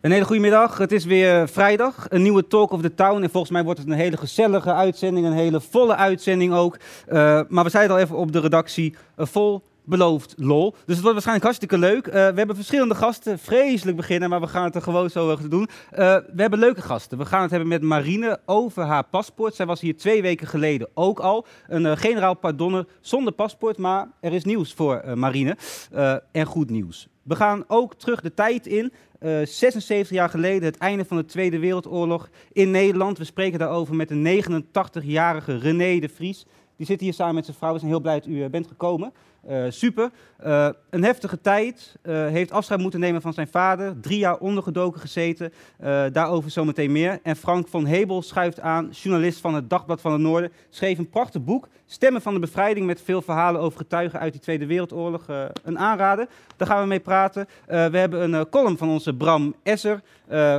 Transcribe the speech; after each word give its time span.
Een 0.00 0.10
hele 0.10 0.24
goede 0.24 0.40
middag. 0.40 0.78
Het 0.78 0.92
is 0.92 1.04
weer 1.04 1.48
vrijdag. 1.48 2.06
Een 2.08 2.22
nieuwe 2.22 2.46
Talk 2.46 2.70
of 2.70 2.82
the 2.82 2.94
Town. 2.94 3.22
En 3.22 3.30
volgens 3.30 3.52
mij 3.52 3.64
wordt 3.64 3.78
het 3.78 3.88
een 3.88 3.94
hele 3.94 4.16
gezellige 4.16 4.72
uitzending. 4.72 5.26
Een 5.26 5.32
hele 5.32 5.60
volle 5.60 5.96
uitzending 5.96 6.52
ook. 6.54 6.76
Uh, 7.08 7.40
maar 7.48 7.64
we 7.64 7.70
zeiden 7.70 7.96
al 7.96 8.02
even 8.02 8.16
op 8.16 8.32
de 8.32 8.40
redactie. 8.40 8.94
Uh, 9.18 9.26
vol 9.26 9.62
beloofd 9.90 10.34
lol. 10.36 10.70
Dus 10.70 10.80
het 10.80 11.00
wordt 11.00 11.12
waarschijnlijk 11.12 11.44
hartstikke 11.44 11.78
leuk. 11.78 12.06
Uh, 12.06 12.12
we 12.12 12.18
hebben 12.18 12.56
verschillende 12.56 12.94
gasten. 12.94 13.38
Vreselijk 13.38 13.96
beginnen, 13.96 14.28
maar 14.28 14.40
we 14.40 14.46
gaan 14.46 14.64
het 14.64 14.74
er 14.74 14.82
gewoon 14.82 15.10
zo 15.10 15.30
over 15.30 15.50
doen. 15.50 15.68
we 15.90 16.32
hebben 16.36 16.58
leuke 16.58 16.82
gasten. 16.82 17.18
We 17.18 17.24
gaan 17.24 17.42
het 17.42 17.50
hebben 17.50 17.68
met 17.68 17.82
Marine 17.82 18.40
over 18.46 18.82
haar 18.82 19.04
paspoort. 19.04 19.54
Zij 19.54 19.66
was 19.66 19.80
hier 19.80 19.96
twee 19.96 20.22
weken 20.22 20.46
geleden 20.46 20.88
ook 20.94 21.20
al. 21.20 21.46
Een 21.68 21.96
generaal 21.96 22.34
pardonne 22.34 22.86
zonder 23.00 23.32
paspoort. 23.32 23.78
Maar 23.78 24.08
er 24.20 24.32
is 24.32 24.44
nieuws 24.44 24.72
voor 24.72 25.02
Marine. 25.14 25.56
en 26.32 26.46
goed 26.46 26.70
nieuws. 26.70 27.08
We 27.22 27.36
gaan 27.36 27.64
ook 27.66 27.94
terug 27.94 28.20
de 28.20 28.34
tijd 28.34 28.66
in. 28.66 28.92
Uh, 29.20 29.46
76 29.46 30.10
jaar 30.10 30.28
geleden, 30.28 30.62
het 30.62 30.76
einde 30.76 31.04
van 31.04 31.16
de 31.16 31.24
Tweede 31.24 31.58
Wereldoorlog 31.58 32.28
in 32.52 32.70
Nederland. 32.70 33.18
We 33.18 33.24
spreken 33.24 33.58
daarover 33.58 33.94
met 33.94 34.08
de 34.08 34.42
89-jarige 34.42 35.58
René 35.58 35.98
de 35.98 36.08
Vries. 36.08 36.46
Die 36.76 36.86
zit 36.86 37.00
hier 37.00 37.12
samen 37.12 37.34
met 37.34 37.44
zijn 37.44 37.56
vrouw. 37.56 37.72
We 37.72 37.78
zijn 37.78 37.90
heel 37.90 38.00
blij 38.00 38.14
dat 38.14 38.28
u 38.28 38.48
bent 38.48 38.66
gekomen. 38.66 39.12
Uh, 39.48 39.64
super. 39.68 40.10
Uh, 40.46 40.68
een 40.90 41.04
heftige 41.04 41.40
tijd. 41.40 41.96
Uh, 42.02 42.26
heeft 42.26 42.50
afscheid 42.50 42.80
moeten 42.80 43.00
nemen 43.00 43.20
van 43.20 43.32
zijn 43.32 43.48
vader. 43.48 44.00
Drie 44.00 44.18
jaar 44.18 44.38
ondergedoken 44.38 45.00
gezeten. 45.00 45.52
daarover 46.12 46.50
zometeen 46.50 46.92
meer. 46.92 47.18
En 47.22 47.36
Frank 47.36 47.68
van 47.68 47.86
Hebel 47.86 48.22
schuift 48.22 48.60
aan, 48.60 48.88
journalist 48.90 49.40
van 49.40 49.54
het 49.54 49.70
Dagblad 49.70 50.00
van 50.00 50.12
het 50.12 50.20
Noorden. 50.20 50.52
Schreef 50.70 50.98
een 50.98 51.08
prachtig 51.08 51.44
boek. 51.44 51.68
Stemmen 51.86 52.22
van 52.22 52.34
de 52.34 52.40
bevrijding 52.40 52.86
met 52.86 53.02
veel 53.02 53.22
verhalen 53.22 53.60
over 53.60 53.78
getuigen 53.78 54.20
uit 54.20 54.32
die 54.32 54.40
Tweede 54.40 54.66
Wereldoorlog. 54.66 55.26
een 55.64 55.78
aanrader. 55.78 56.26
Daar 56.56 56.68
gaan 56.68 56.80
we 56.82 56.88
mee 56.88 57.00
praten. 57.00 57.46
we 57.66 57.74
hebben 57.74 58.32
een 58.32 58.48
column 58.48 58.78
van 58.78 58.88
onze 58.88 59.14
Bram 59.14 59.54
Esser. 59.62 60.00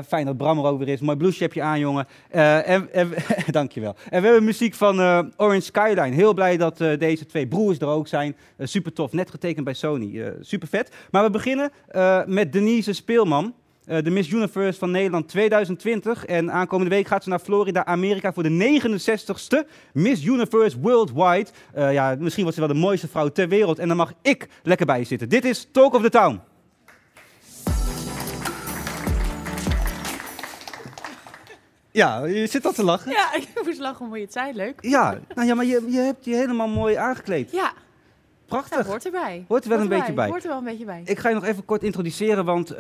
fijn 0.08 0.26
dat 0.26 0.38
Bram 0.38 0.58
er 0.58 0.66
ook 0.66 0.80
weer 0.80 0.88
is. 0.88 1.00
Mooi 1.00 1.18
blouseje 1.18 1.44
heb 1.44 1.54
je 1.54 1.62
aan, 1.62 1.80
jongen. 1.80 2.08
en, 2.30 2.94
en 2.94 3.14
dankjewel. 3.52 3.96
En 4.10 4.22
we 4.22 4.28
hebben 4.28 4.44
muziek 4.44 4.74
van 4.74 5.00
Orange 5.38 5.62
Skyline. 5.62 6.16
Heel 6.16 6.34
blij 6.34 6.58
dat 6.58 6.78
deze 6.78 7.26
twee 7.26 7.48
broers 7.48 7.80
er 7.80 7.88
ook 7.88 8.08
zijn 8.08 8.36
super 8.72 8.94
tof. 8.94 9.12
Net 9.12 9.30
getekend 9.30 9.66
bij 9.66 9.74
Sony. 9.74 10.06
Uh, 10.06 10.28
super 10.42 10.68
vet. 10.68 10.92
Maar 11.12 11.24
we 11.24 11.30
beginnen 11.30 11.72
uh, 11.92 12.26
met 12.26 12.54
Denise 12.54 12.94
Speelman. 12.94 13.54
Uh, 13.86 14.04
de 14.04 14.10
Miss 14.10 14.30
Universe 14.30 14.80
van 14.80 14.92
Nederland 14.92 15.28
2020. 15.28 16.26
En 16.26 16.52
aankomende 16.52 16.96
week 16.96 17.08
gaat 17.08 17.24
ze 17.24 17.30
naar 17.30 17.40
Florida, 17.40 17.86
Amerika 17.86 18.34
voor 18.34 18.44
de 18.44 18.82
69ste 18.82 19.70
Miss 19.94 20.26
Universe 20.26 20.80
Worldwide. 20.80 21.48
ja, 21.74 22.16
misschien 22.20 22.44
wordt 22.44 22.58
ze 22.58 22.66
wel 22.66 22.74
de 22.74 22.80
mooiste 22.80 23.08
vrouw 23.08 23.28
ter 23.28 23.48
wereld. 23.48 23.80
En 23.80 23.88
dan 23.88 23.98
mag 23.98 24.14
ik 24.22 24.48
lekker 24.64 24.86
bij 24.86 25.00
je 25.00 25.06
zitten. 25.06 25.30
Dit 25.30 25.46
is 25.46 25.68
Talk 25.72 25.94
of 25.94 26.02
the 26.02 26.10
Town. 26.10 26.40
Ja, 31.92 32.26
je 32.26 32.48
zit 32.48 32.66
al 32.66 32.72
te 32.72 32.84
lachen. 32.84 33.12
Ja, 33.12 33.34
ik 33.56 33.64
moest 33.66 33.80
lachen 33.80 34.06
omdat 34.06 34.18
je 34.18 34.24
het 34.24 34.34
zei. 34.34 34.54
Leuk. 34.54 34.78
Ja, 34.82 35.20
nou 35.36 35.48
ja 35.48 35.56
maar 35.56 35.66
je, 35.66 35.86
je 35.88 36.00
hebt 36.00 36.26
je 36.26 36.36
helemaal 36.36 36.68
mooi 36.68 36.96
aangekleed. 36.96 37.52
Ja. 37.52 37.74
Prachtig. 38.52 38.78
Ja, 38.78 38.86
hoort 38.86 39.06
erbij. 39.06 39.46
Hoort 39.48 39.64
er 39.64 39.70
wel 39.70 39.80
een 39.80 39.88
beetje 39.88 40.14
bij. 40.14 40.28
Hoort 40.28 40.44
er 40.44 40.50
wel 40.50 40.58
een 40.58 40.64
beetje 40.64 40.86
bij. 40.86 41.02
Ik 41.06 41.20
ga 41.20 41.30
je 41.30 41.36
nog 41.36 41.46
even 41.46 41.66
kort 41.66 41.84
introduceren, 41.84 42.46
want 42.46 42.72
uh, 42.72 42.78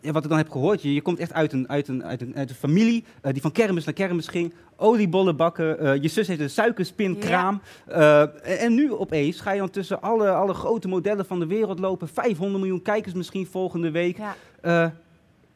ja, 0.00 0.12
wat 0.12 0.22
ik 0.22 0.28
dan 0.28 0.38
heb 0.38 0.50
gehoord, 0.50 0.82
je, 0.82 0.94
je 0.94 1.02
komt 1.02 1.18
echt 1.18 1.32
uit 1.32 1.52
een, 1.52 1.68
uit 1.68 1.88
een, 1.88 2.04
uit 2.04 2.20
een, 2.20 2.36
uit 2.36 2.50
een 2.50 2.56
familie 2.56 3.04
uh, 3.22 3.32
die 3.32 3.42
van 3.42 3.52
kermis 3.52 3.84
naar 3.84 3.94
kermis 3.94 4.28
ging, 4.28 4.54
oliebollen 4.76 5.36
bakken, 5.36 5.84
uh, 5.84 6.02
je 6.02 6.08
zus 6.08 6.26
heeft 6.26 6.40
een 6.40 6.50
suikerspinkraam. 6.50 7.60
Ja. 7.88 8.26
en 8.42 8.74
nu 8.74 8.92
opeens 8.92 9.40
ga 9.40 9.52
je 9.52 9.58
dan 9.58 9.70
tussen 9.70 10.02
alle, 10.02 10.30
alle 10.30 10.54
grote 10.54 10.88
modellen 10.88 11.26
van 11.26 11.38
de 11.38 11.46
wereld 11.46 11.78
lopen, 11.78 12.08
500 12.08 12.58
miljoen 12.58 12.82
kijkers 12.82 13.14
misschien 13.14 13.46
volgende 13.46 13.90
week. 13.90 14.18
Ja. 14.62 14.92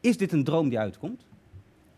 is 0.01 0.17
dit 0.17 0.31
een 0.31 0.43
droom 0.43 0.69
die 0.69 0.79
uitkomt? 0.79 1.28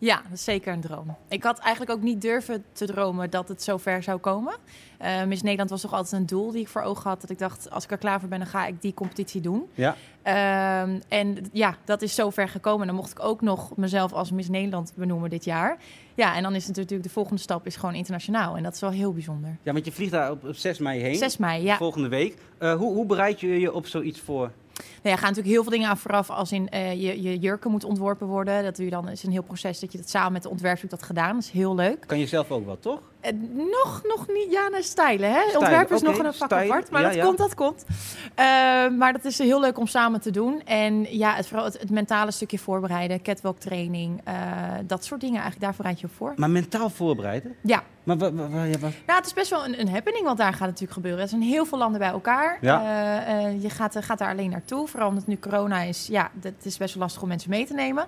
Ja, 0.02 0.16
dat 0.16 0.32
is 0.32 0.44
zeker 0.44 0.74
een 0.74 0.82
droom. 0.82 1.16
Ik 1.28 1.44
had 1.44 1.60
eigenlijk 1.60 1.92
ook 1.92 2.02
niet 2.02 2.22
durven 2.22 2.64
te 2.72 2.86
dromen 2.86 3.30
dat 3.30 3.48
het 3.48 3.64
zo 3.64 3.78
ver 3.78 4.04
zou 4.04 4.20
komen. 4.20 4.54
Uh, 5.02 5.24
Miss 5.24 5.42
Nederland 5.42 5.70
was 5.70 5.82
toch 5.82 5.94
altijd 5.94 6.22
een 6.22 6.26
doel 6.26 6.52
die 6.52 6.62
ik 6.62 6.68
voor 6.68 6.82
ogen 6.82 7.10
had. 7.10 7.22
Dat 7.22 7.30
ik 7.30 7.40
dacht, 7.40 7.70
als 7.70 7.84
ik 7.84 7.92
er 7.92 7.98
klaar 7.98 8.20
voor 8.20 8.30
ben, 8.30 8.40
dan 8.40 8.48
ga 8.48 8.66
ik 8.66 8.82
die 8.82 8.94
competitie 8.94 9.42
doen. 9.42 9.70
Ja. 9.74 9.96
Uh, 10.28 10.96
en 11.08 11.38
ja, 11.52 11.78
dat 11.84 12.02
is 12.02 12.16
zo 12.16 12.30
ver 12.30 12.50
gekomen. 12.50 12.88
Dan 12.88 12.96
mocht 12.96 13.12
ik 13.12 13.24
ook 13.24 13.42
nog 13.42 13.76
mezelf 13.78 14.14
als 14.14 14.32
Miss 14.32 14.50
Nederland 14.50 14.94
benoemen 14.96 15.30
dit 15.30 15.46
jaar. 15.46 15.78
Ja, 16.16 16.36
en 16.36 16.44
dan 16.44 16.56
is 16.56 16.68
het 16.68 16.76
natuurlijk 16.76 17.04
de 17.04 17.14
volgende 17.14 17.42
stap 17.42 17.66
is 17.66 17.76
gewoon 17.76 17.96
internationaal. 17.96 18.58
En 18.58 18.64
dat 18.64 18.74
is 18.74 18.80
wel 18.80 18.92
heel 18.92 19.14
bijzonder. 19.14 19.58
Ja, 19.64 19.74
want 19.74 19.86
je 19.86 19.92
vliegt 19.92 20.12
daar 20.12 20.32
op, 20.32 20.44
op 20.44 20.56
6 20.56 20.78
mei 20.78 21.02
heen. 21.02 21.16
6 21.16 21.38
mei, 21.38 21.64
ja. 21.64 21.78
Volgende 21.78 22.08
week. 22.08 22.38
Uh, 22.60 22.74
hoe, 22.74 22.94
hoe 22.94 23.06
bereid 23.06 23.40
je 23.40 23.60
je 23.60 23.74
op 23.74 23.88
zoiets 23.88 24.20
voor? 24.20 24.52
Nou 24.76 25.16
ja, 25.16 25.16
gaan 25.16 25.30
natuurlijk 25.30 25.48
heel 25.48 25.62
veel 25.62 25.72
dingen 25.72 25.90
aan 25.90 25.98
vooraf. 25.98 26.30
Als 26.30 26.52
in 26.52 26.68
uh, 26.74 26.92
je, 26.92 27.22
je 27.22 27.40
jurken 27.40 27.72
moet 27.72 27.84
ontworpen 27.84 28.28
worden. 28.28 28.64
Dat 28.64 28.78
dan 28.90 29.10
is 29.10 29.24
een 29.24 29.32
heel 29.32 29.44
proces 29.44 29.80
dat 29.80 29.92
je 29.92 29.98
dat 29.98 30.10
samen 30.10 30.32
met 30.32 30.44
de 30.44 30.50
ontwerper 30.50 30.90
dat 30.90 31.04
gedaan. 31.04 31.34
Dat 31.34 31.44
is 31.44 31.50
heel 31.50 31.76
leuk. 31.76 32.04
Kan 32.08 32.20
je 32.20 32.28
zelf 32.28 32.52
ook 32.52 32.66
wat, 32.66 32.82
toch? 32.82 33.02
Uh, 33.26 33.32
nog, 33.72 34.02
nog 34.04 34.28
niet. 34.28 34.52
Ja, 34.52 34.68
naar 34.68 34.84
stylen. 34.84 35.32
Hè? 35.32 35.42
Ontwerpen 35.58 35.96
is 35.96 36.02
okay. 36.02 36.16
nog 36.16 36.26
een 36.26 36.34
vak 36.34 36.52
apart. 36.52 36.92
Maar 36.92 37.02
ja, 37.02 37.08
dat 37.08 37.16
ja. 37.16 37.24
komt, 37.24 37.38
dat 37.38 37.56
komt. 37.56 37.86
Uh, 37.90 37.96
maar 38.98 39.14
dat 39.14 39.26
is 39.26 39.38
heel 39.38 39.60
leuk 39.60 39.78
om 39.78 39.88
samen 39.88 40.22
te 40.22 40.32
doen. 40.32 40.62
En 40.66 41.18
ja, 41.18 41.36
het, 41.36 41.48
vooral 41.48 41.66
het, 41.66 41.80
het 41.80 41.90
mentale 41.90 42.32
stukje 42.32 42.60
voorbereiden. 42.60 43.22
Catwalk 43.22 43.60
training. 43.60 44.22
dat 44.86 45.06
soort 45.06 45.22
dingen 45.22 45.42
eigenlijk. 45.42 45.62
Daar 45.62 45.74
voorbereid 45.74 46.00
je 46.00 46.08
op 46.08 46.14
voor. 46.14 46.34
Maar 46.36 46.50
mentaal 46.50 46.90
voorbereiden? 46.90 47.56
Ja. 47.62 47.84
Maar 48.04 48.18
wat, 48.18 48.34
wat, 48.34 48.50
wat, 48.50 48.80
Nou, 48.82 49.18
het 49.18 49.26
is 49.26 49.34
best 49.34 49.50
wel 49.50 49.66
een, 49.66 49.80
een 49.80 49.90
happening, 49.90 50.26
want 50.26 50.38
daar 50.38 50.52
gaat 50.52 50.60
het 50.60 50.70
natuurlijk 50.70 50.94
gebeuren. 50.94 51.22
Er 51.22 51.28
zijn 51.28 51.42
heel 51.42 51.66
veel 51.66 51.78
landen 51.78 52.00
bij 52.00 52.10
elkaar. 52.10 52.58
Ja. 52.62 52.80
je 53.62 53.70
gaat, 53.70 53.98
gaat 54.00 54.18
daar 54.18 54.30
alleen 54.30 54.50
naartoe. 54.50 54.88
Vooral 54.88 55.10
omdat 55.10 55.28
nu 55.28 55.38
corona 55.40 55.82
is. 55.82 56.08
Ja, 56.08 56.32
het 56.42 56.66
is 56.66 56.78
best 56.78 56.94
wel 56.94 57.04
lastig 57.04 57.22
om 57.22 57.28
mensen 57.28 57.50
mee 57.50 57.66
te 57.66 57.74
nemen. 57.74 58.06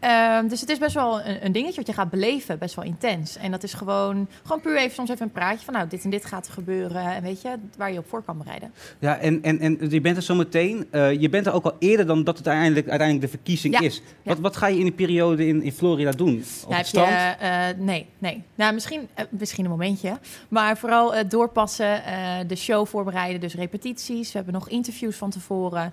Um, 0.00 0.48
dus 0.48 0.60
het 0.60 0.70
is 0.70 0.78
best 0.78 0.94
wel 0.94 1.20
een, 1.20 1.44
een, 1.44 1.52
dingetje 1.52 1.76
wat 1.76 1.86
je 1.86 1.92
gaat 1.92 2.10
beleven, 2.10 2.58
best 2.58 2.74
wel 2.74 2.84
intens. 2.84 3.36
En 3.36 3.50
dat 3.50 3.62
is 3.62 3.74
gewoon, 3.74 4.28
gewoon 4.42 4.60
puur 4.60 4.76
even 4.76 4.94
soms 4.94 5.10
even 5.10 5.22
een 5.22 5.32
praatje 5.32 5.64
van, 5.64 5.74
nou, 5.74 5.88
dit 5.88 6.04
en 6.04 6.10
dit 6.10 6.24
gaat 6.24 6.46
er 6.46 6.52
gebeuren. 6.52 7.14
En 7.14 7.22
weet 7.22 7.42
je, 7.42 7.48
waar 7.76 7.92
je 7.92 7.98
op 7.98 8.08
voor 8.08 8.22
kan 8.22 8.38
bereiden. 8.38 8.72
Ja, 8.98 9.18
en, 9.18 9.42
en, 9.42 9.60
en 9.60 9.90
je 9.90 10.00
bent 10.00 10.16
er 10.16 10.22
zo 10.22 10.34
meteen, 10.34 10.88
uh, 10.92 11.20
je 11.20 11.28
bent 11.28 11.46
er 11.46 11.52
ook 11.52 11.64
al 11.64 11.76
eerder 11.78 12.06
dan 12.06 12.24
dat 12.24 12.38
het 12.38 12.46
uiteindelijk, 12.46 12.88
uiteindelijk 12.88 13.30
de 13.30 13.36
verkiezing 13.36 13.74
ja. 13.74 13.80
is. 13.80 13.96
Ja. 13.96 14.02
Wat, 14.22 14.38
wat 14.38 14.56
ga 14.56 14.66
je 14.66 14.78
in 14.78 14.82
die 14.82 14.92
periode 14.92 15.46
in, 15.46 15.62
in 15.62 15.72
Florida 15.72 16.10
doen? 16.10 16.44
Op 16.62 16.68
nou, 16.68 16.78
het 16.78 16.86
strand? 16.86 17.10
Je, 17.10 17.34
uh, 17.42 17.84
nee, 17.84 18.06
nee. 18.18 18.42
Nou, 18.54 18.74
misschien, 18.74 19.08
uh, 19.18 19.24
misschien 19.30 19.64
een 19.64 19.70
momentje. 19.70 20.18
Maar 20.48 20.76
vooral 20.76 21.28
doorpassen, 21.28 22.02
de 22.46 22.56
show 22.56 22.86
voorbereiden, 22.86 23.40
dus 23.40 23.54
repetities. 23.54 24.32
We 24.32 24.36
hebben 24.36 24.54
nog 24.54 24.68
interviews 24.68 25.16
van 25.16 25.30
tevoren. 25.30 25.92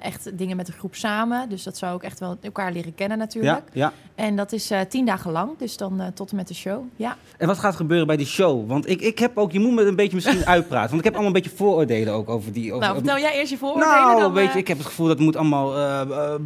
echt 0.00 0.38
dingen 0.38 0.56
met 0.56 0.66
de 0.66 0.72
groep 0.72 0.94
samen. 0.94 1.48
Dus 1.48 1.62
dat 1.62 1.76
zou 1.76 1.94
ook 1.94 2.02
echt 2.02 2.20
wel 2.20 2.36
elkaar 2.40 2.72
leren 2.72 2.94
kennen 2.94 3.18
natuurlijk. 3.26 3.62
Ja, 3.72 3.84
ja. 3.86 3.92
En 4.14 4.36
dat 4.36 4.52
is 4.52 4.70
uh, 4.70 4.80
tien 4.88 5.06
dagen 5.06 5.32
lang, 5.32 5.50
dus 5.58 5.76
dan 5.76 6.00
uh, 6.00 6.06
tot 6.14 6.30
en 6.30 6.36
met 6.36 6.48
de 6.48 6.54
show. 6.54 6.82
Ja. 6.96 7.16
En 7.38 7.46
wat 7.46 7.58
gaat 7.58 7.76
gebeuren 7.76 8.06
bij 8.06 8.16
die 8.16 8.26
show? 8.26 8.68
Want 8.68 8.88
ik, 8.88 9.00
ik 9.00 9.18
heb 9.18 9.38
ook, 9.38 9.52
je 9.52 9.60
moet 9.60 9.72
me 9.72 9.82
een 9.82 9.96
beetje 9.96 10.14
misschien 10.14 10.46
uitpraten. 10.56 10.88
Want 10.88 10.98
ik 10.98 11.04
heb 11.04 11.12
allemaal 11.12 11.34
een 11.34 11.42
beetje 11.42 11.56
vooroordelen 11.56 12.14
ook 12.14 12.28
over 12.28 12.52
die. 12.52 12.72
Over, 12.72 12.84
nou, 12.84 12.94
vertel 12.94 13.18
jij 13.18 13.38
eerst 13.38 13.50
je 13.50 13.58
vooroordelen 13.58 14.00
nou, 14.00 14.20
dan. 14.20 14.32
weet 14.32 14.52
je, 14.52 14.58
ik 14.58 14.68
heb 14.68 14.78
het 14.78 14.86
gevoel 14.86 15.06
dat 15.06 15.16
het 15.16 15.24
moet 15.24 15.36
allemaal 15.36 15.74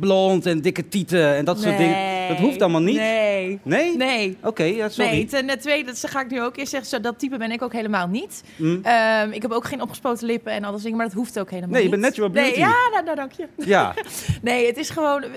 blond 0.01 0.47
en 0.47 0.61
dikke 0.61 0.89
tieten 0.89 1.37
en 1.37 1.45
dat 1.45 1.57
nee, 1.57 1.65
soort 1.65 1.79
dingen. 1.79 2.20
Dat 2.35 2.39
hoeft 2.39 2.63
allemaal 2.63 2.81
niet. 2.81 2.97
Nee. 2.97 3.59
Nee? 3.63 3.97
Nee. 3.97 4.37
Oké, 4.43 4.63
ja, 4.63 4.89
sorry. 4.89 5.11
Nee, 5.11 5.25
ten 5.25 5.59
tweede, 5.59 5.85
dat 5.85 6.11
ga 6.11 6.21
ik 6.21 6.31
nu 6.31 6.43
ook 6.43 6.57
eerst 6.57 6.71
zeggen, 6.71 6.89
zo, 6.89 7.01
dat 7.01 7.19
type 7.19 7.37
ben 7.37 7.51
ik 7.51 7.63
ook 7.63 7.73
helemaal 7.73 8.07
niet. 8.07 8.43
Hm. 8.57 8.79
Ehm, 8.83 9.31
ik 9.31 9.43
heb 9.43 9.51
ook 9.53 9.65
geen 9.67 9.83
opgespoten 9.83 10.27
lippen 10.27 10.53
en 10.53 10.65
alles 10.65 10.83
dingen, 10.83 10.97
maar 10.97 11.07
dat 11.07 11.15
hoeft 11.15 11.39
ook 11.39 11.51
helemaal 11.51 11.71
Nee, 11.71 11.83
je 11.83 11.89
niet. 11.89 12.01
bent 12.01 12.03
natural 12.03 12.31
beauty. 12.31 12.51
Nee, 12.51 12.59
ja, 12.59 12.75
nou, 12.93 13.05
nou, 13.05 13.17
dank 13.17 13.33
je. 13.33 13.47
Ja, 13.57 13.95
Nee, 14.43 14.67
het 14.67 14.77
is 14.77 14.91
gewoon 14.91 15.23
eh, 15.23 15.29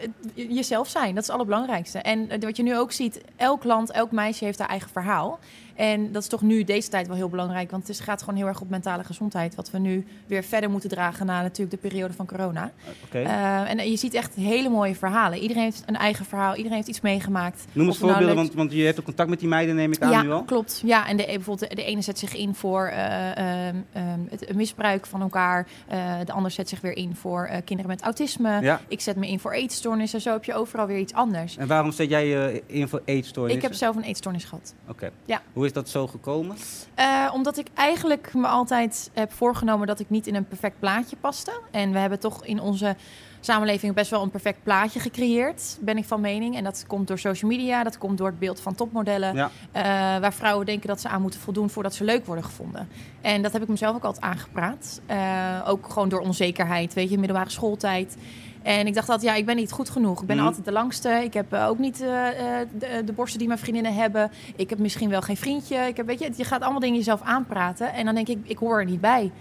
jezelf 0.55 0.87
zijn. 0.87 1.07
Dat 1.13 1.17
is 1.23 1.27
het 1.29 1.35
allerbelangrijkste. 1.35 1.99
En 1.99 2.29
eh, 2.29 2.39
wat 2.41 2.57
je 2.57 2.63
nu 2.63 2.77
ook 2.77 2.91
ziet, 2.91 3.21
elk 3.35 3.63
land, 3.63 3.91
elk 3.91 4.11
meisje 4.11 4.45
heeft 4.45 4.59
haar 4.59 4.69
eigen 4.69 4.89
verhaal. 4.89 5.39
En 5.75 6.11
dat 6.11 6.21
is 6.21 6.27
toch 6.27 6.41
nu 6.41 6.63
deze 6.63 6.89
tijd 6.89 7.07
wel 7.07 7.15
heel 7.15 7.29
belangrijk. 7.29 7.71
Want 7.71 7.87
het 7.87 7.99
gaat 7.99 8.19
gewoon 8.19 8.35
heel 8.35 8.47
erg 8.47 8.61
op 8.61 8.69
mentale 8.69 9.03
gezondheid. 9.03 9.55
Wat 9.55 9.71
we 9.71 9.79
nu 9.79 10.05
weer 10.27 10.43
verder 10.43 10.69
moeten 10.69 10.89
dragen 10.89 11.25
na 11.25 11.41
natuurlijk 11.41 11.81
de 11.81 11.87
periode 11.87 12.13
van 12.13 12.25
corona. 12.25 12.71
Eh, 13.11 13.69
en 13.69 13.89
je 13.89 13.97
ziet 13.97 14.13
echt 14.13 14.35
hele 14.35 14.69
mooie 14.69 14.95
verhalen. 14.95 15.39
Iedereen 15.39 15.63
heeft 15.63 15.83
een 15.85 15.95
eigen 15.95 16.25
verhaal. 16.25 16.55
Iedereen 16.55 16.77
heeft 16.77 16.87
iets 16.87 17.01
meegemaakt. 17.01 17.65
Noem 17.71 17.87
eens 17.87 17.99
nou 17.99 18.11
voorbeelden, 18.11 18.35
want, 18.35 18.53
want 18.53 18.71
je 18.71 18.83
hebt 18.83 18.99
ook 18.99 19.05
contact 19.05 19.29
met 19.29 19.39
die 19.39 19.47
meiden, 19.47 19.75
neem 19.75 19.91
ik 19.91 20.01
aan 20.01 20.11
ja, 20.11 20.21
nu 20.21 20.31
al. 20.31 20.43
klopt. 20.43 20.81
Ja, 20.85 21.07
en 21.07 21.17
de, 21.17 21.23
bijvoorbeeld 21.25 21.69
de, 21.69 21.75
de 21.75 21.83
ene 21.83 22.01
zet 22.01 22.19
zich 22.19 22.35
in 22.35 22.55
voor 22.55 22.87
eh, 22.87 23.67
ehm, 23.67 23.75
ehm, 23.93 24.19
het 24.29 24.55
misbruik 24.55 25.05
van 25.05 25.21
elkaar. 25.21 25.67
Eh, 25.87 26.15
de 26.25 26.31
ander 26.31 26.51
zet 26.51 26.69
zich 26.69 26.81
weer 26.81 26.97
in 26.97 27.15
voor 27.15 27.49
kinderen 27.65 27.91
met 27.91 28.01
autisme. 28.01 28.61
Ja. 28.61 28.81
Ik 28.87 29.01
zet 29.01 29.15
me 29.15 29.27
in 29.27 29.39
voor 29.39 29.51
eetstoornissen. 29.51 30.21
Zo 30.21 30.31
heb 30.31 30.43
je 30.43 30.53
overal 30.53 30.87
weer 30.87 30.99
iets 30.99 31.13
anders. 31.13 31.57
En 31.57 31.67
waarom 31.67 31.91
zet 31.91 32.09
jij 32.09 32.27
je 32.27 32.63
in 32.65 32.87
voor 32.87 33.01
eetstoornissen? 33.05 33.61
Ik 33.61 33.67
heb 33.67 33.77
zelf 33.77 33.95
een 33.95 34.03
eetstoornis 34.03 34.43
gehad. 34.43 34.73
Oké. 34.87 35.11
Ja. 35.25 35.41
Hoe 35.53 35.62
is 35.65 35.73
dat 35.73 35.89
zo 35.89 36.07
gekomen? 36.07 36.55
Eh, 36.95 37.31
omdat 37.33 37.57
ik 37.57 37.67
eigenlijk 37.73 38.33
me 38.33 38.47
altijd 38.47 39.09
heb 39.13 39.33
voorgenomen 39.33 39.87
dat 39.87 39.99
ik 39.99 40.09
niet 40.09 40.27
in 40.27 40.35
een 40.35 40.47
perfect 40.47 40.79
plaatje 40.79 41.15
paste. 41.15 41.61
En 41.71 41.91
we 41.91 41.99
hebben 41.99 42.19
toch 42.19 42.45
in 42.45 42.59
onze 42.59 42.95
samenleving 43.45 43.93
best 43.93 44.09
wel 44.11 44.21
een 44.23 44.29
perfect 44.29 44.63
plaatje 44.63 44.99
gecreëerd, 44.99 45.77
ben 45.81 45.97
ik 45.97 46.05
van 46.05 46.21
mening. 46.21 46.55
En 46.55 46.63
dat 46.63 46.83
komt 46.87 47.07
door 47.07 47.19
social 47.19 47.51
media, 47.51 47.83
dat 47.83 47.97
komt 47.97 48.17
door 48.17 48.27
het 48.27 48.39
beeld 48.39 48.59
van 48.59 48.75
topmodellen. 48.75 49.35
Ja. 49.35 49.49
eh, 49.71 49.83
waar 50.21 50.33
vrouwen 50.33 50.65
denken 50.65 50.87
dat 50.87 51.01
ze 51.01 51.07
aan 51.07 51.21
moeten 51.21 51.39
voldoen 51.39 51.69
voordat 51.69 51.93
ze 51.93 52.03
leuk 52.03 52.25
worden 52.25 52.43
gevonden. 52.43 52.87
En 53.21 53.41
dat 53.41 53.53
heb 53.53 53.61
ik 53.61 53.67
mezelf 53.67 53.95
ook 53.95 54.03
altijd 54.03 54.23
aangepraat. 54.25 55.01
Eh, 55.05 55.61
ook 55.67 55.87
gewoon 55.89 56.09
door 56.09 56.19
onzekerheid, 56.19 56.93
weet 56.93 57.09
je, 57.09 57.17
middelbare 57.17 57.49
schooltijd. 57.49 58.17
En 58.61 58.87
ik 58.87 58.93
dacht 58.93 59.09
altijd, 59.09 59.31
ja, 59.31 59.37
ik 59.37 59.45
ben 59.45 59.55
niet 59.55 59.71
goed 59.71 59.89
genoeg. 59.89 60.21
Ik 60.21 60.27
ben 60.27 60.35
Mhm. 60.37 60.45
altijd 60.45 60.65
de 60.65 60.71
langste. 60.71 61.09
Ik 61.09 61.33
heb 61.33 61.53
eh, 61.53 61.67
ook 61.67 61.77
niet 61.77 61.97
de, 61.97 63.01
de 63.05 63.13
borsten 63.13 63.39
die 63.39 63.47
mijn 63.47 63.59
vriendinnen 63.59 63.93
hebben. 63.93 64.31
Ik 64.55 64.69
heb 64.69 64.79
misschien 64.79 65.09
wel 65.09 65.21
geen 65.21 65.37
vriendje. 65.37 65.75
Ik 65.77 65.97
heb, 65.97 66.05
weet 66.05 66.19
je, 66.19 66.31
je 66.35 66.43
gaat 66.43 66.61
allemaal 66.61 66.79
dingen 66.79 66.97
jezelf 66.97 67.21
aanpraten. 67.21 67.93
En 67.93 68.05
dan 68.05 68.15
denk 68.15 68.27
ik, 68.27 68.37
ik 68.43 68.57
hoor 68.57 68.79
er 68.79 68.85
niet 68.85 69.01
bij. 69.01 69.31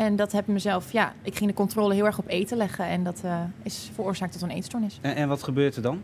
En 0.00 0.16
dat 0.16 0.32
heb 0.32 0.42
ik 0.42 0.52
mezelf, 0.52 0.92
ja, 0.92 1.12
ik 1.22 1.36
ging 1.36 1.50
de 1.50 1.56
controle 1.56 1.94
heel 1.94 2.04
erg 2.04 2.18
op 2.18 2.28
eten 2.28 2.56
leggen. 2.56 2.84
En 2.84 3.04
dat 3.04 3.20
eh, 3.24 3.40
is 3.62 3.90
veroorzaakt 3.94 4.32
tot 4.32 4.42
een 4.42 4.50
eetstoornis. 4.50 4.98
En, 5.00 5.14
en 5.14 5.28
wat 5.28 5.42
gebeurt 5.42 5.76
er 5.76 5.82
dan? 5.82 6.02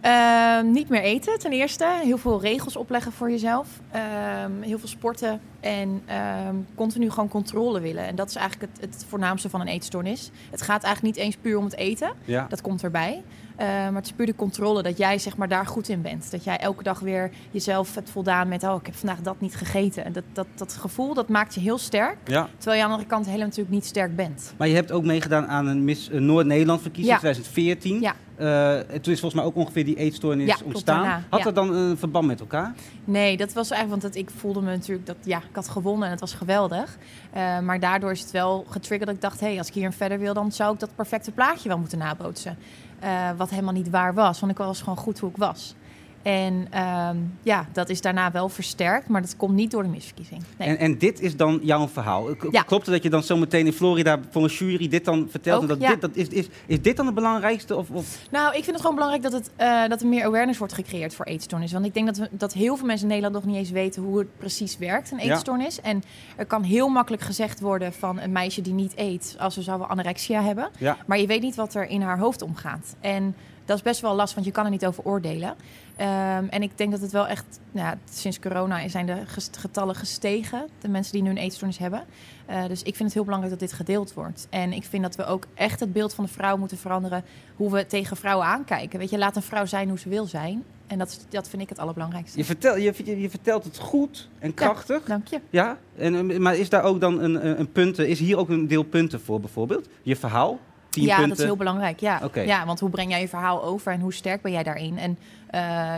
Ehm, 0.00 0.70
niet 0.70 0.88
meer 0.88 1.02
eten, 1.02 1.38
ten 1.38 1.52
eerste. 1.52 2.00
Heel 2.02 2.18
veel 2.18 2.40
regels 2.40 2.76
opleggen 2.76 3.12
voor 3.12 3.30
jezelf. 3.30 3.68
Ehm, 3.90 4.52
heel 4.60 4.78
veel 4.78 4.88
sporten. 4.88 5.40
En 5.60 6.02
ehm, 6.06 6.54
continu 6.74 7.10
gewoon 7.10 7.28
controle 7.28 7.80
willen. 7.80 8.06
En 8.06 8.14
dat 8.14 8.28
is 8.28 8.34
eigenlijk 8.34 8.72
het, 8.72 8.90
het 8.90 9.04
voornaamste 9.08 9.50
van 9.50 9.60
een 9.60 9.68
eetstoornis. 9.68 10.30
Het 10.50 10.62
gaat 10.62 10.82
eigenlijk 10.82 11.16
niet 11.16 11.24
eens 11.24 11.36
puur 11.36 11.58
om 11.58 11.64
het 11.64 11.76
eten. 11.76 12.12
Ja. 12.24 12.46
Dat 12.48 12.60
komt 12.60 12.82
erbij. 12.82 13.22
Eh, 13.60 13.66
maar 13.66 13.94
het 13.94 14.04
is 14.04 14.12
puur 14.12 14.26
de 14.26 14.34
controle 14.34 14.82
dat 14.82 14.98
jij 14.98 15.18
zeg 15.18 15.36
maar, 15.36 15.48
daar 15.48 15.66
goed 15.66 15.88
in 15.88 16.02
bent. 16.02 16.30
Dat 16.30 16.44
jij 16.44 16.56
elke 16.58 16.82
dag 16.82 16.98
weer 17.00 17.30
jezelf 17.50 17.94
hebt 17.94 18.10
voldaan 18.10 18.48
met... 18.48 18.62
oh, 18.64 18.76
ik 18.80 18.86
heb 18.86 18.94
vandaag 18.94 19.20
dat 19.20 19.40
niet 19.40 19.56
gegeten. 19.56 20.04
En 20.04 20.12
dat, 20.12 20.24
dat, 20.32 20.46
dat 20.54 20.72
gevoel, 20.72 21.14
dat 21.14 21.28
maakt 21.28 21.54
je 21.54 21.60
heel 21.60 21.78
sterk. 21.78 22.16
ja. 22.24 22.48
Terwijl 22.56 22.76
je 22.76 22.82
aan 22.82 22.88
de 22.88 22.94
andere 22.94 23.06
kant 23.14 23.24
helemaal 23.26 23.46
natuurlijk 23.46 23.74
niet 23.74 23.84
sterk 23.86 24.16
bent. 24.16 24.54
Maar 24.56 24.68
je 24.68 24.74
hebt 24.74 24.92
ook 24.92 25.04
meegedaan 25.04 25.46
aan 25.46 25.66
een 25.66 25.84
Miss 25.84 26.08
Noord-Nederland 26.12 26.80
verkiezing 26.82 27.14
Ja. 27.14 27.20
2014. 27.20 28.00
Ja. 28.00 28.14
Eh, 28.36 28.76
en 28.94 29.00
toen 29.00 29.12
is 29.12 29.20
volgens 29.20 29.34
mij 29.34 29.44
ook 29.44 29.56
ongeveer 29.56 29.84
die 29.84 29.96
eetstoornis 29.96 30.46
Ja, 30.46 30.56
ontstaan. 30.64 31.02
daarna, 31.02 31.22
Had 31.30 31.42
dat 31.42 31.54
dan 31.54 31.74
een 31.74 31.98
verband 31.98 32.26
met 32.26 32.40
elkaar? 32.40 32.74
Nee, 33.04 33.36
dat 33.36 33.52
was 33.52 33.70
eigenlijk, 33.70 34.02
want 34.02 34.14
dat, 34.14 34.22
ik 34.22 34.30
voelde 34.36 34.60
me 34.60 34.70
natuurlijk 34.70 35.06
dat 35.06 35.16
ja, 35.24 35.38
ik 35.38 35.54
had 35.54 35.68
gewonnen 35.68 36.04
en 36.04 36.10
het 36.10 36.20
was 36.20 36.34
geweldig. 36.34 36.98
Eh, 37.32 37.58
maar 37.60 37.80
daardoor 37.80 38.10
is 38.10 38.20
het 38.20 38.30
wel 38.30 38.64
getriggerd 38.68 39.06
dat 39.06 39.14
ik 39.14 39.20
dacht, 39.22 39.40
hé, 39.40 39.46
hey, 39.46 39.58
als 39.58 39.68
ik 39.68 39.74
hier 39.74 39.92
verder 39.92 40.18
wil, 40.18 40.34
dan 40.34 40.52
zou 40.52 40.74
ik 40.74 40.80
dat 40.80 40.94
perfecte 40.94 41.30
plaatje 41.30 41.68
wel 41.68 41.78
moeten 41.78 41.98
nabootsen. 41.98 42.56
Eh, 43.00 43.30
wat 43.36 43.50
helemaal 43.50 43.72
niet 43.72 43.90
waar 43.90 44.14
was, 44.14 44.40
want 44.40 44.52
ik 44.52 44.58
was 44.58 44.80
gewoon 44.80 44.96
goed 44.98 45.18
hoe 45.18 45.30
ik 45.30 45.36
was. 45.36 45.74
En 46.22 46.66
ehm, 46.70 47.16
ja, 47.42 47.66
dat 47.72 47.88
is 47.88 48.00
daarna 48.00 48.30
wel 48.30 48.48
versterkt, 48.48 49.08
maar 49.08 49.20
dat 49.20 49.36
komt 49.36 49.54
niet 49.54 49.70
door 49.70 49.82
de 49.82 49.88
misverkiezing. 49.88 50.42
Nee. 50.56 50.68
En, 50.68 50.78
en 50.78 50.98
dit 50.98 51.20
is 51.20 51.36
dan 51.36 51.60
jouw 51.62 51.88
verhaal. 51.88 52.28
Ja. 52.50 52.62
Klopt 52.62 52.86
het 52.86 52.94
dat 52.94 53.02
je 53.02 53.10
dan 53.10 53.22
zometeen 53.22 53.66
in 53.66 53.72
Florida 53.72 54.20
voor 54.30 54.42
een 54.42 54.48
jury 54.48 54.88
dit 54.88 55.04
dan 55.04 55.26
vertelt? 55.30 55.56
Ook, 55.56 55.62
en 55.62 55.68
dat 55.68 55.80
ja. 55.80 55.88
dit, 55.88 56.00
dat 56.00 56.10
is, 56.14 56.28
is, 56.28 56.48
is 56.66 56.82
dit 56.82 56.96
dan 56.96 57.06
het 57.06 57.14
belangrijkste? 57.14 57.76
Of, 57.76 57.90
of? 57.90 58.18
Nou, 58.30 58.48
ik 58.48 58.64
vind 58.64 58.66
het 58.66 58.80
gewoon 58.80 58.94
belangrijk 58.94 59.22
dat, 59.22 59.32
het, 59.32 59.50
eh, 59.56 59.88
dat 59.88 60.00
er 60.00 60.06
meer 60.06 60.24
awareness 60.24 60.58
wordt 60.58 60.74
gecreëerd 60.74 61.14
voor 61.14 61.24
eetstoornis. 61.24 61.72
Want 61.72 61.84
ik 61.84 61.94
denk 61.94 62.06
dat, 62.06 62.16
we, 62.16 62.28
dat 62.30 62.52
heel 62.52 62.76
veel 62.76 62.86
mensen 62.86 63.06
in 63.08 63.14
Nederland 63.14 63.34
nog 63.34 63.52
niet 63.52 63.56
eens 63.56 63.70
weten 63.70 64.02
hoe 64.02 64.18
het 64.18 64.38
precies 64.38 64.78
werkt, 64.78 65.10
een 65.10 65.18
Ja. 65.18 65.32
eetstoornis. 65.32 65.80
En 65.80 66.02
er 66.36 66.46
kan 66.46 66.62
heel 66.62 66.88
makkelijk 66.88 67.22
gezegd 67.22 67.60
worden 67.60 67.92
van 67.92 68.20
een 68.20 68.32
meisje 68.32 68.60
die 68.60 68.72
niet 68.72 68.92
eet, 68.96 69.36
als 69.38 69.54
ze 69.54 69.62
zou 69.62 69.78
wel 69.78 69.88
anorexia 69.88 70.42
hebben. 70.42 70.68
Maar 71.06 71.18
je 71.18 71.26
weet 71.26 71.42
niet 71.42 71.54
wat 71.54 71.74
er 71.74 71.88
in 71.88 72.02
haar 72.02 72.18
hoofd 72.18 72.42
omgaat. 72.42 72.94
En 73.00 73.34
dat 73.70 73.78
is 73.78 73.84
best 73.84 74.00
wel 74.00 74.14
lastig, 74.14 74.34
want 74.34 74.46
je 74.46 74.52
kan 74.52 74.64
er 74.64 74.70
niet 74.70 74.86
over 74.86 75.04
oordelen. 75.04 75.54
Ehm, 75.96 76.44
en 76.50 76.62
ik 76.62 76.78
denk 76.78 76.90
dat 76.90 77.00
het 77.00 77.12
wel 77.12 77.26
echt, 77.26 77.44
nou 77.72 77.86
ja, 77.86 77.98
sinds 78.10 78.38
corona 78.40 78.88
zijn 78.88 79.06
de 79.06 79.16
getallen 79.58 79.94
gestegen. 79.94 80.68
De 80.80 80.88
mensen 80.88 81.12
die 81.12 81.22
nu 81.22 81.30
een 81.30 81.36
eetstoornis 81.36 81.78
hebben. 81.78 82.02
Eh, 82.46 82.66
dus 82.68 82.78
ik 82.82 82.94
vind 82.94 82.98
het 83.04 83.14
heel 83.14 83.24
belangrijk 83.24 83.58
dat 83.58 83.68
dit 83.68 83.78
gedeeld 83.78 84.14
wordt. 84.14 84.46
En 84.50 84.72
ik 84.72 84.84
vind 84.84 85.02
dat 85.02 85.16
we 85.16 85.24
ook 85.26 85.44
echt 85.54 85.80
het 85.80 85.92
beeld 85.92 86.14
van 86.14 86.24
de 86.24 86.30
vrouw 86.30 86.56
moeten 86.56 86.78
veranderen. 86.78 87.24
Hoe 87.56 87.72
we 87.72 87.86
tegen 87.86 88.16
vrouwen 88.16 88.46
aankijken. 88.46 88.98
Weet 88.98 89.10
je, 89.10 89.18
laat 89.18 89.36
een 89.36 89.42
vrouw 89.42 89.66
zijn 89.66 89.88
hoe 89.88 89.98
ze 89.98 90.08
wil 90.08 90.26
zijn. 90.26 90.64
En 90.86 90.98
dat, 90.98 91.08
is- 91.08 91.18
dat 91.28 91.48
vind 91.48 91.62
ik 91.62 91.68
het 91.68 91.78
allerbelangrijkste. 91.78 92.38
Je, 92.38 92.44
vertel, 92.44 92.76
je, 92.76 92.92
je, 93.04 93.20
je 93.20 93.30
vertelt 93.30 93.64
het 93.64 93.78
goed 93.78 94.28
en 94.38 94.54
krachtig. 94.54 95.04
Dank 95.04 95.26
je. 95.26 95.40
Ja, 95.50 95.78
en, 95.96 96.42
maar 96.42 96.56
is 96.56 96.68
daar 96.68 96.82
ook 96.82 97.00
dan 97.00 97.20
een, 97.20 97.46
een, 97.46 97.60
een 97.60 97.72
punten, 97.72 98.08
is 98.08 98.18
hier 98.18 98.38
ook 98.38 98.48
een 98.48 98.66
deel 98.68 98.82
punten 98.82 99.20
voor 99.20 99.40
bijvoorbeeld? 99.40 99.88
Je 100.02 100.16
verhaal, 100.16 100.58
tien 100.90 101.04
ja, 101.04 101.08
punten. 101.14 101.28
dat 101.28 101.38
is 101.38 101.44
heel 101.44 101.56
belangrijk. 101.56 102.00
Ja. 102.00 102.20
Ja, 102.34 102.66
want 102.66 102.80
hoe 102.80 102.90
breng 102.90 103.10
jij 103.10 103.20
je 103.20 103.28
verhaal 103.28 103.64
over 103.64 103.92
en 103.92 104.00
hoe 104.00 104.12
sterk 104.12 104.42
ben 104.42 104.52
jij 104.52 104.62
daarin? 104.62 104.98
En 104.98 105.18
eh, 105.50 105.94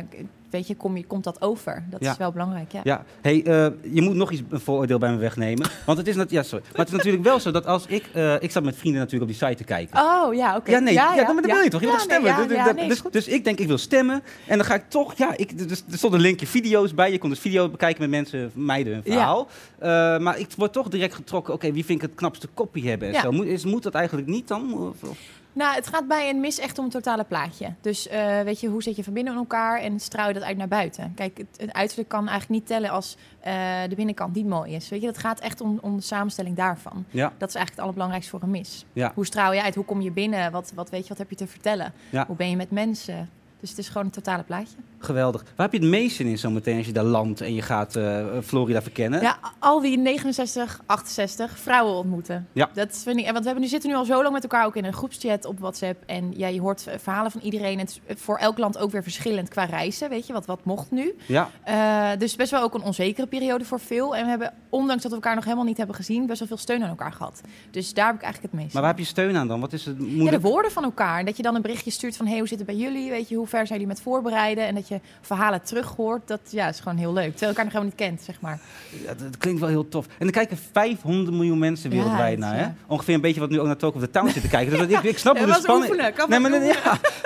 weet 0.50 0.66
je, 0.66 0.76
kom 0.76 0.96
je, 0.96 1.04
komt 1.06 1.24
dat 1.24 1.42
over? 1.42 1.84
Dat 1.90 2.00
Ja. 2.02 2.10
is 2.10 2.16
wel 2.16 2.32
belangrijk. 2.32 2.72
Ja. 2.72 2.80
Ja, 2.84 3.04
hey, 3.20 3.44
eh, 3.44 3.66
je 3.94 4.02
moet 4.02 4.14
nog 4.14 4.30
iets 4.30 4.42
een 4.50 4.60
vooroordeel 4.60 4.98
bij 4.98 5.10
me 5.10 5.16
wegnemen. 5.16 5.70
Want 5.86 5.98
het 5.98 6.06
is, 6.08 6.16
nat- 6.16 6.30
ja, 6.30 6.42
sorry. 6.42 6.64
Maar 6.70 6.78
het 6.78 6.88
is 6.88 6.94
natuurlijk 6.96 7.24
wel 7.24 7.40
zo 7.40 7.50
dat 7.50 7.66
als 7.66 7.86
ik... 7.86 8.04
eh, 8.12 8.34
ik 8.42 8.50
zat 8.50 8.62
met 8.62 8.76
vrienden 8.76 9.00
natuurlijk 9.00 9.30
op 9.30 9.38
die 9.38 9.46
site 9.48 9.56
te 9.58 9.64
kijken. 9.64 9.98
Oh 10.00 10.34
ja, 10.34 10.56
oké. 10.56 10.70
Ja, 10.70 10.78
nee, 10.78 10.94
ja, 10.94 11.14
maar 11.14 11.34
dat 11.42 11.44
wil 11.44 11.60
je 11.60 11.68
toch? 11.70 11.80
Je 11.80 11.86
Ja, 11.86 11.92
wil 11.92 12.00
toch 12.00 12.08
nee, 12.08 12.18
stemmen? 12.30 12.56
ja, 12.56 12.64
ja, 12.66 12.72
nee, 12.72 12.88
dus, 12.88 13.02
dus 13.10 13.28
ik 13.28 13.44
denk, 13.44 13.58
ik 13.58 13.66
wil 13.66 13.78
stemmen. 13.78 14.22
En 14.46 14.56
dan 14.56 14.66
ga 14.66 14.74
ik 14.74 14.84
toch, 14.88 15.14
ja, 15.14 15.36
ik, 15.36 15.68
dus, 15.68 15.84
er 15.90 15.96
stond 15.98 16.12
een 16.14 16.20
linkje 16.20 16.46
video's 16.46 16.94
bij. 16.94 17.12
Je 17.12 17.18
kon 17.18 17.30
dus 17.30 17.38
video 17.38 17.68
bekijken 17.68 18.00
met 18.00 18.10
mensen, 18.10 18.50
meiden 18.54 18.92
hun 18.92 19.02
Ja. 19.04 19.12
verhaal. 19.12 19.48
Maar 20.20 20.38
ik 20.38 20.48
word 20.56 20.72
toch 20.72 20.88
direct 20.88 21.14
getrokken, 21.14 21.54
oké, 21.54 21.72
wie 21.72 21.84
vind 21.84 22.02
ik 22.02 22.08
het 22.08 22.16
knapste 22.16 22.46
kopie 22.54 22.88
hebben 22.88 23.08
en 23.08 23.14
Ja. 23.14 23.20
zo. 23.20 23.32
Moet, 23.32 23.46
is, 23.46 23.64
moet 23.64 23.82
dat 23.82 23.94
eigenlijk 23.94 24.26
niet 24.26 24.48
dan? 24.48 24.74
Of- 24.74 25.02
of- 25.10 25.18
Nou, 25.52 25.74
het 25.74 25.86
gaat 25.86 26.08
bij 26.08 26.30
een 26.30 26.40
mis 26.40 26.58
echt 26.58 26.78
om 26.78 26.84
het 26.84 26.92
totale 26.92 27.24
plaatje. 27.24 27.72
Dus 27.80 28.08
eh, 28.08 28.40
weet 28.40 28.60
je, 28.60 28.68
hoe 28.68 28.82
zit 28.82 28.96
je 28.96 29.04
van 29.04 29.12
binnen 29.12 29.32
in 29.32 29.38
elkaar 29.38 29.80
en 29.80 30.00
straal 30.00 30.28
je 30.28 30.34
dat 30.34 30.42
uit 30.42 30.56
naar 30.56 30.68
buiten? 30.68 31.12
Kijk, 31.14 31.38
het, 31.38 31.46
het 31.56 31.72
uiterlijk 31.72 32.08
kan 32.08 32.28
eigenlijk 32.28 32.60
niet 32.60 32.66
tellen 32.66 32.90
als 32.90 33.16
eh, 33.40 33.54
de 33.88 33.94
binnenkant 33.94 34.34
niet 34.34 34.46
mooi 34.46 34.74
is. 34.74 34.88
Weet 34.88 35.00
je, 35.00 35.06
dat 35.06 35.18
gaat 35.18 35.40
echt 35.40 35.60
om, 35.60 35.78
om 35.82 35.96
de 35.96 36.02
samenstelling 36.02 36.56
daarvan. 36.56 37.04
Ja, 37.10 37.32
Dat 37.38 37.48
is 37.48 37.54
eigenlijk 37.54 37.70
het 37.70 37.78
allerbelangrijkste 37.78 38.30
voor 38.30 38.42
een 38.42 38.50
mis. 38.50 38.84
Ja. 38.92 39.12
Hoe 39.14 39.26
straal 39.26 39.52
je 39.52 39.62
uit? 39.62 39.74
Hoe 39.74 39.84
kom 39.84 40.00
je 40.00 40.10
binnen? 40.10 40.52
Wat, 40.52 40.72
wat 40.74 40.90
weet 40.90 41.02
je, 41.02 41.08
wat 41.08 41.18
heb 41.18 41.30
je 41.30 41.36
te 41.36 41.46
vertellen? 41.46 41.92
Ja. 42.10 42.26
Hoe 42.26 42.36
ben 42.36 42.50
je 42.50 42.56
met 42.56 42.70
mensen? 42.70 43.30
Dus 43.60 43.70
het 43.70 43.78
is 43.78 43.88
gewoon 43.88 44.04
een 44.04 44.12
totale 44.12 44.42
plaatje. 44.42 44.76
Geweldig. 45.04 45.42
Waar 45.42 45.70
heb 45.70 45.72
je 45.72 45.80
het 45.80 45.88
meest 45.88 46.16
zin 46.16 46.26
in 46.26 46.38
zometeen 46.38 46.76
als 46.76 46.86
je 46.86 46.92
daar 46.92 47.04
landt 47.04 47.40
en 47.40 47.54
je 47.54 47.62
gaat 47.62 47.96
eh, 47.96 48.24
Florida 48.44 48.82
verkennen? 48.82 49.20
Ja, 49.20 49.38
al 49.58 49.80
die 49.80 49.98
69, 49.98 50.80
68 50.86 51.58
vrouwen 51.58 51.94
ontmoeten. 51.94 52.48
Ja. 52.52 52.70
Dat 52.74 53.00
vind 53.04 53.18
ik, 53.18 53.24
want 53.24 53.38
we 53.38 53.44
hebben 53.44 53.62
nu 53.62 53.68
zitten 53.68 53.90
nu 53.90 53.96
al 53.96 54.04
zo 54.04 54.22
lang 54.22 54.32
met 54.34 54.42
elkaar 54.42 54.66
ook 54.66 54.76
in 54.76 54.84
een 54.84 54.92
groepschat 54.92 55.44
op 55.44 55.58
WhatsApp. 55.58 56.02
En 56.06 56.32
ja, 56.36 56.48
je 56.48 56.60
hoort 56.60 56.86
verhalen 56.98 57.30
van 57.30 57.40
iedereen. 57.40 57.78
Het 57.78 58.00
is 58.06 58.20
voor 58.22 58.36
elk 58.38 58.58
land 58.58 58.78
ook 58.78 58.90
weer 58.90 59.02
verschillend 59.02 59.48
qua 59.48 59.64
reizen. 59.64 60.08
Weet 60.08 60.26
je, 60.26 60.32
wat, 60.32 60.46
wat 60.46 60.64
mocht 60.64 60.90
nu? 60.90 61.14
Ja, 61.26 61.50
Eh, 61.64 62.18
dus 62.18 62.36
best 62.36 62.50
wel 62.50 62.62
ook 62.62 62.74
een 62.74 62.82
onzekere 62.82 63.26
periode 63.26 63.64
voor 63.64 63.80
veel. 63.80 64.16
En 64.16 64.22
we 64.24 64.30
hebben, 64.30 64.52
ondanks 64.68 65.02
dat 65.02 65.10
we 65.10 65.16
elkaar 65.16 65.34
nog 65.34 65.44
helemaal 65.44 65.64
niet 65.64 65.76
hebben 65.76 65.96
gezien, 65.96 66.26
best 66.26 66.38
wel 66.38 66.48
veel 66.48 66.56
steun 66.56 66.82
aan 66.82 66.88
elkaar 66.88 67.12
gehad. 67.12 67.40
Dus 67.70 67.94
daar 67.94 68.06
heb 68.06 68.14
ik 68.14 68.22
eigenlijk 68.22 68.52
het 68.52 68.62
meest. 68.62 68.74
maar 68.74 68.82
waar 68.82 68.90
heb 68.90 69.00
je 69.00 69.06
steun 69.06 69.36
aan 69.36 69.48
dan? 69.48 69.60
Wat 69.60 69.72
is 69.72 69.84
het 69.84 69.96
ja, 69.98 70.30
de 70.30 70.40
woorden 70.40 70.70
van 70.70 70.84
elkaar. 70.84 71.18
En 71.18 71.24
dat 71.24 71.36
je 71.36 71.42
dan 71.42 71.54
een 71.54 71.62
berichtje 71.62 71.90
stuurt 71.90 72.16
van... 72.16 72.26
hey, 72.26 72.38
hoe 72.38 72.48
zit 72.48 72.58
het 72.58 72.66
bij 72.66 72.76
jullie? 72.76 73.10
Weet 73.10 73.28
je, 73.28 73.36
hoe 73.36 73.46
ver 73.46 73.66
zijn 73.66 73.78
jullie 73.80 73.94
met 73.94 74.00
voorbereiden? 74.02 74.66
En 74.66 74.74
dat 74.74 74.88
je 74.88 74.91
verhalen 75.20 75.62
terug 75.62 75.94
hoort. 75.96 76.28
Dat 76.28 76.40
ja, 76.50 76.68
is 76.68 76.80
gewoon 76.80 76.98
heel 76.98 77.12
leuk. 77.12 77.30
Terwijl 77.30 77.38
je 77.40 77.46
elkaar 77.46 77.64
nog 77.64 77.72
helemaal 77.72 77.94
niet 77.96 78.08
kent, 78.08 78.22
zeg 78.22 78.40
maar. 78.40 78.60
Ja, 79.04 79.14
dat 79.14 79.38
klinkt 79.38 79.60
wel 79.60 79.68
heel 79.68 79.88
tof. 79.88 80.06
En 80.18 80.26
er 80.26 80.32
kijken 80.32 80.58
500 80.72 81.36
miljoen 81.36 81.58
mensen 81.58 81.90
wereldwijd 81.90 82.38
naar. 82.38 82.56
Hè? 82.56 82.66
Ongeveer 82.86 83.14
een 83.14 83.20
beetje 83.20 83.40
wat 83.40 83.50
nu 83.50 83.60
ook 83.60 83.66
naar 83.66 83.76
Talk 83.76 83.94
of 83.94 84.00
the 84.00 84.10
Town 84.10 84.28
zit 84.28 84.42
te 84.42 84.48
kijken. 84.48 84.78
Dus 84.78 84.86
ik, 84.98 85.02
ik 85.02 85.18
snap 85.18 85.38
de 85.38 85.52
spanning... 85.52 85.96
nee, 86.28 86.40
maar, 86.40 86.50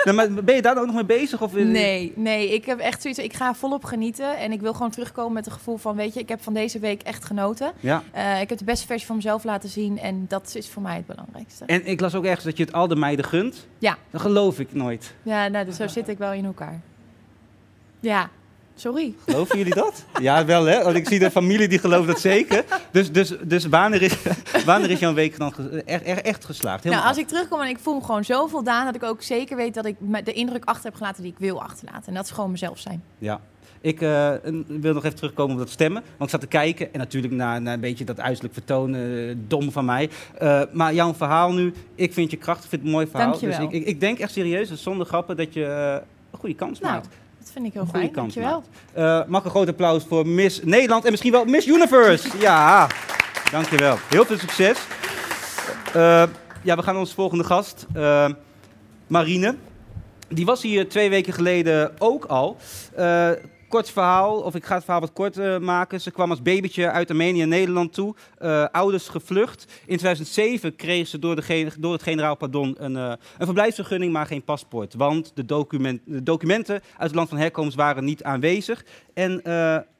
nee, 0.03 0.13
maar 0.13 0.43
ben 0.43 0.55
je 0.55 0.61
daar 0.61 0.73
dan 0.73 0.83
ook 0.83 0.93
nog 0.93 0.95
mee 0.95 1.19
bezig? 1.19 1.41
Of, 1.41 1.53
Nee, 1.53 2.13
nee, 2.15 2.53
ik 2.53 2.65
heb 2.65 2.79
echt 2.79 3.01
zoiets. 3.01 3.19
Ik 3.19 3.33
ga 3.33 3.53
volop 3.53 3.83
genieten. 3.83 4.37
En 4.37 4.51
ik 4.51 4.61
wil 4.61 4.73
gewoon 4.73 4.91
terugkomen 4.91 5.33
met 5.33 5.45
het 5.45 5.53
gevoel 5.53 5.77
van... 5.77 5.95
weet 5.95 6.13
je, 6.13 6.19
ik 6.19 6.29
heb 6.29 6.41
van 6.41 6.53
deze 6.53 6.79
week 6.79 7.01
echt 7.01 7.25
genoten. 7.25 7.71
Ja. 7.79 8.03
Eh, 8.11 8.41
ik 8.41 8.49
heb 8.49 8.57
de 8.57 8.65
beste 8.65 8.85
versie 8.85 9.07
van 9.07 9.15
mezelf 9.15 9.43
laten 9.43 9.69
zien. 9.69 9.99
En 9.99 10.25
dat 10.27 10.53
is 10.55 10.69
voor 10.69 10.81
mij 10.81 10.95
het 10.95 11.05
belangrijkste. 11.05 11.65
En 11.65 11.85
ik 11.85 11.99
las 11.99 12.15
ook 12.15 12.25
ergens 12.25 12.45
dat 12.45 12.57
je 12.57 12.63
het 12.63 12.73
al 12.73 12.87
de 12.87 12.95
meiden 12.95 13.25
gunt. 13.25 13.67
Ja. 13.77 13.97
Dat 14.11 14.21
geloof 14.21 14.59
ik 14.59 14.73
nooit. 14.73 15.13
Ja, 15.23 15.47
nou, 15.47 15.65
dus 15.65 15.75
zo 15.75 15.87
zit 15.87 16.07
ik 16.07 16.17
wel 16.17 16.31
in 16.31 16.45
elkaar. 16.45 16.81
Ja, 17.99 18.29
sorry. 18.75 19.13
Geloven 19.25 19.57
jullie 19.57 19.73
dat? 19.73 20.05
Ja, 20.21 20.45
wel 20.45 20.65
hè. 20.65 20.83
Want 20.83 20.95
ik 20.95 21.07
zie 21.07 21.19
de 21.19 21.31
familie 21.31 21.67
die 21.67 21.79
gelooft 21.79 22.07
dat 22.07 22.19
zeker. 22.19 22.65
Dus, 22.91 23.11
dus, 23.11 23.33
dus 23.43 23.65
wanneer, 23.65 24.01
is, 24.01 24.15
wanneer 24.65 24.89
is 24.89 24.99
jouw 24.99 25.13
week 25.13 25.37
dan 25.37 25.53
echt, 25.85 26.21
echt, 26.21 26.45
geslaagd? 26.45 26.83
Nou, 26.83 27.07
als 27.07 27.17
ik 27.17 27.27
terugkom 27.27 27.61
en 27.61 27.69
ik 27.69 27.79
voel 27.79 27.95
me 27.95 28.03
gewoon 28.03 28.23
zo 28.23 28.47
voldaan... 28.47 28.85
dat 28.85 28.95
ik 28.95 29.03
ook 29.03 29.21
zeker 29.21 29.57
weet 29.57 29.73
dat 29.73 29.85
ik 29.85 29.95
de 30.23 30.33
indruk 30.33 30.65
achter 30.65 30.85
heb 30.85 30.95
gelaten 30.95 31.23
die 31.23 31.31
ik 31.31 31.39
wil 31.39 31.61
achterlaten. 31.61 32.07
En 32.07 32.13
dat 32.13 32.25
is 32.25 32.31
gewoon 32.31 32.51
mezelf 32.51 32.79
zijn. 32.79 33.03
Ja. 33.17 33.39
Ik 33.81 34.01
eh, 34.01 34.31
wil 34.67 34.93
nog 34.93 35.03
even 35.03 35.17
terugkomen 35.17 35.53
op 35.53 35.59
dat 35.59 35.69
stemmen. 35.69 36.01
Want 36.01 36.23
ik 36.23 36.29
zat 36.29 36.41
te 36.41 36.47
kijken 36.47 36.93
en 36.93 36.99
natuurlijk 36.99 37.33
naar, 37.33 37.61
naar 37.61 37.73
een 37.73 37.79
beetje 37.79 38.05
dat 38.05 38.19
uiterlijk 38.19 38.53
vertoon, 38.53 38.95
eh, 38.95 39.01
dom 39.47 39.71
van 39.71 39.85
mij. 39.85 40.09
Eh, 40.37 40.61
maar 40.71 40.93
jouw 40.93 41.13
verhaal 41.13 41.53
nu, 41.53 41.73
ik 41.95 42.13
vind 42.13 42.31
je 42.31 42.37
krachtig, 42.37 42.63
ik 42.63 42.69
vind 42.69 42.81
het 42.81 42.91
een 42.91 42.97
mooi 42.97 43.07
verhaal. 43.07 43.29
Dankjewel. 43.29 43.57
Dus 43.57 43.67
ik, 43.67 43.73
ik, 43.73 43.85
ik 43.87 43.99
denk 43.99 44.19
echt 44.19 44.31
serieus, 44.31 44.73
zonder 44.73 45.05
grappen, 45.05 45.37
dat 45.37 45.53
je 45.53 45.63
een 46.31 46.39
goede 46.39 46.55
kans 46.55 46.79
Nou, 46.79 46.93
maakt. 46.93 47.07
Dat 47.47 47.55
vind 47.55 47.67
ik 47.67 47.73
heel 47.73 47.81
Een 47.81 47.87
goede 47.87 48.05
fijn. 48.05 48.13
Dankjewel. 48.13 48.63
Eh, 48.93 49.27
mag 49.27 49.43
een 49.43 49.49
groot 49.49 49.67
applaus 49.67 50.03
voor 50.07 50.27
Miss 50.27 50.61
Nederland 50.63 51.05
en 51.05 51.09
misschien 51.09 51.31
wel 51.31 51.45
Miss 51.45 51.67
Universe. 51.67 52.27
Ja, 52.39 52.87
dankjewel. 53.51 53.97
Heel 54.09 54.25
veel 54.25 54.37
succes. 54.37 54.77
Eh, 55.93 56.23
ja, 56.63 56.75
we 56.75 56.83
gaan 56.83 56.93
naar 56.93 57.01
onze 57.01 57.13
volgende 57.13 57.43
gast, 57.43 57.85
eh, 57.93 58.29
Marine. 59.07 59.55
Die 60.27 60.45
was 60.45 60.61
hier 60.61 60.89
twee 60.89 61.09
weken 61.09 61.33
geleden 61.33 61.91
ook 61.97 62.25
al. 62.25 62.57
Kort 63.67 63.89
verhaal, 63.89 64.39
of 64.41 64.55
ik 64.55 64.65
ga 64.65 64.73
het 64.75 64.83
verhaal 64.83 65.01
wat 65.01 65.13
kort 65.13 65.37
eh, 65.37 65.57
maken. 65.57 66.01
Ze 66.01 66.11
kwam 66.11 66.29
als 66.29 66.41
babytje 66.41 66.91
uit 66.91 67.09
Armenië 67.09 67.45
Nederland 67.45 67.93
toe. 67.93 68.15
Eh, 68.37 68.65
ouders 68.71 69.07
gevlucht. 69.07 69.65
In 69.85 69.97
2007 69.97 70.75
kreeg 70.75 71.07
ze 71.07 71.19
door, 71.19 71.35
de 71.35 71.71
door 71.79 71.93
het 71.93 72.03
generaal 72.03 72.35
pardon 72.35 72.75
een, 72.77 72.95
eh, 72.95 73.13
een 73.37 73.45
verblijfsvergunning, 73.45 74.13
maar 74.13 74.25
geen 74.25 74.43
paspoort. 74.43 74.93
Want 74.93 75.31
de, 75.35 75.45
document, 75.45 76.01
de 76.05 76.23
documenten 76.23 76.75
uit 76.75 76.83
het 76.97 77.15
land 77.15 77.29
van 77.29 77.37
herkomst 77.37 77.75
waren 77.75 78.03
niet 78.03 78.23
aanwezig. 78.23 78.85
En 79.13 79.41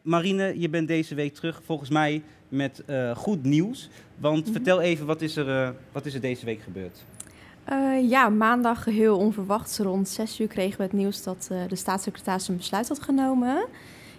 Marine, 0.01 0.59
je 0.59 0.69
bent 0.69 0.88
deze 0.88 1.15
week 1.15 1.33
terug 1.33 1.62
volgens 1.65 1.89
mij 1.89 2.24
met 2.50 2.83
goed 3.15 3.43
nieuws. 3.43 3.89
Want 4.17 4.43
Mhm. 4.43 4.51
vertel 4.51 4.81
even, 4.81 5.05
wat 5.05 5.21
is, 5.21 5.36
er, 5.36 5.75
wat 5.91 6.05
is 6.05 6.13
er 6.13 6.21
deze 6.21 6.45
week 6.45 6.62
gebeurd? 6.62 7.03
Eh, 7.67 8.09
ja, 8.09 8.29
maandag 8.29 8.83
geheel 8.83 9.17
onverwachts 9.17 9.77
rond 9.77 10.07
6 10.09 10.39
uur 10.39 10.47
kregen 10.47 10.77
we 10.77 10.83
het 10.83 10.93
nieuws 10.93 11.24
dat 11.24 11.47
eh, 11.51 11.57
de 11.67 11.75
staatssecretaris 11.75 12.47
een 12.47 12.57
besluit 12.57 12.88
had 12.88 13.01
genomen. 13.01 13.65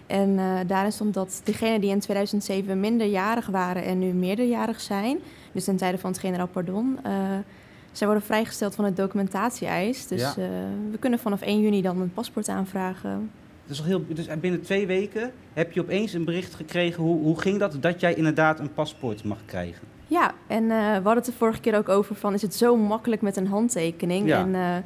En 0.07 0.39
eh, 0.39 0.59
daarin 0.67 0.91
stond 0.91 1.13
dat 1.13 1.41
degenen 1.43 1.81
die 1.81 1.89
in 1.89 1.99
2007 1.99 2.79
minderjarig 2.79 3.45
waren 3.45 3.83
en 3.83 3.99
nu 3.99 4.13
meerderjarig 4.13 4.81
zijn, 4.81 5.19
dus 5.51 5.63
ten 5.63 5.75
tijde 5.75 5.97
van 5.97 6.11
het 6.11 6.19
generaal 6.19 6.47
pardon, 6.47 6.99
zij 7.91 8.07
worden 8.07 8.25
vrijgesteld 8.25 8.75
van 8.75 8.85
het 8.85 8.95
documentatie-eis. 8.95 10.07
Dus 10.07 10.21
Ja. 10.21 10.33
we 10.91 10.97
kunnen 10.99 11.19
vanaf 11.19 11.41
1 11.41 11.61
juni 11.61 11.81
dan 11.81 12.01
een 12.01 12.13
paspoort 12.13 12.49
aanvragen. 12.49 13.31
Dus, 13.67 13.79
al 13.79 13.85
heel, 13.85 14.05
dus 14.07 14.27
binnen 14.39 14.61
twee 14.61 14.87
weken 14.87 15.31
heb 15.53 15.71
je 15.71 15.81
opeens 15.81 16.13
een 16.13 16.25
bericht 16.25 16.53
gekregen. 16.53 17.03
Hoe, 17.03 17.21
hoe 17.21 17.39
ging 17.39 17.59
dat? 17.59 17.77
Dat 17.79 17.99
jij 17.99 18.13
inderdaad 18.13 18.59
een 18.59 18.73
paspoort 18.73 19.23
mag 19.23 19.39
krijgen. 19.45 19.87
Ja, 20.09 20.31
en 20.47 20.63
eh, 20.63 20.77
we 20.77 20.93
hadden 20.93 21.13
het 21.15 21.25
de 21.25 21.31
vorige 21.33 21.59
keer 21.59 21.75
ook 21.77 21.89
over 21.89 22.15
van, 22.15 22.33
is 22.33 22.41
het 22.41 22.55
zo 22.55 22.75
makkelijk 22.77 23.21
met 23.21 23.37
een 23.37 23.47
handtekening? 23.47 24.27
Ja. 24.27 24.39
En 24.39 24.55
eh, 24.55 24.83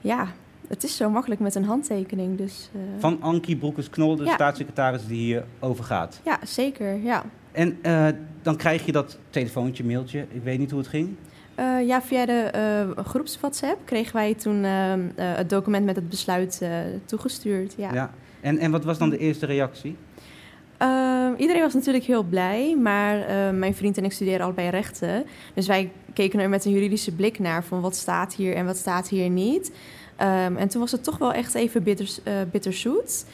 ja, 0.00 0.28
het 0.68 0.84
is 0.84 0.96
zo 0.96 1.10
makkelijk 1.10 1.40
met 1.40 1.54
een 1.54 1.64
handtekening, 1.64 2.38
dus... 2.38 2.70
eh, 2.74 2.80
Van 2.98 3.22
Ankie 3.22 3.56
Broekers-Knol, 3.56 4.16
de 4.16 4.24
Ja. 4.24 4.32
staatssecretaris 4.34 5.06
die 5.06 5.18
hier 5.18 5.44
over 5.60 5.84
gaat. 5.84 6.20
Ja, 6.24 6.38
zeker, 6.44 6.96
ja. 7.02 7.24
En 7.52 7.78
dan 8.42 8.56
krijg 8.56 8.86
je 8.86 8.92
dat 8.92 9.18
telefoontje, 9.30 9.84
mailtje. 9.84 10.26
Ik 10.30 10.42
weet 10.42 10.58
niet 10.58 10.70
hoe 10.70 10.78
het 10.80 10.88
ging. 10.88 11.14
Ja, 11.86 12.02
via 12.02 12.26
de 12.26 12.32
eh 12.96 13.04
groeps-WhatsApp 13.04 13.80
kregen 13.84 14.14
wij 14.16 14.34
toen 14.34 14.64
eh, 14.64 14.92
eh, 14.92 15.00
het 15.16 15.50
document 15.50 15.84
met 15.84 15.96
het 15.96 16.08
besluit 16.08 16.62
toegestuurd. 17.04 17.74
Ja. 17.76 18.10
En, 18.40 18.58
en 18.58 18.70
wat 18.70 18.84
was 18.84 18.98
dan 18.98 19.10
de 19.10 19.18
eerste 19.18 19.46
reactie? 19.46 19.96
Eh, 20.76 21.28
iedereen 21.36 21.62
was 21.62 21.74
natuurlijk 21.74 22.04
heel 22.04 22.22
blij, 22.22 22.76
maar 22.76 23.20
eh, 23.20 23.50
mijn 23.50 23.74
vriend 23.74 23.98
en 23.98 24.04
ik 24.04 24.12
studeren 24.12 24.40
allebei 24.40 24.68
rechten. 24.68 25.24
Dus 25.54 25.66
wij 25.66 25.90
keken 26.12 26.40
er 26.40 26.48
met 26.48 26.64
een 26.64 26.72
juridische 26.72 27.12
blik 27.12 27.38
naar 27.38 27.64
van 27.64 27.80
wat 27.80 27.96
staat 27.96 28.34
hier 28.34 28.54
en 28.54 28.66
wat 28.66 28.76
staat 28.76 29.08
hier 29.08 29.30
niet. 29.30 29.72
Ehm, 30.16 30.56
en 30.56 30.68
toen 30.68 30.80
was 30.80 30.92
het 30.92 31.04
toch 31.04 31.18
wel 31.18 31.32
echt 31.32 31.54
even 31.54 31.82
bitters, 31.82 32.22
eh, 32.22 32.34
bitterzoet. 32.50 33.24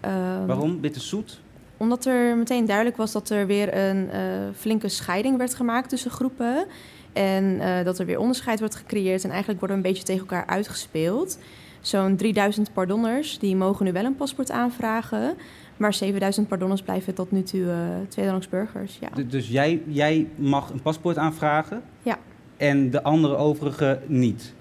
Ehm, 0.00 0.46
Waarom? 0.46 0.80
Bitterzoet? 0.80 1.40
Omdat 1.76 2.04
er 2.04 2.36
meteen 2.36 2.64
duidelijk 2.64 2.96
was 2.96 3.12
dat 3.12 3.30
er 3.30 3.46
weer 3.46 3.76
een 3.76 4.10
eh, 4.10 4.20
flinke 4.56 4.88
scheiding 4.88 5.36
werd 5.36 5.54
gemaakt 5.54 5.88
tussen 5.88 6.10
groepen. 6.10 6.66
En 7.12 7.60
eh, 7.60 7.84
dat 7.84 7.98
er 7.98 8.06
weer 8.06 8.18
onderscheid 8.18 8.58
wordt 8.58 8.74
gecreëerd. 8.74 9.24
En 9.24 9.30
eigenlijk 9.30 9.60
worden 9.60 9.76
we 9.76 9.82
een 9.82 9.90
beetje 9.90 10.06
tegen 10.06 10.20
elkaar 10.20 10.46
uitgespeeld. 10.46 11.38
Zo'n 11.80 12.16
3000 12.16 12.72
pardonners 12.72 13.38
die 13.38 13.56
mogen 13.56 13.84
nu 13.84 13.92
wel 13.92 14.04
een 14.04 14.16
paspoort 14.16 14.50
aanvragen. 14.50 15.36
Maar 15.80 15.94
7000 15.94 16.48
pardonners 16.48 16.82
blijven 16.82 17.14
tot 17.14 17.30
nu 17.30 17.42
toe 17.42 17.66
tweederangs 18.08 18.48
burgers. 18.48 18.98
Ja. 19.00 19.22
Dus 19.22 19.48
jij, 19.48 19.82
jij 19.86 20.28
mag 20.36 20.70
een 20.70 20.82
paspoort 20.82 21.16
aanvragen? 21.16 21.82
Ja. 22.02 22.18
En 22.56 22.90
de 22.90 23.02
andere 23.02 23.36
overige 23.36 24.00
niet? 24.06 24.54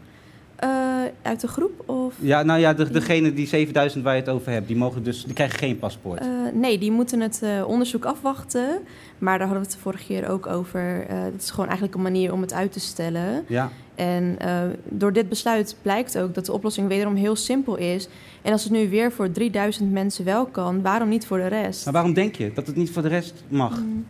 Eh, 0.60 0.70
uit 1.22 1.42
de 1.42 1.48
groep 1.48 1.90
of... 1.90 2.14
Ja, 2.20 2.44
nou 2.44 2.60
ja, 2.60 2.74
de, 2.74 2.92
degene 2.92 3.34
die 3.34 3.48
7000 3.48 4.04
waar 4.04 4.16
je 4.16 4.20
het 4.20 4.30
over 4.30 4.52
hebt, 4.52 4.68
die, 4.68 4.76
mogen 4.76 5.04
dus, 5.04 5.24
die 5.24 5.34
krijgen 5.34 5.60
geen 5.60 5.80
paspoort. 5.80 6.20
Eh, 6.20 6.28
nee, 6.54 6.78
die 6.78 6.92
moeten 6.92 7.20
het 7.20 7.42
eh, 7.44 7.68
onderzoek 7.68 8.06
afwachten. 8.06 8.80
Maar 9.18 9.38
daar 9.38 9.48
hadden 9.48 9.66
we 9.66 9.70
het 9.70 9.78
de 9.78 9.84
vorige 9.84 10.06
keer 10.06 10.30
ook 10.30 10.48
over. 10.48 11.06
Het 11.08 11.42
is 11.42 11.50
gewoon 11.50 11.66
eigenlijk 11.66 11.96
een 11.96 12.02
manier 12.02 12.34
om 12.34 12.42
het 12.42 12.54
uit 12.54 12.72
te 12.72 12.80
stellen. 12.80 13.46
ja. 13.48 13.70
En 13.96 14.38
door 14.84 15.14
dit 15.14 15.30
besluit 15.30 15.76
blijkt 15.82 16.18
ook 16.18 16.34
dat 16.34 16.46
de 16.46 16.52
oplossing 16.52 16.88
wederom 16.88 17.16
heel 17.16 17.36
simpel 17.36 17.76
is. 17.76 18.08
En 18.42 18.52
als 18.52 18.64
het 18.64 18.72
nu 18.72 18.90
weer 18.90 19.12
voor 19.12 19.32
3000 19.32 19.92
mensen 19.92 20.26
wel 20.26 20.46
kan, 20.46 20.82
waarom 20.82 21.10
niet 21.10 21.26
voor 21.26 21.38
de 21.38 21.48
rest? 21.48 21.84
Maar 21.86 21.94
waarom 21.94 22.14
denk 22.14 22.36
je 22.36 22.52
dat 22.54 22.68
het 22.68 22.76
niet 22.76 22.92
voor 22.92 23.02
de 23.02 23.08
rest 23.08 23.44
mag? 23.48 23.80
Mm. 23.80 24.06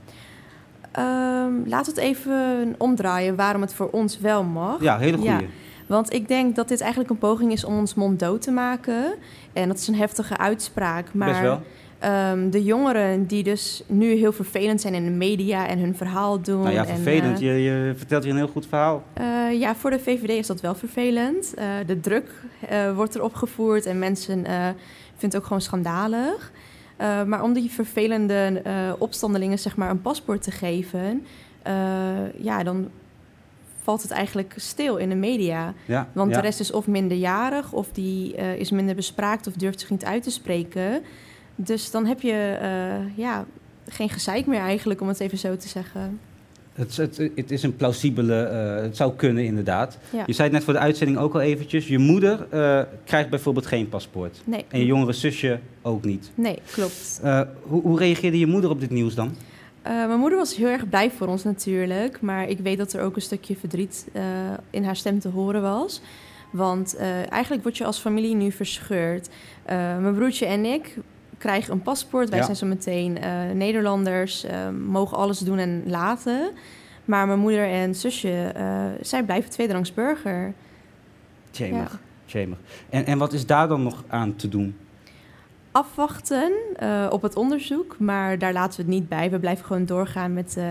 Ehm, 0.91 1.63
we 1.63 1.75
het 1.75 1.97
even 1.97 2.75
omdraaien 2.77 3.35
waarom 3.35 3.61
het 3.61 3.73
voor 3.73 3.89
ons 3.89 4.19
wel 4.19 4.43
mag. 4.43 4.81
Ja, 4.81 4.97
hele 4.97 5.17
goede. 5.17 5.31
Ja. 5.31 5.41
Want 5.89 6.13
ik 6.13 6.27
denk 6.27 6.55
dat 6.55 6.67
dit 6.67 6.81
eigenlijk 6.81 7.11
een 7.11 7.17
poging 7.17 7.51
is 7.51 7.63
om 7.63 7.77
ons 7.77 7.93
mond 7.93 8.19
dood 8.19 8.41
te 8.41 8.51
maken. 8.51 9.13
En 9.53 9.67
dat 9.67 9.77
is 9.77 9.87
een 9.87 9.95
heftige 9.95 10.37
uitspraak. 10.37 11.13
Maar 11.13 11.59
ehm, 11.99 12.49
de 12.49 12.63
jongeren 12.63 13.25
die 13.25 13.43
dus 13.43 13.83
nu 13.87 14.13
heel 14.13 14.31
vervelend 14.31 14.81
zijn 14.81 14.93
in 14.93 15.03
de 15.05 15.11
media 15.11 15.67
en 15.67 15.79
hun 15.79 15.95
verhaal 15.95 16.41
doen. 16.41 16.61
Nou 16.61 16.73
ja, 16.73 16.85
en, 16.85 16.95
vervelend. 16.95 17.41
eh, 17.41 17.45
je, 17.45 17.61
je 17.63 17.93
vertelt 17.95 18.23
hier 18.23 18.31
een 18.31 18.37
heel 18.37 18.47
goed 18.47 18.67
verhaal. 18.67 19.03
eh, 19.13 19.59
ja, 19.59 19.75
voor 19.75 19.89
de 19.89 19.99
VVD 19.99 20.29
is 20.29 20.47
dat 20.47 20.61
wel 20.61 20.75
vervelend. 20.75 21.53
Eh, 21.53 21.65
de 21.85 21.99
druk 21.99 22.31
wordt 22.95 23.15
erop 23.15 23.33
gevoerd 23.33 23.85
en 23.85 23.99
mensen 23.99 24.33
vinden 24.35 24.75
het 25.19 25.35
ook 25.35 25.43
gewoon 25.43 25.61
schandalig. 25.61 26.51
Maar 27.25 27.43
om 27.43 27.53
die 27.53 27.71
vervelende 27.71 28.61
opstandelingen 28.97 29.59
zeg 29.59 29.75
maar 29.75 29.89
een 29.89 30.01
paspoort 30.01 30.41
te 30.41 30.51
geven, 30.51 31.25
ja, 32.37 32.63
dan 32.63 32.89
valt 33.89 34.01
het 34.01 34.11
eigenlijk 34.11 34.53
stil 34.55 34.97
in 34.97 35.09
de 35.09 35.15
media. 35.15 35.73
Ja, 35.85 36.09
Want 36.13 36.29
ja. 36.31 36.35
de 36.35 36.41
rest 36.41 36.59
is 36.59 36.71
of 36.71 36.87
minderjarig, 36.87 37.71
of 37.73 37.91
die 37.91 38.35
eh, 38.35 38.55
is 38.55 38.71
minder 38.71 38.95
bespraakt 38.95 39.47
of 39.47 39.53
durft 39.53 39.79
zich 39.79 39.89
niet 39.89 40.05
uit 40.05 40.23
te 40.23 40.31
spreken. 40.31 41.01
Dus 41.55 41.91
dan 41.91 42.05
heb 42.05 42.21
je 42.21 42.57
eh, 42.61 43.17
ja, 43.17 43.45
geen 43.87 44.09
gezeik 44.09 44.45
meer 44.45 44.59
eigenlijk, 44.59 45.01
om 45.01 45.07
het 45.07 45.19
even 45.19 45.37
zo 45.37 45.57
te 45.57 45.67
zeggen. 45.67 46.19
Het, 46.73 46.97
het, 46.97 47.17
het 47.35 47.51
is 47.51 47.63
een 47.63 47.75
plausibele, 47.75 48.43
eh, 48.43 48.81
het 48.81 48.97
zou 48.97 49.13
kunnen 49.15 49.43
inderdaad. 49.43 49.97
Ja. 50.09 50.23
Je 50.25 50.33
zei 50.33 50.47
het 50.47 50.57
net 50.57 50.63
voor 50.63 50.73
de 50.73 50.79
uitzending 50.79 51.17
ook 51.17 51.33
al 51.33 51.41
eventjes. 51.41 51.87
Je 51.87 51.97
moeder 51.97 52.47
krijgt 53.03 53.29
bijvoorbeeld 53.29 53.65
geen 53.65 53.89
paspoort. 53.89 54.41
Nee, 54.45 54.65
En 54.67 54.79
je 54.79 54.85
jongere 54.85 55.13
zusje 55.13 55.59
ook 55.81 56.03
niet. 56.03 56.31
nee 56.35 56.59
klopt. 56.71 57.21
Hoe, 57.61 57.81
hoe 57.81 57.97
reageerde 57.97 58.39
je 58.39 58.47
moeder 58.47 58.69
op 58.69 58.79
dit 58.79 58.89
nieuws 58.89 59.15
dan? 59.15 59.35
Eh, 59.81 59.93
mijn 59.93 60.19
moeder 60.19 60.37
was 60.37 60.55
heel 60.55 60.67
erg 60.67 60.89
blij 60.89 61.11
voor 61.11 61.27
ons 61.27 61.43
natuurlijk. 61.43 62.21
Maar 62.21 62.49
ik 62.49 62.59
weet 62.59 62.77
dat 62.77 62.93
er 62.93 63.01
ook 63.01 63.15
een 63.15 63.21
stukje 63.21 63.55
verdriet 63.55 64.07
eh, 64.13 64.23
in 64.69 64.83
haar 64.83 64.95
stem 64.95 65.19
te 65.19 65.29
horen 65.29 65.61
was. 65.61 66.01
Want 66.51 66.95
eh, 66.95 67.31
eigenlijk 67.31 67.63
word 67.63 67.77
je 67.77 67.85
als 67.85 67.99
familie 67.99 68.35
nu 68.35 68.51
verscheurd. 68.51 69.29
Mijn 69.65 70.15
broertje 70.15 70.45
en 70.45 70.65
ik 70.65 70.97
krijgen 71.37 71.73
een 71.73 71.81
paspoort. 71.81 72.29
Wij 72.29 72.37
Ja. 72.39 72.43
zijn 72.45 72.57
zo 72.57 72.65
meteen 72.65 73.17
Nederlanders, 73.57 74.45
mogen 74.87 75.17
alles 75.17 75.39
doen 75.39 75.57
en 75.57 75.83
laten. 75.85 76.51
Maar 77.05 77.27
mijn 77.27 77.39
moeder 77.39 77.67
en 77.69 77.95
zusje, 77.95 78.53
zij 79.01 79.23
blijven 79.23 79.49
tweederangs 79.49 79.93
burger. 79.93 80.53
Tjemig, 81.51 81.91
Ja. 81.91 81.99
tjemig. 82.25 82.57
En, 82.89 83.05
en 83.05 83.17
wat 83.17 83.33
is 83.33 83.45
daar 83.45 83.67
dan 83.67 83.83
nog 83.83 84.03
aan 84.07 84.35
te 84.35 84.49
doen? 84.49 84.75
Afwachten 85.71 86.51
eh, 86.75 87.05
op 87.09 87.21
het 87.21 87.35
onderzoek, 87.35 87.95
maar 87.99 88.37
daar 88.39 88.53
laten 88.53 88.77
we 88.77 88.85
het 88.85 88.91
niet 88.91 89.09
bij. 89.09 89.29
We 89.29 89.39
blijven 89.39 89.65
gewoon 89.65 89.85
doorgaan 89.85 90.33
met 90.33 90.55
eh, 90.57 90.65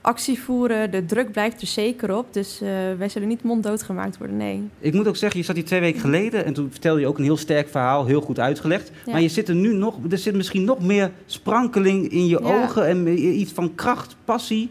actie 0.00 0.38
voeren. 0.38 0.90
De 0.90 1.04
druk 1.04 1.32
blijft 1.32 1.60
er 1.60 1.66
zeker 1.66 2.16
op, 2.16 2.26
dus 2.30 2.60
eh, 2.60 2.68
wij 2.98 3.08
zullen 3.08 3.28
niet 3.28 3.42
monddood 3.42 3.82
gemaakt 3.82 4.18
worden, 4.18 4.36
nee. 4.36 4.68
Ik 4.78 4.94
moet 4.94 5.08
ook 5.08 5.16
zeggen, 5.16 5.38
je 5.38 5.44
zat 5.44 5.56
hier 5.56 5.64
twee 5.64 5.80
weken 5.80 6.00
geleden 6.00 6.44
en 6.44 6.52
toen 6.52 6.70
vertelde 6.70 7.00
je 7.00 7.06
ook 7.06 7.18
een 7.18 7.24
heel 7.24 7.36
sterk 7.36 7.68
verhaal, 7.68 8.06
heel 8.06 8.20
goed 8.20 8.38
uitgelegd. 8.38 8.90
Ja. 9.06 9.12
Maar 9.12 9.20
je 9.22 9.28
zit 9.28 9.48
er 9.48 9.54
nu 9.54 9.74
nog, 9.74 9.96
er 10.10 10.18
zit 10.18 10.34
misschien 10.34 10.64
nog 10.64 10.80
meer 10.80 11.10
sprankeling 11.26 12.08
in 12.08 12.26
je 12.26 12.40
Ja. 12.42 12.62
ogen 12.62 12.86
en 12.86 13.18
iets 13.40 13.52
van 13.52 13.74
kracht, 13.74 14.16
passie. 14.24 14.70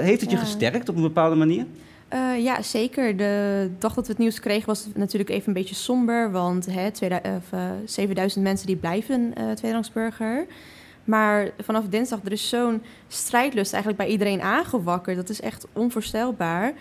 Heeft 0.00 0.20
het 0.20 0.30
je 0.30 0.36
gesterkt 0.36 0.88
op 0.88 0.96
een 0.96 1.02
bepaalde 1.02 1.36
manier? 1.36 1.64
Uh, 2.12 2.44
ja, 2.44 2.62
zeker. 2.62 3.16
De 3.16 3.70
dag 3.78 3.94
dat 3.94 4.06
we 4.06 4.12
het 4.12 4.20
nieuws 4.20 4.40
kregen 4.40 4.66
was 4.66 4.84
het 4.84 4.96
natuurlijk 4.96 5.30
even 5.30 5.48
een 5.48 5.54
beetje 5.54 5.74
somber. 5.74 6.30
Want 6.30 6.66
hè, 6.66 6.90
2000, 6.90 7.42
uh, 7.54 7.70
7000 7.84 8.44
mensen 8.44 8.66
die 8.66 8.76
blijven 8.76 9.32
uh, 9.38 9.50
tweederangsburger. 9.50 10.46
Maar 11.04 11.50
vanaf 11.62 11.84
dinsdag, 11.88 12.18
er 12.24 12.32
is 12.32 12.48
zo'n 12.48 12.82
strijdlust 13.08 13.72
eigenlijk 13.72 14.02
bij 14.02 14.12
iedereen 14.12 14.40
aangewakkerd. 14.40 15.16
Dat 15.16 15.28
is 15.28 15.40
echt 15.40 15.66
onvoorstelbaar. 15.72 16.72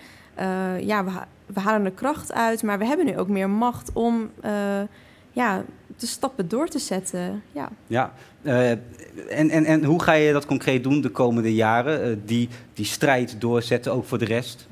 Ja, 0.79 1.05
we, 1.05 1.12
we, 1.46 1.60
halen 1.60 1.86
er 1.86 1.91
kracht 1.91 2.34
uit, 2.34 2.63
maar 2.63 2.79
we 2.79 2.86
hebben 2.86 3.05
nu 3.05 3.17
ook 3.17 3.27
meer 3.27 3.50
macht 3.50 3.89
om 3.94 4.29
ja, 5.32 5.63
de 5.98 6.05
stappen 6.05 6.48
door 6.48 6.67
te 6.67 6.79
zetten. 6.79 7.44
Ja, 7.51 7.70
ja 7.88 8.13
uh, 8.41 8.72
en, 8.72 9.50
en, 9.50 9.65
en 9.65 9.84
hoe 9.84 10.01
ga 10.01 10.13
je 10.13 10.34
dat 10.34 10.46
concreet 10.46 10.84
doen 10.84 11.01
de 11.01 11.10
komende 11.10 11.53
jaren? 11.53 12.25
die, 12.25 12.50
die 12.74 12.86
strijd 12.86 13.41
doorzetten, 13.41 13.94
ook 13.94 14.05
voor 14.05 14.17
de 14.17 14.25
rest? 14.25 14.67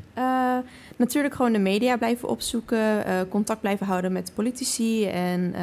Natuurlijk 0.96 1.34
gewoon 1.34 1.54
de 1.54 1.60
media 1.60 1.98
blijven 1.98 2.30
opzoeken, 2.30 3.04
contact 3.30 3.62
blijven 3.62 3.86
houden 3.86 4.12
met 4.12 4.32
politici 4.36 5.06
en 5.06 5.54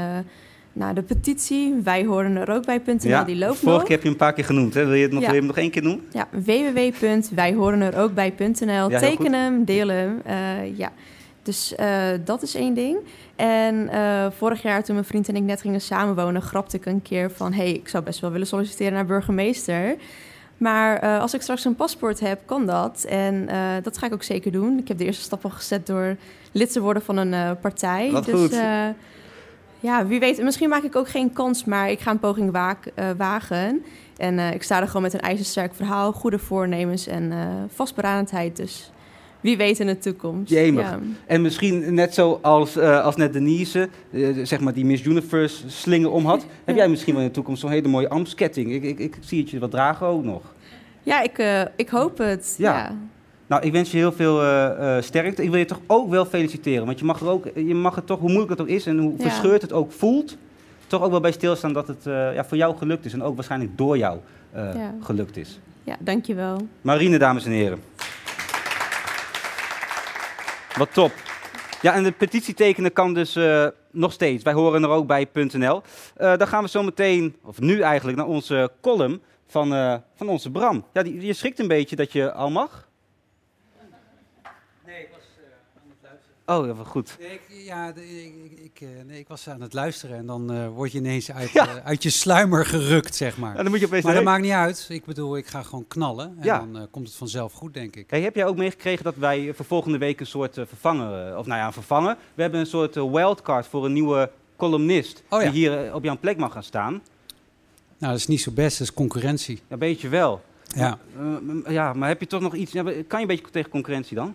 nou, 0.73 0.95
de 0.95 1.03
petitie, 1.03 1.75
wij 1.85 2.05
horen 2.05 2.37
er 2.37 2.51
ook 2.51 2.67
bij.nl, 2.67 3.09
ja, 3.09 3.25
die 3.25 3.37
loopt 3.37 3.59
vorige 3.59 3.85
keer 3.85 3.95
heb 3.95 4.03
je 4.03 4.09
een 4.09 4.17
paar 4.17 4.33
keer 4.33 4.45
genoemd. 4.45 4.75
Hè? 4.75 4.85
Wil 4.85 4.95
je 4.95 5.03
het 5.03 5.13
nog, 5.13 5.23
ja. 5.23 5.41
nog 5.41 5.57
één 5.57 5.71
keer 5.71 5.83
noemen? 5.83 6.05
Ja, 6.13 6.29
www.wijhorenerookbij.nl. 6.31 8.91
Ja, 8.91 8.99
Teken 8.99 9.33
hem, 9.33 9.65
deel 9.65 9.89
hem. 9.89 10.23
Uh, 10.27 10.79
ja. 10.79 10.93
Dus 11.43 11.75
uh, 11.81 12.07
dat 12.25 12.43
is 12.43 12.55
één 12.55 12.75
ding. 12.75 12.99
En 13.37 13.89
uh, 13.93 14.27
vorig 14.39 14.63
jaar, 14.63 14.85
toen 14.85 14.95
mijn 14.95 15.07
vriend 15.07 15.29
en 15.29 15.37
ik 15.37 15.43
net 15.43 15.61
gingen 15.61 15.81
samenwonen, 15.81 16.43
grapte 16.43 16.77
ik 16.77 16.87
een 16.87 17.03
keer 17.03 17.31
van: 17.31 17.53
hey, 17.53 17.73
ik 17.73 17.89
zou 17.89 18.05
best 18.05 18.21
wel 18.21 18.31
willen 18.31 18.47
solliciteren 18.47 18.93
naar 18.93 19.07
burgemeester. 19.07 19.97
Maar 20.61 21.05
uh, 21.05 21.21
als 21.21 21.35
ik 21.35 21.43
straks 21.43 21.65
een 21.65 21.75
paspoort 21.75 22.21
heb, 22.21 22.41
kan 22.45 22.67
dat. 22.67 23.05
En 23.09 23.49
dat 23.83 23.99
ga 23.99 24.07
ik 24.07 24.13
ook 24.13 24.23
zeker 24.23 24.53
doen. 24.53 24.79
Ik 24.79 24.89
heb 24.89 24.99
de 24.99 25.05
eerste 25.05 25.23
stap 25.23 25.45
al 25.45 25.51
gezet 25.51 25.87
door 25.87 26.17
lid 26.53 26.73
te 26.73 26.81
worden 26.81 27.03
van 27.03 27.17
een 27.17 27.59
partij. 27.59 28.11
Wat 28.11 28.25
dus, 28.25 28.41
goed 28.41 28.61
ja, 29.81 30.07
wie 30.07 30.21
weet. 30.21 30.43
Misschien 30.43 30.69
maak 30.69 30.83
ik 30.83 30.97
ook 30.97 31.09
geen 31.09 31.33
kans, 31.33 31.65
maar 31.65 31.91
ik 31.91 32.01
ga 32.01 32.11
een 32.11 32.19
poging 32.19 32.77
wagen. 33.17 33.85
En 34.17 34.39
ik 34.39 34.63
sta 34.63 34.81
er 34.81 34.87
gewoon 34.87 35.03
met 35.03 35.15
een 35.15 35.21
ijzersterk 35.21 35.75
verhaal, 35.75 36.13
goede 36.13 36.39
voornemens 36.39 37.07
en 37.07 37.33
vastberadenheid. 37.75 38.57
Dus 38.57 38.91
wie 39.41 39.57
weet 39.57 39.81
in 39.81 39.87
de 39.87 39.99
toekomst. 39.99 40.53
Ja. 40.53 40.99
En 41.27 41.43
misschien 41.43 41.95
net 41.95 42.15
zo 42.15 42.39
als, 42.43 42.79
als 42.79 43.17
net 43.17 43.33
Denise, 43.33 43.89
zeg 44.43 44.61
maar 44.61 44.73
die 44.73 44.85
Miss 44.85 45.05
Universe 45.05 45.71
slingen 45.71 46.11
om 46.11 46.27
had. 46.27 46.47
Heb 46.65 46.77
jij 46.77 46.89
misschien 46.89 47.15
wel 47.15 47.23
in 47.23 47.29
de 47.29 47.35
toekomst 47.35 47.61
zo'n 47.61 47.71
hele 47.71 47.89
mooie 47.89 48.09
ambtsketting? 48.09 48.73
Ik, 48.73 48.83
ik, 48.83 48.99
ik 48.99 49.17
zie 49.21 49.41
het 49.41 49.51
je 49.51 49.59
wat 49.59 49.71
dragen 49.71 50.07
ook 50.07 50.25
nog. 50.25 50.55
Ja, 51.03 51.23
ik, 51.23 51.67
ik 51.77 51.89
hoop 51.89 52.19
het. 52.19 52.55
ja. 52.59 52.97
Nou, 53.51 53.63
ik 53.63 53.73
wens 53.73 53.91
je 53.91 53.97
heel 53.97 54.13
veel 54.13 54.43
uh, 54.43 54.71
uh, 54.81 54.97
sterkte. 55.01 55.43
Ik 55.43 55.51
wil 55.51 55.59
je 55.59 55.65
toch 55.65 55.81
ook 55.87 56.11
wel 56.11 56.25
feliciteren. 56.25 56.87
Want 56.87 56.99
je 56.99 57.05
mag, 57.05 57.21
er 57.21 57.29
ook, 57.29 57.45
je 57.55 57.75
mag 57.75 57.95
het 57.95 58.07
toch, 58.07 58.19
hoe 58.19 58.29
moeilijk 58.29 58.51
het 58.51 58.61
ook 58.61 58.69
is 58.69 58.87
en 58.87 58.99
hoe 58.99 59.15
verscheurd 59.19 59.63
het 59.63 59.73
ook 59.73 59.93
voelt, 59.93 60.37
toch 60.87 61.03
ook 61.03 61.11
wel 61.11 61.21
bij 61.21 61.33
stilstaan 61.33 61.73
dat 61.73 61.89
het 61.89 62.07
uh, 62.07 62.35
ja, 62.35 62.45
voor 62.45 62.57
jou 62.57 62.77
gelukt 62.77 63.05
is. 63.05 63.13
En 63.13 63.23
ook 63.23 63.35
waarschijnlijk 63.35 63.79
door 63.79 63.99
jou 63.99 64.19
gelukt 65.01 65.37
is. 65.37 65.61
Ja, 65.85 65.97
dankjewel. 66.01 66.67
Marine, 66.81 67.19
dames 67.19 67.45
en 67.45 67.51
heren. 67.51 67.79
Wat 70.77 70.93
top. 70.93 71.13
Ja, 71.83 71.95
en 71.95 72.03
de 72.03 72.13
petitie 72.13 72.55
tekenen 72.55 72.93
kan 72.93 73.15
dus 73.15 73.39
nog 73.91 74.13
steeds. 74.13 74.45
Wij 74.45 74.53
horen 74.53 74.83
er 74.83 74.89
ook 74.89 75.07
bij.nl. 75.07 75.83
dan 76.17 76.47
gaan 76.47 76.63
we 76.63 76.69
zo 76.69 76.83
meteen, 76.83 77.37
of 77.43 77.61
nu 77.61 77.81
eigenlijk, 77.81 78.19
naar 78.19 78.27
onze 78.27 78.71
column 78.81 79.23
van, 79.47 79.69
van 80.15 80.29
onze 80.29 80.51
Bram. 80.51 80.85
Ja, 80.93 81.03
die, 81.03 81.21
je 81.21 81.33
schrikt 81.33 81.59
een 81.59 81.69
beetje 81.69 81.97
dat 81.97 82.13
je 82.13 82.33
al 82.33 82.51
mag. 82.51 82.89
Oh, 86.51 86.67
dat 86.67 86.77
was 86.77 86.87
goed. 86.87 87.17
Nee, 87.21 87.33
ik, 87.33 87.65
ja, 87.65 87.95
ik, 87.95 88.35
ik, 88.65 88.81
eh, 88.81 88.89
nee, 89.07 89.19
ik 89.19 89.29
was 89.29 89.49
aan 89.49 89.61
het 89.61 89.73
luisteren 89.73 90.17
en 90.17 90.27
dan 90.27 90.55
uh, 90.55 90.69
word 90.69 90.93
je 90.93 90.99
ineens 90.99 91.33
uit, 91.33 91.51
ja. 91.51 91.67
uh, 91.67 91.85
uit 91.85 92.03
je 92.03 92.11
sluimer 92.11 92.67
gerukt, 92.67 93.15
zeg 93.15 93.39
maar. 93.39 93.57
En 93.57 93.63
dan 93.63 93.71
moet 93.71 93.81
je 93.81 93.87
opeens 93.87 94.05
maar 94.05 94.15
dat 94.15 94.25
maakt 94.25 94.43
niet 94.43 94.53
uit. 94.53 94.87
Ik 94.89 95.05
bedoel, 95.05 95.37
ik 95.37 95.47
ga 95.47 95.63
gewoon 95.63 95.85
knallen 95.89 96.27
en 96.39 96.45
ja. 96.45 96.59
dan 96.59 96.77
uh, 96.77 96.83
komt 96.91 97.07
het 97.07 97.17
vanzelf 97.17 97.53
goed, 97.53 97.75
denk 97.75 97.97
ik. 97.97 98.11
Hey, 98.11 98.21
heb 98.21 98.35
jij 98.35 98.47
ook 98.47 98.57
meegekregen 98.57 99.05
dat 99.05 99.17
wij 99.17 99.53
voor 99.55 99.65
volgende 99.65 99.99
week 99.99 100.21
een 100.21 100.27
soort 100.27 100.55
vervangen, 100.55 101.39
of 101.39 101.47
nou 101.47 101.61
ja, 101.61 101.73
vervangen. 101.73 102.17
We 102.35 102.43
hebben 102.43 102.61
een 102.61 102.67
soort 102.67 102.95
wildcard 102.95 103.67
voor 103.67 103.85
een 103.85 103.93
nieuwe 103.93 104.31
columnist 104.57 105.23
oh, 105.29 105.43
ja. 105.43 105.51
die 105.51 105.69
hier 105.69 105.95
op 105.95 106.05
jouw 106.05 106.19
plek 106.19 106.37
mag 106.37 106.53
gaan 106.53 106.63
staan. 106.63 106.93
Nou, 107.99 108.13
dat 108.13 108.21
is 108.21 108.27
niet 108.27 108.41
zo 108.41 108.51
best, 108.51 108.79
dat 108.79 108.89
is 108.89 108.95
concurrentie. 108.95 109.61
Ja, 109.69 109.77
beetje 109.77 110.09
wel. 110.09 110.43
Ja. 110.77 110.99
ja, 111.69 111.93
maar 111.93 112.09
heb 112.09 112.21
je 112.21 112.27
toch 112.27 112.41
nog 112.41 112.55
iets, 112.55 112.73
kan 112.73 112.85
je 112.85 113.05
een 113.09 113.27
beetje 113.27 113.51
tegen 113.51 113.71
concurrentie 113.71 114.17
dan? 114.17 114.35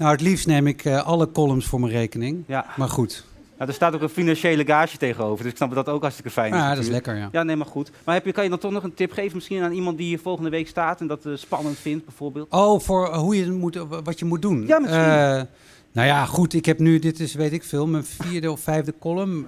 Nou, 0.00 0.12
het 0.12 0.20
liefst 0.20 0.46
neem 0.46 0.66
ik 0.66 0.84
uh, 0.84 1.06
alle 1.06 1.32
columns 1.32 1.66
voor 1.66 1.80
mijn 1.80 1.92
rekening. 1.92 2.44
Ja. 2.46 2.66
Maar 2.76 2.88
goed. 2.88 3.24
Nou, 3.56 3.68
er 3.68 3.76
staat 3.76 3.94
ook 3.94 4.00
een 4.00 4.08
financiële 4.08 4.64
gage 4.64 4.96
tegenover, 4.96 5.42
dus 5.42 5.50
ik 5.50 5.56
snap 5.56 5.74
dat 5.74 5.88
ook 5.88 6.00
hartstikke 6.00 6.30
fijn 6.30 6.52
is. 6.52 6.58
Ja, 6.58 6.74
dat 6.74 6.82
is 6.82 6.88
lekker, 6.90 7.16
ja. 7.16 7.28
Ja, 7.32 7.42
nee, 7.42 7.56
maar 7.56 7.66
goed. 7.66 7.90
Maar 8.04 8.14
heb 8.14 8.24
je, 8.24 8.32
kan 8.32 8.44
je 8.44 8.50
dan 8.50 8.58
toch 8.58 8.70
nog 8.70 8.82
een 8.82 8.94
tip 8.94 9.12
geven 9.12 9.34
misschien 9.34 9.62
aan 9.62 9.72
iemand 9.72 9.96
die 9.98 10.06
hier 10.06 10.18
volgende 10.18 10.50
week 10.50 10.68
staat 10.68 11.00
en 11.00 11.06
dat 11.06 11.26
uh, 11.26 11.36
spannend 11.36 11.78
vindt, 11.78 12.04
bijvoorbeeld? 12.04 12.50
Oh, 12.50 12.80
voor 12.80 13.14
hoe 13.14 13.36
je 13.36 13.50
moet, 13.50 13.76
wat 14.04 14.18
je 14.18 14.24
moet 14.24 14.42
doen? 14.42 14.66
Ja, 14.66 14.78
misschien. 14.78 15.00
Uh, 15.00 15.42
nou 15.92 16.06
ja, 16.06 16.24
goed, 16.24 16.54
ik 16.54 16.64
heb 16.64 16.78
nu, 16.78 16.98
dit 16.98 17.20
is 17.20 17.34
weet 17.34 17.52
ik 17.52 17.64
veel, 17.64 17.86
mijn 17.86 18.04
vierde 18.04 18.50
of 18.50 18.60
vijfde 18.60 18.94
column. 19.00 19.46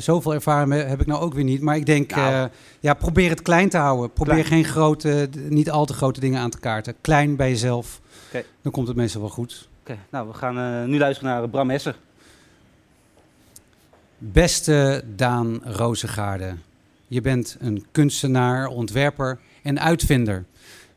zoveel 0.00 0.34
ervaring 0.34 0.88
heb 0.88 1.00
ik 1.00 1.06
nou 1.06 1.20
ook 1.20 1.34
weer 1.34 1.44
niet. 1.44 1.60
Maar 1.60 1.76
ik 1.76 1.86
denk, 1.86 2.14
nou. 2.14 2.48
ja, 2.80 2.94
probeer 2.94 3.30
het 3.30 3.42
klein 3.42 3.68
te 3.68 3.78
houden. 3.78 4.12
Probeer 4.12 4.34
klein. 4.34 4.46
geen 4.46 4.64
grote, 4.64 5.28
niet 5.48 5.70
al 5.70 5.84
te 5.84 5.94
grote 5.94 6.20
dingen 6.20 6.40
aan 6.40 6.50
te 6.50 6.58
kaarten. 6.60 6.94
Klein 7.00 7.36
bij 7.36 7.48
jezelf. 7.48 8.00
Okay. 8.28 8.44
Dan 8.62 8.72
komt 8.72 8.88
het 8.88 8.96
meestal 8.96 9.20
wel 9.20 9.30
goed. 9.30 9.70
Oké, 9.82 9.92
okay, 9.92 10.04
nou 10.10 10.28
we 10.28 10.34
gaan 10.34 10.58
uh, 10.58 10.84
nu 10.88 10.98
luisteren 10.98 11.32
naar 11.32 11.48
Bram 11.48 11.70
Esser. 11.70 11.96
Beste 14.18 15.04
Daan 15.16 15.60
Rozengaarde, 15.64 16.56
je 17.06 17.20
bent 17.20 17.56
een 17.60 17.86
kunstenaar, 17.92 18.66
ontwerper 18.66 19.38
en 19.62 19.80
uitvinder. 19.80 20.44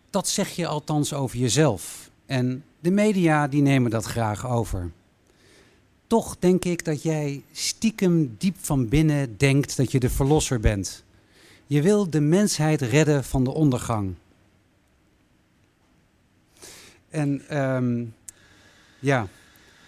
Dat 0.10 0.28
zeg 0.28 0.50
je 0.50 0.67
althans 0.67 1.13
over 1.13 1.38
jezelf. 1.38 2.10
En 2.26 2.63
de 2.80 2.91
media 2.91 3.48
die 3.48 3.62
nemen 3.62 3.91
dat 3.91 4.06
graag 4.06 4.48
over. 4.48 4.91
Toch 6.08 6.36
denk 6.39 6.65
ik 6.65 6.86
dat 6.86 7.04
jij 7.04 7.43
stiekem 7.52 8.36
diep 8.38 8.56
van 8.60 8.89
binnen 8.89 9.38
denkt 9.38 9.78
dat 9.78 9.91
je 9.91 10.00
de 10.00 10.10
verlosser 10.10 10.60
bent. 10.60 11.04
Je 11.67 11.82
wil 11.82 12.10
de 12.10 12.21
mensheid 12.21 12.82
redden 12.82 13.24
van 13.24 13.43
de 13.43 13.52
ondergang. 13.52 14.15
En 17.10 17.58
um, 17.58 18.13
ja, 19.06 19.28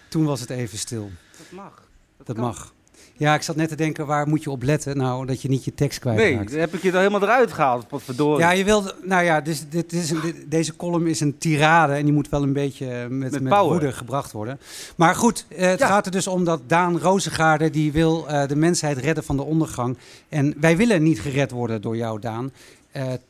toen 0.08 0.24
was 0.24 0.40
het 0.40 0.50
even 0.50 0.78
stil. 0.78 1.10
Dat 1.36 1.50
mag. 1.50 1.82
Dat, 2.16 2.26
dat 2.26 2.36
mag. 2.36 2.72
Ja, 3.16 3.34
ik 3.34 3.42
zat 3.42 3.56
net 3.56 3.68
te 3.68 3.74
denken, 3.74 4.06
waar 4.06 4.28
moet 4.28 4.42
je 4.42 4.50
op 4.50 4.62
letten? 4.62 4.96
Nou, 4.96 5.26
dat 5.26 5.42
je 5.42 5.48
niet 5.48 5.64
je 5.64 5.74
tekst 5.74 5.98
kwijtraakt. 5.98 6.50
Nee, 6.50 6.60
heb 6.60 6.74
ik 6.74 6.82
je 6.82 6.90
er 6.90 6.96
helemaal 6.96 7.22
eruit 7.22 7.52
gehaald, 7.52 7.86
wat 7.88 8.02
verdorie. 8.02 8.40
Ja, 8.40 8.50
je 8.50 8.64
wilde, 8.64 8.94
nou 9.02 9.24
ja, 9.24 9.40
dus, 9.40 9.68
dit 9.68 9.92
is 9.92 10.10
een, 10.10 10.20
dit, 10.20 10.50
deze 10.50 10.76
column 10.76 11.06
is 11.06 11.20
een 11.20 11.38
tirade 11.38 11.92
en 11.92 12.04
die 12.04 12.12
moet 12.14 12.28
wel 12.28 12.42
een 12.42 12.52
beetje 12.52 13.06
met, 13.08 13.30
met, 13.30 13.42
met 13.42 13.58
woede 13.58 13.92
gebracht 13.92 14.32
worden. 14.32 14.60
Maar 14.96 15.14
goed, 15.14 15.46
eh, 15.48 15.68
het 15.68 15.78
ja. 15.78 15.86
gaat 15.86 16.06
er 16.06 16.12
dus 16.12 16.26
om 16.26 16.44
dat 16.44 16.60
Daan 16.66 16.98
Rozengaarde, 16.98 17.70
die 17.70 17.92
wil 17.92 18.26
uh, 18.28 18.46
de 18.46 18.56
mensheid 18.56 18.98
redden 18.98 19.24
van 19.24 19.36
de 19.36 19.42
ondergang. 19.42 19.98
En 20.28 20.54
wij 20.60 20.76
willen 20.76 21.02
niet 21.02 21.20
gered 21.20 21.50
worden 21.50 21.80
door 21.80 21.96
jou, 21.96 22.20
Daan. 22.20 22.52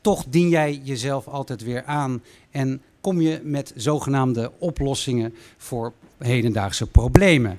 Toch 0.01 0.24
dien 0.29 0.48
jij 0.48 0.81
jezelf 0.85 1.27
altijd 1.27 1.62
weer 1.62 1.85
aan 1.85 2.22
en 2.51 2.83
kom 3.09 3.21
je 3.21 3.40
met 3.42 3.73
zogenaamde 3.77 4.53
oplossingen 4.59 5.35
voor 5.57 5.92
hedendaagse 6.18 6.87
problemen. 6.87 7.59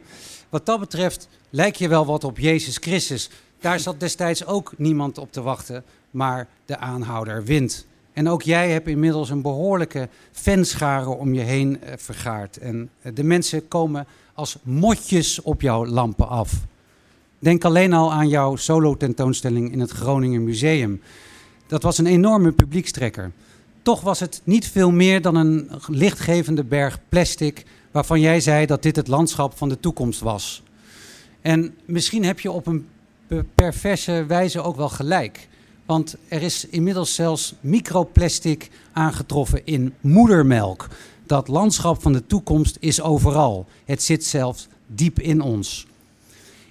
Wat 0.49 0.65
dat 0.65 0.79
betreft 0.79 1.27
lijkt 1.49 1.77
je 1.77 1.87
wel 1.87 2.05
wat 2.05 2.23
op 2.23 2.39
Jezus 2.39 2.77
Christus. 2.77 3.29
Daar 3.59 3.79
zat 3.79 3.99
destijds 3.99 4.45
ook 4.45 4.73
niemand 4.77 5.17
op 5.17 5.31
te 5.31 5.41
wachten, 5.41 5.83
maar 6.11 6.47
de 6.65 6.77
aanhouder 6.77 7.43
wint. 7.43 7.85
En 8.13 8.29
ook 8.29 8.41
jij 8.41 8.71
hebt 8.71 8.87
inmiddels 8.87 9.29
een 9.29 9.41
behoorlijke 9.41 10.09
fanschare 10.31 11.09
om 11.09 11.33
je 11.33 11.41
heen 11.41 11.79
uh, 11.83 11.89
vergaard. 11.97 12.57
En 12.57 12.89
uh, 13.01 13.11
de 13.15 13.23
mensen 13.23 13.67
komen 13.67 14.07
als 14.33 14.57
motjes 14.63 15.41
op 15.41 15.61
jouw 15.61 15.85
lampen 15.85 16.27
af. 16.27 16.53
Denk 17.39 17.65
alleen 17.65 17.93
al 17.93 18.13
aan 18.13 18.29
jouw 18.29 18.55
solo-tentoonstelling 18.55 19.71
in 19.71 19.79
het 19.79 19.91
Groningen 19.91 20.43
Museum. 20.43 21.01
Dat 21.67 21.83
was 21.83 21.97
een 21.97 22.07
enorme 22.07 22.51
publiekstrekker. 22.51 23.31
Toch 23.81 24.01
was 24.01 24.19
het 24.19 24.41
niet 24.43 24.67
veel 24.67 24.91
meer 24.91 25.21
dan 25.21 25.35
een 25.35 25.71
lichtgevende 25.87 26.63
berg 26.63 26.99
plastic 27.09 27.65
waarvan 27.91 28.19
jij 28.19 28.39
zei 28.39 28.65
dat 28.65 28.83
dit 28.83 28.95
het 28.95 29.07
landschap 29.07 29.57
van 29.57 29.69
de 29.69 29.79
toekomst 29.79 30.19
was. 30.19 30.63
En 31.41 31.75
misschien 31.85 32.23
heb 32.23 32.39
je 32.39 32.51
op 32.51 32.67
een 32.67 32.87
perverse 33.55 34.25
wijze 34.27 34.61
ook 34.61 34.75
wel 34.75 34.89
gelijk. 34.89 35.47
Want 35.85 36.15
er 36.27 36.41
is 36.41 36.67
inmiddels 36.67 37.15
zelfs 37.15 37.53
microplastic 37.61 38.69
aangetroffen 38.91 39.65
in 39.65 39.93
moedermelk. 40.01 40.87
Dat 41.25 41.47
landschap 41.47 42.01
van 42.01 42.13
de 42.13 42.25
toekomst 42.25 42.77
is 42.79 43.01
overal. 43.01 43.65
Het 43.85 44.03
zit 44.03 44.25
zelfs 44.25 44.67
diep 44.87 45.19
in 45.19 45.41
ons. 45.41 45.87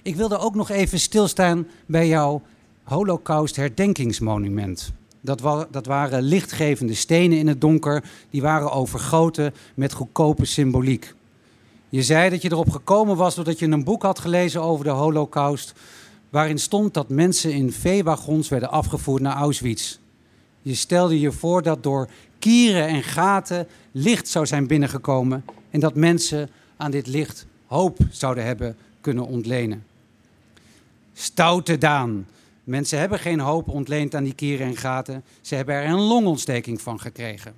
Ik 0.01 0.15
wilde 0.15 0.37
ook 0.37 0.55
nog 0.55 0.69
even 0.69 0.99
stilstaan 0.99 1.67
bij 1.85 2.07
jouw 2.07 2.41
Holocaust 2.83 3.55
herdenkingsmonument. 3.55 4.91
Dat, 5.21 5.67
dat, 5.71 5.85
waren 5.85 6.21
lichtgevende 6.21 6.93
stenen 6.93 7.37
in 7.37 7.47
het 7.47 7.61
donker. 7.61 8.03
Die 8.29 8.41
waren 8.41 8.71
overgoten 8.71 9.53
met 9.75 9.93
goedkope 9.93 10.45
symboliek. 10.45 11.13
Je 11.89 12.03
zei 12.03 12.29
dat 12.29 12.41
je 12.41 12.51
erop 12.51 12.69
gekomen 12.69 13.15
was 13.15 13.35
doordat 13.35 13.59
je 13.59 13.67
een 13.67 13.83
boek 13.83 14.01
had 14.01 14.19
gelezen 14.19 14.61
over 14.61 14.85
de 14.85 14.91
Holocaust, 14.91 15.73
waarin 16.29 16.59
stond 16.59 16.93
dat 16.93 17.09
mensen 17.09 17.53
in 17.53 17.71
veewagons 17.71 18.49
werden 18.49 18.71
afgevoerd 18.71 19.21
naar 19.21 19.35
Auschwitz. 19.35 19.97
Je 20.61 20.75
stelde 20.75 21.19
je 21.19 21.31
voor 21.31 21.63
dat 21.63 21.83
door 21.83 22.09
kieren 22.39 22.87
en 22.87 23.03
gaten 23.03 23.67
licht 23.91 24.27
zou 24.27 24.45
zijn 24.45 24.67
binnengekomen 24.67 25.45
en 25.69 25.79
dat 25.79 25.95
mensen 25.95 26.49
aan 26.77 26.91
dit 26.91 27.07
licht 27.07 27.45
hoop 27.65 27.97
zouden 28.11 28.45
hebben 28.45 28.77
kunnen 29.01 29.25
ontlenen. 29.25 29.83
Stoute 31.13 31.77
Daan. 31.77 32.25
Mensen 32.69 32.99
hebben 32.99 33.19
geen 33.19 33.39
hoop 33.39 33.67
ontleend 33.67 34.15
aan 34.15 34.23
die 34.23 34.33
kieren 34.33 34.67
en 34.67 34.75
gaten. 34.75 35.23
Ze 35.41 35.55
hebben 35.55 35.75
er 35.75 35.85
een 35.85 36.01
longontsteking 36.01 36.81
van 36.81 36.99
gekregen. 36.99 37.53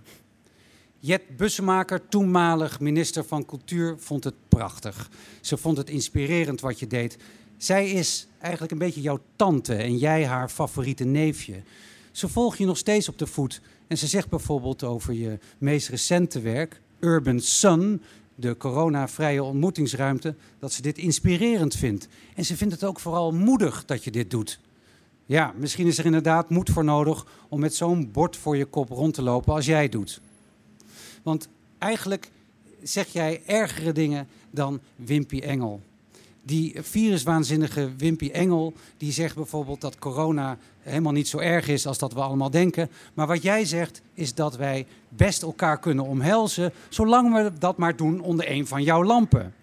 Jet 0.99 1.37
Bussemaker, 1.37 2.07
toenmalig 2.07 2.79
minister 2.79 3.25
van 3.25 3.45
Cultuur, 3.45 3.95
vond 3.97 4.23
het 4.23 4.33
prachtig. 4.47 5.09
Ze 5.41 5.57
vond 5.57 5.77
het 5.77 5.89
inspirerend 5.89 6.61
wat 6.61 6.79
je 6.79 6.87
deed. 6.87 7.17
Zij 7.57 7.89
is 7.89 8.27
eigenlijk 8.39 8.71
een 8.71 8.77
beetje 8.77 9.01
jouw 9.01 9.19
tante 9.35 9.75
en 9.75 9.97
jij 9.97 10.25
haar 10.25 10.49
favoriete 10.49 11.03
neefje. 11.03 11.63
Ze 12.11 12.27
volgt 12.27 12.57
je 12.57 12.65
nog 12.65 12.77
steeds 12.77 13.09
op 13.09 13.17
de 13.17 13.27
voet. 13.27 13.61
En 13.87 13.97
ze 13.97 14.07
zegt 14.07 14.29
bijvoorbeeld 14.29 14.83
over 14.83 15.13
je 15.13 15.39
meest 15.57 15.89
recente 15.89 16.41
werk, 16.41 16.81
Urban 16.99 17.39
Sun, 17.39 18.01
de 18.35 18.57
coronavrije 18.57 19.43
ontmoetingsruimte, 19.43 20.35
dat 20.59 20.73
ze 20.73 20.81
dit 20.81 20.97
inspirerend 20.97 21.75
vindt. 21.75 22.07
En 22.35 22.45
ze 22.45 22.57
vindt 22.57 22.73
het 22.73 22.83
ook 22.83 22.99
vooral 22.99 23.31
moedig 23.31 23.85
dat 23.85 24.03
je 24.03 24.11
dit 24.11 24.29
doet. 24.29 24.59
Ja, 25.31 25.53
misschien 25.55 25.87
is 25.87 25.97
er 25.97 26.05
inderdaad 26.05 26.49
moed 26.49 26.69
voor 26.69 26.83
nodig 26.83 27.25
om 27.49 27.59
met 27.59 27.75
zo'n 27.75 28.11
bord 28.11 28.37
voor 28.37 28.57
je 28.57 28.65
kop 28.65 28.89
rond 28.89 29.13
te 29.13 29.21
lopen 29.21 29.53
als 29.53 29.65
jij 29.65 29.89
doet. 29.89 30.21
Want 31.23 31.49
eigenlijk 31.77 32.31
zeg 32.83 33.07
jij 33.07 33.41
ergere 33.45 33.91
dingen 33.91 34.27
dan 34.49 34.79
Wimpy 34.95 35.39
Engel. 35.39 35.81
Die 36.43 36.75
viruswaanzinnige 36.81 37.89
Wimpy 37.97 38.29
Engel, 38.29 38.73
die 38.97 39.11
zegt 39.11 39.35
bijvoorbeeld 39.35 39.81
dat 39.81 39.99
corona 39.99 40.57
helemaal 40.79 41.11
niet 41.11 41.27
zo 41.27 41.37
erg 41.37 41.67
is 41.67 41.87
als 41.87 41.97
dat 41.97 42.13
we 42.13 42.21
allemaal 42.21 42.51
denken. 42.51 42.89
Maar 43.13 43.27
wat 43.27 43.43
jij 43.43 43.65
zegt 43.65 44.01
is 44.13 44.33
dat 44.33 44.55
wij 44.55 44.85
best 45.09 45.41
elkaar 45.41 45.79
kunnen 45.79 46.05
omhelzen, 46.05 46.73
zolang 46.89 47.33
we 47.33 47.51
dat 47.59 47.77
maar 47.77 47.95
doen 47.95 48.21
onder 48.21 48.51
een 48.51 48.67
van 48.67 48.83
jouw 48.83 49.03
lampen. 49.03 49.53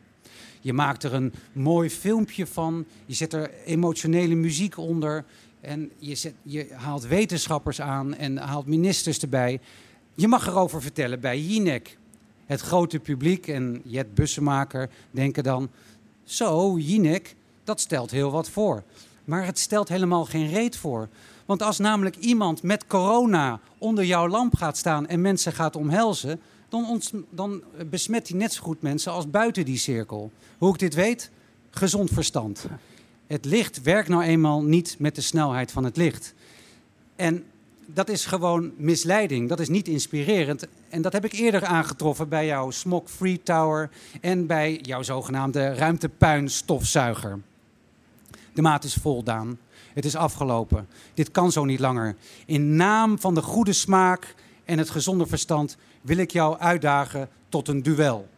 Je 0.60 0.72
maakt 0.72 1.02
er 1.02 1.14
een 1.14 1.32
mooi 1.52 1.90
filmpje 1.90 2.46
van, 2.46 2.84
je 3.06 3.14
zet 3.14 3.32
er 3.32 3.50
emotionele 3.64 4.34
muziek 4.34 4.78
onder 4.78 5.24
en 5.68 5.90
je, 5.98 6.14
zet, 6.14 6.34
je 6.42 6.66
haalt 6.72 7.06
wetenschappers 7.06 7.80
aan 7.80 8.14
en 8.14 8.36
haalt 8.36 8.66
ministers 8.66 9.18
erbij. 9.18 9.60
Je 10.14 10.28
mag 10.28 10.46
erover 10.46 10.82
vertellen 10.82 11.20
bij 11.20 11.40
Jinek. 11.40 11.98
Het 12.46 12.60
grote 12.60 12.98
publiek 12.98 13.48
en 13.48 13.80
Jet 13.84 14.14
Bussemaker 14.14 14.90
denken 15.10 15.42
dan... 15.42 15.68
Zo, 16.24 16.78
Jinek, 16.78 17.34
dat 17.64 17.80
stelt 17.80 18.10
heel 18.10 18.30
wat 18.30 18.50
voor. 18.50 18.82
Maar 19.24 19.44
het 19.44 19.58
stelt 19.58 19.88
helemaal 19.88 20.24
geen 20.24 20.48
reet 20.48 20.76
voor. 20.76 21.08
Want 21.46 21.62
als 21.62 21.78
namelijk 21.78 22.16
iemand 22.16 22.62
met 22.62 22.86
corona 22.86 23.60
onder 23.78 24.04
jouw 24.04 24.28
lamp 24.28 24.56
gaat 24.56 24.76
staan 24.76 25.06
en 25.06 25.20
mensen 25.20 25.52
gaat 25.52 25.76
omhelzen, 25.76 26.40
dan, 26.68 27.02
dan 27.30 27.62
besmet 27.90 28.28
hij 28.28 28.38
net 28.38 28.52
zo 28.52 28.62
goed 28.62 28.82
mensen 28.82 29.12
als 29.12 29.30
buiten 29.30 29.64
die 29.64 29.78
cirkel. 29.78 30.30
Hoe 30.58 30.72
ik 30.72 30.78
dit 30.78 30.94
weet? 30.94 31.30
Gezond 31.70 32.10
verstand. 32.10 32.66
Het 33.28 33.44
licht 33.44 33.82
werkt 33.82 34.08
nou 34.08 34.22
eenmaal 34.22 34.62
niet 34.62 34.96
met 34.98 35.14
de 35.14 35.20
snelheid 35.20 35.72
van 35.72 35.84
het 35.84 35.96
licht. 35.96 36.34
En 37.16 37.44
dat 37.86 38.08
is 38.08 38.26
gewoon 38.26 38.72
misleiding. 38.76 39.48
Dat 39.48 39.60
is 39.60 39.68
niet 39.68 39.88
inspirerend. 39.88 40.66
En 40.88 41.02
dat 41.02 41.12
heb 41.12 41.24
ik 41.24 41.32
eerder 41.32 41.64
aangetroffen 41.64 42.28
bij 42.28 42.46
jouw 42.46 42.70
Smog 42.70 43.10
Free 43.10 43.42
Tower 43.42 43.90
en 44.20 44.46
bij 44.46 44.78
jouw 44.82 45.02
zogenaamde 45.02 45.74
ruimtepuinstofzuiger. 45.74 47.40
De 48.54 48.62
maat 48.62 48.84
is 48.84 48.94
voldaan. 48.94 49.58
Het 49.94 50.04
is 50.04 50.16
afgelopen. 50.16 50.88
Dit 51.14 51.30
kan 51.30 51.52
zo 51.52 51.64
niet 51.64 51.80
langer. 51.80 52.16
In 52.46 52.76
naam 52.76 53.18
van 53.18 53.34
de 53.34 53.42
goede 53.42 53.72
smaak 53.72 54.34
en 54.64 54.78
het 54.78 54.90
gezonde 54.90 55.26
verstand 55.26 55.76
wil 56.00 56.16
ik 56.16 56.30
jou 56.30 56.58
uitdagen 56.58 57.28
tot 57.48 57.68
een 57.68 57.82
duel. 57.82 58.28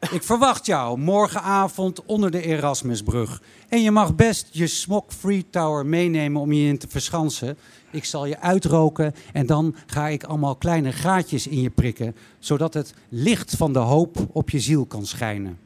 Ik 0.00 0.22
verwacht 0.22 0.66
jou 0.66 0.98
morgenavond 0.98 2.04
onder 2.04 2.30
de 2.30 2.42
Erasmusbrug. 2.42 3.42
En 3.68 3.82
je 3.82 3.90
mag 3.90 4.14
best 4.14 4.48
je 4.50 4.66
Smok 4.66 5.12
Free 5.12 5.46
Tower 5.50 5.86
meenemen 5.86 6.40
om 6.40 6.52
je 6.52 6.68
in 6.68 6.78
te 6.78 6.88
verschansen. 6.88 7.58
Ik 7.90 8.04
zal 8.04 8.26
je 8.26 8.40
uitroken 8.40 9.14
en 9.32 9.46
dan 9.46 9.74
ga 9.86 10.08
ik 10.08 10.24
allemaal 10.24 10.56
kleine 10.56 10.92
gaatjes 10.92 11.46
in 11.46 11.60
je 11.60 11.70
prikken, 11.70 12.16
zodat 12.38 12.74
het 12.74 12.94
licht 13.08 13.56
van 13.56 13.72
de 13.72 13.78
hoop 13.78 14.16
op 14.32 14.50
je 14.50 14.60
ziel 14.60 14.86
kan 14.86 15.06
schijnen. 15.06 15.58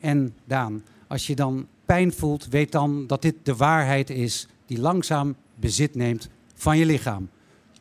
En 0.00 0.34
Daan, 0.44 0.84
als 1.08 1.26
je 1.26 1.34
dan 1.34 1.66
pijn 1.84 2.12
voelt, 2.12 2.48
weet 2.48 2.72
dan 2.72 3.06
dat 3.06 3.22
dit 3.22 3.34
de 3.42 3.56
waarheid 3.56 4.10
is 4.10 4.46
die 4.66 4.80
langzaam 4.80 5.36
bezit 5.54 5.94
neemt 5.94 6.28
van 6.54 6.78
je 6.78 6.86
lichaam. 6.86 7.28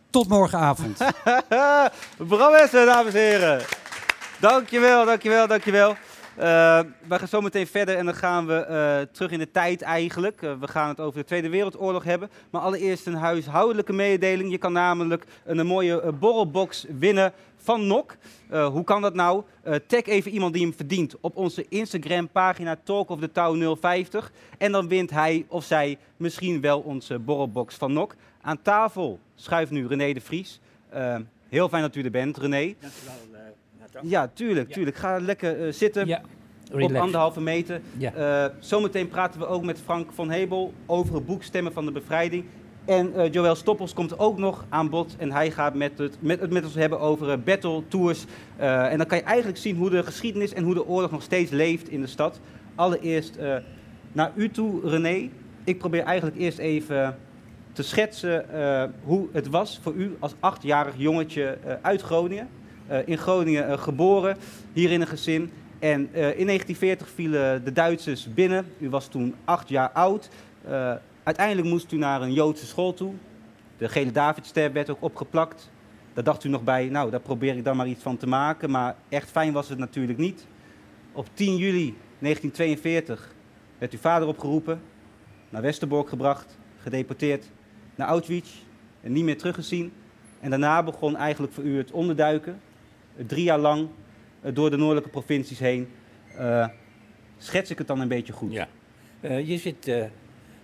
Tot 0.10 0.27
morgenavond. 0.27 0.97
Bram 2.27 2.51
dames 2.71 3.13
en 3.13 3.19
heren. 3.19 3.62
Dankjewel, 4.39 5.06
dankjewel, 5.06 5.47
dankjewel. 5.47 5.89
Uh, 5.89 5.95
we 7.08 7.19
gaan 7.19 7.28
zo 7.28 7.41
meteen 7.41 7.67
verder 7.67 7.97
en 7.97 8.06
dan 8.06 8.13
gaan 8.15 8.47
we 8.47 8.65
uh, 8.69 9.13
terug 9.13 9.32
in 9.32 9.39
de 9.39 9.52
tijd 9.52 9.82
eigenlijk. 9.82 10.41
Uh, 10.41 10.54
we 10.60 10.67
gaan 10.67 10.88
het 10.88 11.00
over 11.00 11.19
de 11.19 11.26
Tweede 11.26 11.50
Wereldoorlog 11.50 12.04
hebben. 12.04 12.30
Maar 12.50 12.62
allereerst 12.62 13.06
een 13.06 13.15
huishoudelijke 13.15 13.93
mededeling. 13.93 14.52
Je 14.52 14.58
kan 14.58 14.71
namelijk 14.71 15.26
een, 15.45 15.58
een 15.58 15.67
mooie 15.67 16.12
borrelbox 16.12 16.86
winnen 17.00 17.34
van 17.58 17.88
NOK. 17.88 18.15
hoe 18.50 18.84
kan 18.84 19.02
dat 19.02 19.13
nou? 19.13 19.43
tag 19.88 20.04
even 20.04 20.32
iemand 20.32 20.54
die 20.54 20.63
hem 20.63 20.73
verdient 20.76 21.15
op 21.21 21.36
onze 21.36 21.65
Instagram 21.69 22.30
pagina 22.30 22.78
Talk 22.84 23.10
of 23.10 23.19
the 23.19 23.32
Town 23.32 23.78
050. 23.80 24.32
En 24.58 24.71
dan 24.71 24.88
wint 24.88 25.10
hij 25.10 25.45
of 25.47 25.63
zij 25.63 25.97
misschien 26.17 26.62
wel 26.62 26.80
onze 26.80 27.19
borrelbox 27.19 27.76
van 27.76 27.93
NOK. 27.93 28.15
Aan 28.41 28.62
tafel 28.62 29.19
schuift 29.36 29.71
nu 29.71 29.88
René 29.88 30.13
de 30.13 30.21
Vries. 30.21 30.60
heel 31.50 31.69
fijn 31.69 31.82
dat 31.82 31.95
u 31.95 32.04
er 32.04 32.12
bent, 32.12 32.38
René. 32.38 32.76
Dankjewel. 32.80 33.28
Ja, 34.01 34.29
tuurlijk, 34.33 34.71
tuurlijk. 34.71 34.97
Ga 34.97 35.19
lekker 35.19 35.65
uh, 35.65 35.73
zitten. 35.73 36.07
Ja. 36.07 36.21
Op 36.71 36.95
anderhalve 36.95 37.41
meter. 37.41 37.81
Ja. 37.97 38.45
Uh, 38.47 38.53
zometeen 38.60 39.07
praten 39.07 39.39
we 39.39 39.47
ook 39.47 39.63
met 39.63 39.79
Frank 39.79 40.12
van 40.12 40.29
Hebel 40.29 40.73
over 40.86 41.15
het 41.15 41.25
boek 41.25 41.43
Stemmen 41.43 41.73
van 41.73 41.86
de 41.86 41.91
Bevrijding. 41.91 42.45
En 42.86 43.13
uh, 43.15 43.31
Joël 43.31 43.55
Stoppels 43.55 43.93
komt 43.93 44.19
ook 44.19 44.38
nog 44.38 44.65
aan 44.69 44.89
bod 44.89 45.15
en 45.17 45.31
hij 45.31 45.51
gaat 45.51 45.73
met 45.73 45.97
het, 45.97 46.17
met, 46.19 46.39
het 46.39 46.51
met 46.51 46.63
ons 46.63 46.75
hebben 46.75 46.99
over 46.99 47.39
battle 47.39 47.83
tours. 47.88 48.25
en 48.57 48.97
dan 48.97 49.07
kan 49.07 49.17
je 49.17 49.23
eigenlijk 49.23 49.57
zien 49.57 49.75
hoe 49.75 49.89
de 49.89 50.03
geschiedenis 50.03 50.53
en 50.53 50.63
hoe 50.63 50.73
de 50.73 50.86
oorlog 50.86 51.12
nog 51.12 51.21
steeds 51.21 51.51
leeft 51.51 51.89
in 51.89 52.01
de 52.01 52.07
stad. 52.07 52.39
Allereerst 52.75 53.38
naar 54.12 54.31
u 54.36 54.49
toe, 54.49 54.89
René. 54.89 55.29
Ik 55.63 55.77
probeer 55.77 56.03
eigenlijk 56.03 56.38
eerst 56.38 56.57
even 56.57 57.17
te 57.73 57.83
schetsen 57.83 58.45
hoe 59.03 59.27
het 59.31 59.47
was 59.47 59.79
voor 59.83 59.93
u 59.93 60.15
als 60.19 60.33
achtjarig 60.39 60.93
jongetje 60.97 61.57
uit 61.81 62.01
Groningen. 62.01 62.47
Eh, 62.88 63.00
in 63.06 63.17
Groningen 63.17 63.67
eh, 63.67 63.78
geboren, 63.78 64.38
hier 64.73 64.91
in 64.91 65.02
een 65.02 65.08
gezin. 65.08 65.52
En 65.80 66.10
eh, 66.12 66.39
in 66.39 66.45
1940 66.45 67.10
vielen 67.10 67.63
de 67.63 67.71
Duitsers 67.71 68.34
binnen. 68.34 68.65
U 68.80 68.89
was 68.89 69.08
toen 69.08 69.36
acht 69.45 69.69
jaar 69.69 69.89
oud. 69.89 70.30
uiteindelijk 71.23 71.67
moest 71.67 71.91
u 71.91 71.97
naar 71.97 72.21
een 72.21 72.34
Joodse 72.34 72.65
school 72.65 72.93
toe. 72.93 73.13
De 73.78 73.89
gele 73.89 74.12
Davidster 74.12 74.73
werd 74.73 74.89
ook 74.89 75.02
opgeplakt. 75.02 75.69
Daar 76.13 76.23
dacht 76.23 76.43
u 76.43 76.50
nog 76.50 76.63
bij, 76.63 76.89
nou, 76.89 77.12
daar 77.12 77.19
probeer 77.19 77.58
ik 77.58 77.63
dan 77.63 77.78
maar 77.78 77.88
iets 77.88 78.04
van 78.04 78.17
te 78.17 78.28
maken. 78.28 78.69
Maar 78.69 78.95
echt 79.10 79.30
fijn 79.30 79.54
was 79.54 79.69
het 79.69 79.78
natuurlijk 79.78 80.19
niet. 80.19 80.45
Op 81.12 81.28
10 81.34 81.58
juli 81.58 81.95
1942 82.19 83.34
werd 83.78 83.93
uw 83.93 84.00
vader 84.00 84.28
opgeroepen, 84.28 84.82
naar 85.50 85.62
Westerbork 85.62 86.10
gebracht, 86.10 86.58
gedeporteerd 86.82 87.45
naar 87.95 88.08
Auschwitz 88.08 88.52
en 89.02 89.12
niet 89.12 89.23
meer 89.23 89.38
teruggezien. 89.38 89.93
En 90.39 90.50
daarna 90.50 90.84
begon 90.84 91.15
eigenlijk 91.15 91.54
voor 91.54 91.63
u 91.63 91.78
het 91.78 91.91
onderduiken 91.91 92.60
drie 93.25 93.43
jaar 93.43 93.60
lang 93.60 93.88
eh, 94.41 94.56
door 94.56 94.69
de 94.69 94.77
noordelijke 94.77 95.10
provincies 95.10 95.60
heen. 95.60 95.88
Uh, 96.39 96.67
schets 97.38 97.71
ik 97.71 97.77
het 97.77 97.88
dan 97.88 97.99
een 97.99 98.08
beetje 98.08 98.34
goed? 98.34 98.51
Ja. 98.51 98.67
Uh, 99.21 99.47
je 99.47 99.58
zit 99.58 99.91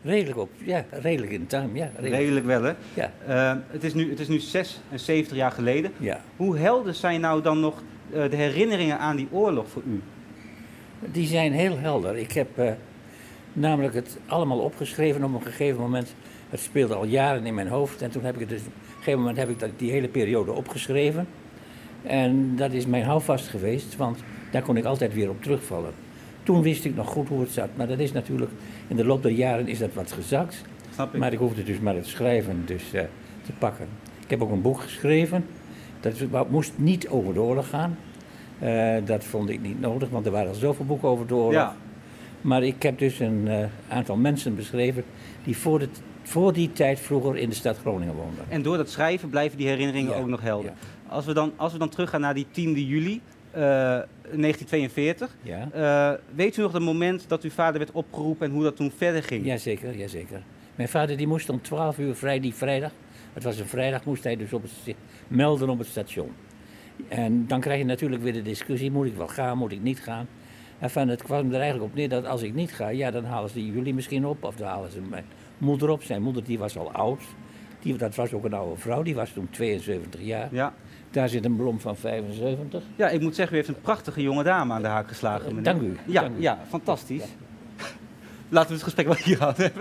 redelijk 0.02 0.38
op, 0.38 0.50
ja, 0.58 0.86
redelijk 0.92 1.32
in 1.32 1.40
de 1.40 1.48
tuin. 1.48 1.70
Ja, 1.74 1.90
redelijk. 1.96 2.16
redelijk 2.16 2.46
wel, 2.46 2.64
hè? 2.64 2.74
Ja. 2.94 3.12
het, 3.68 3.84
is 3.84 3.94
nu, 3.94 4.10
het 4.10 4.20
is 4.20 4.28
nu 4.28 4.40
76 4.40 5.38
jaar 5.38 5.52
geleden. 5.52 5.92
Ja. 5.98 6.22
Hoe 6.36 6.58
helder 6.58 6.94
zijn 6.94 7.22
nou 7.22 7.42
dan 7.42 7.60
nog 7.60 7.84
de 8.12 8.36
herinneringen 8.36 9.00
aan 9.00 9.16
die 9.16 9.28
oorlog 9.32 9.70
voor 9.70 9.82
u? 9.88 10.02
Die 11.12 11.28
zijn 11.28 11.52
heel 11.52 11.78
helder. 11.78 12.18
Ik 12.18 12.32
heb 12.32 12.78
namelijk 13.54 13.94
het 13.94 14.18
allemaal 14.26 14.60
opgeschreven 14.60 15.24
op 15.24 15.34
een 15.34 15.42
gegeven 15.42 15.82
moment. 15.82 16.16
Het 16.50 16.60
speelde 16.60 16.96
al 16.96 17.06
jaren 17.06 17.46
in 17.46 17.54
mijn 17.54 17.68
hoofd. 17.68 18.02
En 18.02 18.12
toen 18.12 18.24
heb 18.24 18.34
ik 18.34 18.40
het 18.40 18.50
dus, 18.50 18.62
op 18.62 18.66
een 18.66 18.98
gegeven 18.98 19.20
moment 19.20 19.38
heb 19.38 19.50
ik 19.50 19.60
dat, 19.60 19.70
die 19.78 19.92
hele 19.92 20.08
periode 20.08 20.52
opgeschreven. 20.52 21.28
En 22.04 22.56
dat 22.56 22.72
is 22.72 22.86
mijn 22.86 23.04
houvast 23.04 23.48
geweest, 23.48 23.96
want 23.96 24.20
daar 24.52 24.62
kon 24.62 24.78
ik 24.78 24.86
altijd 24.86 25.14
weer 25.14 25.30
op 25.30 25.42
terugvallen. 25.42 25.92
Toen 26.44 26.62
wist 26.62 26.86
ik 26.86 26.96
nog 26.96 27.08
goed 27.08 27.28
hoe 27.28 27.40
het 27.40 27.52
zat, 27.52 27.70
maar 27.76 27.88
dat 27.88 28.00
is 28.00 28.12
natuurlijk, 28.12 28.52
in 28.88 28.96
de 28.96 29.06
loop 29.06 29.22
der 29.22 29.32
jaren 29.32 29.68
is 29.68 29.80
dat 29.80 29.94
wat 29.94 30.12
gezakt. 30.12 30.64
Snap 30.94 31.14
ik. 31.14 31.20
Maar 31.20 31.34
ik 31.34 31.40
hoefde 31.40 31.64
dus 31.64 31.80
maar 31.80 31.96
het 31.96 32.08
schrijven 32.08 32.64
dus, 32.66 32.94
uh, 32.94 33.02
te 33.46 33.52
pakken. 33.58 33.88
Ik 34.24 34.30
heb 34.30 34.42
ook 34.42 34.52
een 34.52 34.62
boek 34.62 34.82
geschreven, 34.82 35.46
dat 36.00 36.50
moest 36.50 36.72
niet 36.76 37.08
over 37.08 37.34
de 37.34 37.42
oorlog 37.42 37.70
gaan. 37.70 37.98
dat 39.06 39.24
vond 39.24 39.50
ik 39.50 39.62
niet 39.62 39.80
nodig, 39.80 40.10
want 40.10 40.26
er 40.26 40.32
waren 40.32 40.50
al 40.50 40.56
zoveel 40.56 40.86
boeken 40.86 41.08
over 41.08 41.28
de 41.28 41.36
oorlog. 41.36 41.54
Ja. 41.54 41.76
Maar 42.42 42.64
ik 42.64 42.84
heb 42.84 43.00
dus 43.00 43.20
een 43.20 43.50
aantal 43.88 44.16
mensen 44.16 44.56
beschreven 44.56 45.04
die 45.44 45.58
voor, 45.58 45.80
het, 45.80 46.02
voor 46.24 46.54
die 46.54 46.72
tijd 46.72 47.00
vroeger 47.00 47.38
in 47.38 47.50
de 47.50 47.56
stad 47.56 47.78
Groningen 47.78 48.16
woonden. 48.16 48.46
En 48.50 48.62
door 48.62 48.78
dat 48.78 48.90
schrijven 48.90 49.30
blijven 49.30 49.58
die 49.58 49.68
herinneringen 49.68 50.16
ook 50.16 50.28
nog 50.28 50.42
helder. 50.42 50.72
Als, 51.14 51.26
we 51.26 51.34
dan, 51.34 51.54
als 51.56 51.74
we 51.74 51.80
dan 51.80 51.90
teruggaan 51.90 52.22
naar 52.22 52.34
die 52.34 52.48
10 52.52 52.86
juli, 52.86 53.22
1942. 53.52 55.36
Ja. 55.42 55.70
Uh, 55.76 56.20
weet 56.36 56.58
u 56.58 56.62
nog 56.62 56.74
het 56.74 56.82
moment 56.82 57.26
dat 57.28 57.44
uw 57.44 57.50
vader 57.50 57.78
werd 57.80 57.92
opgeroepen 57.92 58.48
en 58.48 58.54
hoe 58.54 58.64
dat 58.64 58.76
toen 58.76 58.92
verder 58.98 59.24
ging? 59.24 59.46
Jazeker, 59.46 59.98
jazeker. 59.98 60.42
Mijn 60.76 60.90
vader 60.90 61.18
die 61.18 61.28
moest 61.28 61.50
om 61.50 61.62
12 61.62 61.98
uur 61.98 62.16
vrij 62.16 62.40
die 62.40 62.54
vrijdag, 62.54 62.92
het 63.34 63.44
was 63.44 63.60
een 63.60 63.66
vrijdag, 63.66 64.06
moest 64.06 64.24
hij 64.24 64.36
dus 64.36 64.54
op 64.54 64.62
het, 64.62 64.96
melden 65.28 65.70
op 65.70 65.78
het 65.78 65.88
station. 65.88 66.32
En 67.08 67.48
dan 67.48 67.60
krijg 67.60 67.80
je 67.80 67.86
natuurlijk 67.86 68.22
weer 68.22 68.34
de 68.34 68.42
discussie, 68.42 68.92
moet 68.92 69.06
ik 69.06 69.16
wel 69.16 69.28
gaan, 69.28 69.58
moet 69.58 69.72
ik 69.72 69.82
niet 69.82 70.00
gaan? 70.00 70.28
En 70.80 70.90
van, 70.90 71.08
het 71.08 71.24
kwam 71.24 71.54
er 71.54 71.60
eigenlijk 71.60 71.92
op 71.92 71.96
neer 71.96 72.10
dat 72.10 72.26
als 72.26 72.42
ik 72.42 72.54
niet 72.54 72.72
ga, 72.72 72.90
ja, 72.90 73.12
dan 73.12 73.26
halen 73.26 73.50
ze 73.50 73.66
jullie 73.66 73.94
misschien 73.94 74.26
op. 74.26 74.44
Of 74.44 74.56
dan 74.56 74.68
halen 74.68 74.92
ze 74.92 75.02
mijn 75.02 75.26
moeder 75.58 75.90
op. 75.90 76.04
Zijn 76.04 76.22
moeder 76.22 76.44
die 76.44 76.60
was 76.60 76.78
al 76.78 76.92
oud. 76.92 77.22
Die, 77.80 77.98
dat 77.98 78.16
was 78.16 78.34
ook 78.34 78.44
een 78.44 78.54
oude 78.54 78.82
vrouw, 78.82 79.02
die 79.02 79.16
was 79.16 79.30
toen 79.30 79.48
72 79.50 80.22
jaar. 80.22 80.48
Ja. 80.52 80.74
Daar 81.14 81.30
zit 81.30 81.46
een 81.46 81.56
blom 81.56 81.80
van 81.80 81.96
75. 81.96 82.84
Ja, 82.96 83.10
ik 83.10 83.22
moet 83.22 83.36
zeggen, 83.36 83.54
u 83.56 83.58
heeft 83.58 83.70
een 83.70 83.82
prachtige 83.82 84.22
jonge 84.22 84.44
dame 84.44 84.74
aan 84.74 84.82
de 84.82 84.88
haak 84.88 85.08
geslagen. 85.08 85.48
Meneer. 85.48 85.64
Dank 85.64 85.82
u. 85.82 85.98
Ja, 86.06 86.22
dank 86.22 86.38
u. 86.38 86.42
ja 86.42 86.60
fantastisch. 86.70 87.24
Laten 88.50 88.70
we 88.70 88.76
het 88.76 88.84
gesprek 88.84 89.06
wel 89.06 89.16
hier 89.16 89.40
houden. 89.40 89.72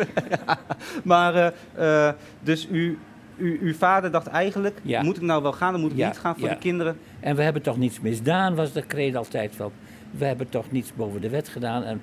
maar, 1.04 1.54
uh, 1.78 2.10
dus 2.40 2.68
u, 2.70 2.98
u, 3.36 3.58
uw 3.62 3.74
vader 3.74 4.10
dacht 4.10 4.26
eigenlijk, 4.26 4.80
moet 5.02 5.16
ik 5.16 5.22
nou 5.22 5.42
wel 5.42 5.52
gaan, 5.52 5.72
dan 5.72 5.80
moet 5.80 5.90
ik 5.90 5.96
niet 5.96 6.18
gaan 6.18 6.38
voor 6.38 6.48
de 6.48 6.58
kinderen. 6.58 6.98
En 7.20 7.36
we 7.36 7.42
hebben 7.42 7.62
toch 7.62 7.76
niets 7.76 8.00
misdaan, 8.00 8.54
was 8.54 8.72
de 8.72 8.82
kreet 8.82 9.16
altijd 9.16 9.56
wel. 9.56 9.72
We 10.10 10.24
hebben 10.24 10.48
toch 10.48 10.70
niets 10.70 10.94
boven 10.94 11.20
de 11.20 11.28
wet 11.28 11.48
gedaan 11.48 11.82
en 11.82 12.02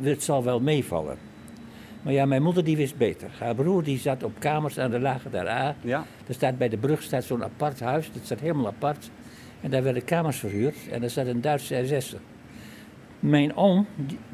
het 0.00 0.22
zal 0.22 0.44
wel 0.44 0.60
meevallen. 0.60 1.16
Maar 2.02 2.12
ja, 2.12 2.26
mijn 2.26 2.42
moeder 2.42 2.64
die 2.64 2.76
wist 2.76 2.96
beter. 2.96 3.30
Haar 3.38 3.54
broer 3.54 3.82
die 3.82 3.98
zat 3.98 4.22
op 4.22 4.32
kamers 4.38 4.78
aan 4.78 4.90
de 4.90 5.00
Lage 5.00 5.48
A. 5.48 5.74
Ja. 5.80 6.06
Er 6.26 6.34
staat 6.34 6.58
bij 6.58 6.68
de 6.68 6.76
brug 6.76 7.02
staat 7.02 7.24
zo'n 7.24 7.44
apart 7.44 7.80
huis. 7.80 8.10
Dat 8.12 8.24
staat 8.24 8.40
helemaal 8.40 8.66
apart. 8.66 9.10
En 9.60 9.70
daar 9.70 9.82
werden 9.82 10.04
kamers 10.04 10.38
verhuurd. 10.38 10.76
En 10.90 11.00
daar 11.00 11.10
zat 11.10 11.26
een 11.26 11.40
Duitse 11.40 11.82
SS'er. 11.86 12.20
Mijn 13.20 13.56
oom, 13.56 13.86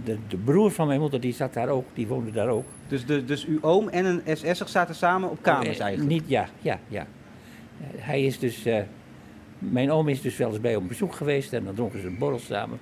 de, 0.05 0.17
de, 0.29 0.37
broer 0.37 0.71
van 0.71 0.87
mijn 0.87 1.01
moeder, 1.01 1.21
die 1.21 1.33
zat 1.33 1.55
daar 1.55 1.69
ook. 1.69 1.87
Die 1.95 2.07
woonde 2.07 2.31
daar 2.31 2.49
ook. 2.49 2.67
Dus, 2.89 3.07
de, 3.07 3.25
dus 3.25 3.47
uw 3.47 3.59
oom 3.61 3.89
en 3.89 4.05
een 4.05 4.37
SS'er 4.37 4.69
zaten 4.69 4.95
samen 4.95 5.31
op 5.31 5.43
kamers 5.43 5.79
eh, 5.79 5.85
eigenlijk? 5.85 6.11
Niet, 6.11 6.29
ja, 6.29 6.49
ja, 6.61 6.79
ja. 6.89 7.07
Hij 7.97 8.25
is 8.25 8.39
dus... 8.39 8.67
Uh, 8.67 8.79
mijn 9.59 9.91
oom 9.91 10.09
is 10.09 10.21
dus 10.21 10.37
wel 10.37 10.49
eens 10.49 10.61
bij 10.61 10.77
op 10.77 10.89
bezoek 10.89 11.15
geweest. 11.15 11.53
En 11.53 11.65
dan 11.65 11.75
dronken 11.75 12.01
ze 12.01 12.07
een 12.07 12.19
borrel 12.19 12.39
samen. 12.39 12.79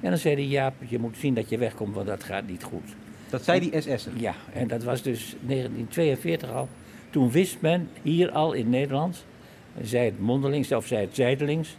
En 0.00 0.10
dan 0.10 0.18
zei 0.18 0.34
hij, 0.34 0.46
ja, 0.46 0.72
je 0.88 0.98
moet 0.98 1.16
zien 1.16 1.34
dat 1.34 1.48
je 1.48 1.58
wegkomt, 1.58 1.94
want 1.94 2.06
dat 2.06 2.24
gaat 2.24 2.46
niet 2.46 2.62
goed. 2.62 2.94
Dat 3.30 3.44
zei 3.44 3.60
die 3.60 3.80
SS'er? 3.80 4.12
Ja, 4.16 4.34
en 4.52 4.68
dat 4.68 4.82
was 4.82 5.02
dus 5.02 5.36
1942 5.40 6.50
al. 6.50 6.68
Toen 7.10 7.30
wist 7.30 7.60
men 7.60 7.88
hier 8.02 8.30
al 8.30 8.52
in 8.52 8.70
Nederland, 8.70 9.24
zij 9.82 10.04
het 10.04 10.20
mondelings 10.20 10.72
of 10.72 10.86
zij 10.86 11.00
het 11.00 11.14
zijdelings, 11.14 11.76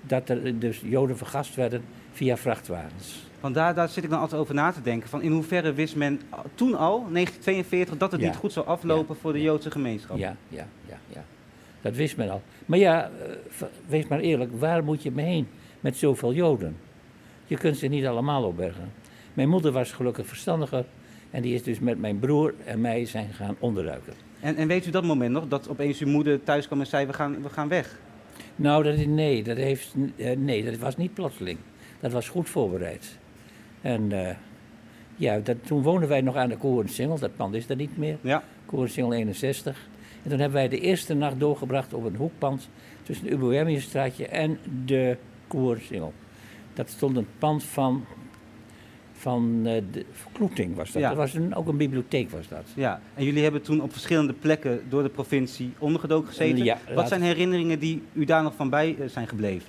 dat 0.00 0.28
er 0.28 0.58
dus 0.58 0.80
Joden 0.84 1.16
vergast 1.16 1.54
werden 1.54 1.82
via 2.12 2.36
vrachtwagens. 2.36 3.24
Want 3.40 3.54
daar, 3.54 3.74
daar 3.74 3.88
zit 3.88 4.04
ik 4.04 4.10
dan 4.10 4.20
altijd 4.20 4.40
over 4.40 4.54
na 4.54 4.72
te 4.72 4.82
denken. 4.82 5.08
Van 5.08 5.22
in 5.22 5.32
hoeverre 5.32 5.72
wist 5.72 5.96
men 5.96 6.20
toen 6.54 6.74
al, 6.74 7.06
1942, 7.12 7.96
dat 7.96 8.12
het 8.12 8.20
niet 8.20 8.36
goed 8.36 8.52
zou 8.52 8.66
aflopen 8.66 9.16
voor 9.16 9.32
de 9.32 9.42
Joodse 9.42 9.70
gemeenschap? 9.70 10.18
Ja, 10.18 10.36
ja, 10.48 10.66
ja, 10.88 10.98
ja. 11.08 11.24
Dat 11.80 11.94
wist 11.94 12.16
men 12.16 12.30
al. 12.30 12.42
Maar 12.66 12.78
ja, 12.78 13.10
eh, 13.58 13.66
wees 13.86 14.06
maar 14.06 14.20
eerlijk, 14.20 14.50
waar 14.58 14.84
moet 14.84 15.02
je 15.02 15.10
mee 15.10 15.26
heen 15.26 15.48
met 15.80 15.96
zoveel 15.96 16.32
Joden? 16.32 16.76
Je 17.46 17.56
kunt 17.56 17.76
ze 17.76 17.86
niet 17.86 18.06
allemaal 18.06 18.44
opbergen. 18.44 18.92
Mijn 19.36 19.48
moeder 19.48 19.72
was 19.72 19.92
gelukkig 19.92 20.26
verstandiger 20.26 20.84
en 21.30 21.42
die 21.42 21.54
is 21.54 21.62
dus 21.62 21.78
met 21.78 21.98
mijn 21.98 22.18
broer 22.18 22.54
en 22.64 22.80
mij 22.80 23.04
zijn 23.04 23.32
gaan 23.32 23.56
onderduiken. 23.58 24.12
En, 24.40 24.56
en 24.56 24.68
weet 24.68 24.86
u 24.86 24.90
dat 24.90 25.04
moment 25.04 25.32
nog, 25.32 25.48
dat 25.48 25.68
opeens 25.68 26.00
uw 26.00 26.08
moeder 26.08 26.42
thuis 26.42 26.66
kwam 26.66 26.80
en 26.80 26.86
zei 26.86 27.06
we 27.06 27.12
gaan, 27.12 27.42
we 27.42 27.48
gaan 27.48 27.68
weg? 27.68 27.98
Nou, 28.56 28.82
dat, 28.82 29.06
nee, 29.06 29.42
dat 29.42 29.56
heeft, 29.56 29.94
eh, 30.16 30.36
nee, 30.36 30.64
dat 30.64 30.78
was 30.78 30.96
niet 30.96 31.14
plotseling. 31.14 31.58
Dat 32.00 32.12
was 32.12 32.28
goed 32.28 32.48
voorbereid. 32.48 33.18
En 33.80 34.10
uh, 34.10 34.30
ja, 35.16 35.38
dat, 35.38 35.56
toen 35.66 35.82
woonden 35.82 36.08
wij 36.08 36.20
nog 36.20 36.36
aan 36.36 36.48
de 36.48 36.56
Koornsingel, 36.56 37.18
dat 37.18 37.36
pand 37.36 37.54
is 37.54 37.68
er 37.68 37.76
niet 37.76 37.96
meer. 37.96 38.18
Ja. 38.20 38.44
Koornsingel 38.66 39.12
61. 39.12 39.88
En 40.22 40.30
toen 40.30 40.38
hebben 40.38 40.58
wij 40.58 40.68
de 40.68 40.80
eerste 40.80 41.14
nacht 41.14 41.40
doorgebracht 41.40 41.94
op 41.94 42.04
een 42.04 42.16
hoekpand 42.16 42.68
tussen 43.02 43.26
de 43.26 43.32
Uboemiusstraatje 43.32 44.26
en 44.26 44.58
de 44.84 45.16
Koornsingel. 45.46 46.12
Dat 46.74 46.88
stond 46.88 47.16
een 47.16 47.28
pand 47.38 47.64
van 47.64 48.04
van 49.18 49.62
uh, 49.64 49.72
de 49.92 50.04
verkloeting 50.12 50.76
was 50.76 50.92
dat. 50.92 51.02
Ja. 51.02 51.08
Dat 51.08 51.16
was 51.16 51.34
een, 51.34 51.54
ook 51.54 51.68
een 51.68 51.76
bibliotheek 51.76 52.30
was 52.30 52.48
dat. 52.48 52.64
Ja, 52.74 53.00
en 53.14 53.24
jullie 53.24 53.42
hebben 53.42 53.62
toen 53.62 53.80
op 53.80 53.92
verschillende 53.92 54.32
plekken 54.32 54.80
door 54.88 55.02
de 55.02 55.08
provincie 55.08 55.72
ondergedoken 55.78 56.28
gezeten. 56.28 56.64
Ja, 56.64 56.78
Wat 56.94 57.08
zijn 57.08 57.22
herinneringen 57.22 57.78
die 57.78 58.02
u 58.12 58.24
daar 58.24 58.42
nog 58.42 58.54
van 58.54 58.70
bij 58.70 58.96
eh, 58.98 59.08
zijn 59.08 59.28
gebleven? 59.28 59.68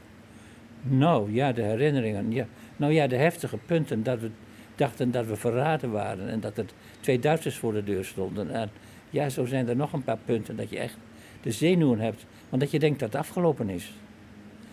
Nou 0.82 1.34
ja, 1.34 1.52
de 1.52 1.62
herinneringen. 1.62 2.32
Ja. 2.32 2.48
Nou 2.76 2.94
ja, 2.94 3.08
de 3.08 3.16
heftige 3.16 3.58
punten 3.66 4.04
dat 4.04 4.20
we 4.20 4.30
dachten 4.76 5.12
dat 5.12 5.26
we 5.26 5.36
verraden 5.36 5.92
waren 5.92 6.30
en 6.30 6.40
dat 6.40 6.58
er 6.58 6.66
twee 7.00 7.20
Duitsers 7.20 7.58
voor 7.58 7.74
de 7.74 7.84
deur 7.84 8.06
stonden. 8.06 8.52
En 8.52 8.70
ja, 9.10 9.30
zo 9.30 9.46
zijn 9.46 9.68
er 9.68 9.76
nog 9.76 9.94
een 9.94 10.04
paar 10.04 10.20
punten 10.26 10.56
dat 10.56 10.70
je 10.70 10.78
echt 10.78 10.98
de 11.42 11.52
zenuwen 11.52 12.00
hebt, 12.00 12.26
want 12.50 12.62
dat 12.62 12.72
je 12.72 12.80
denkt 12.80 13.00
dat 13.00 13.12
het 13.12 13.22
afgelopen 13.22 13.70
is. 13.70 13.94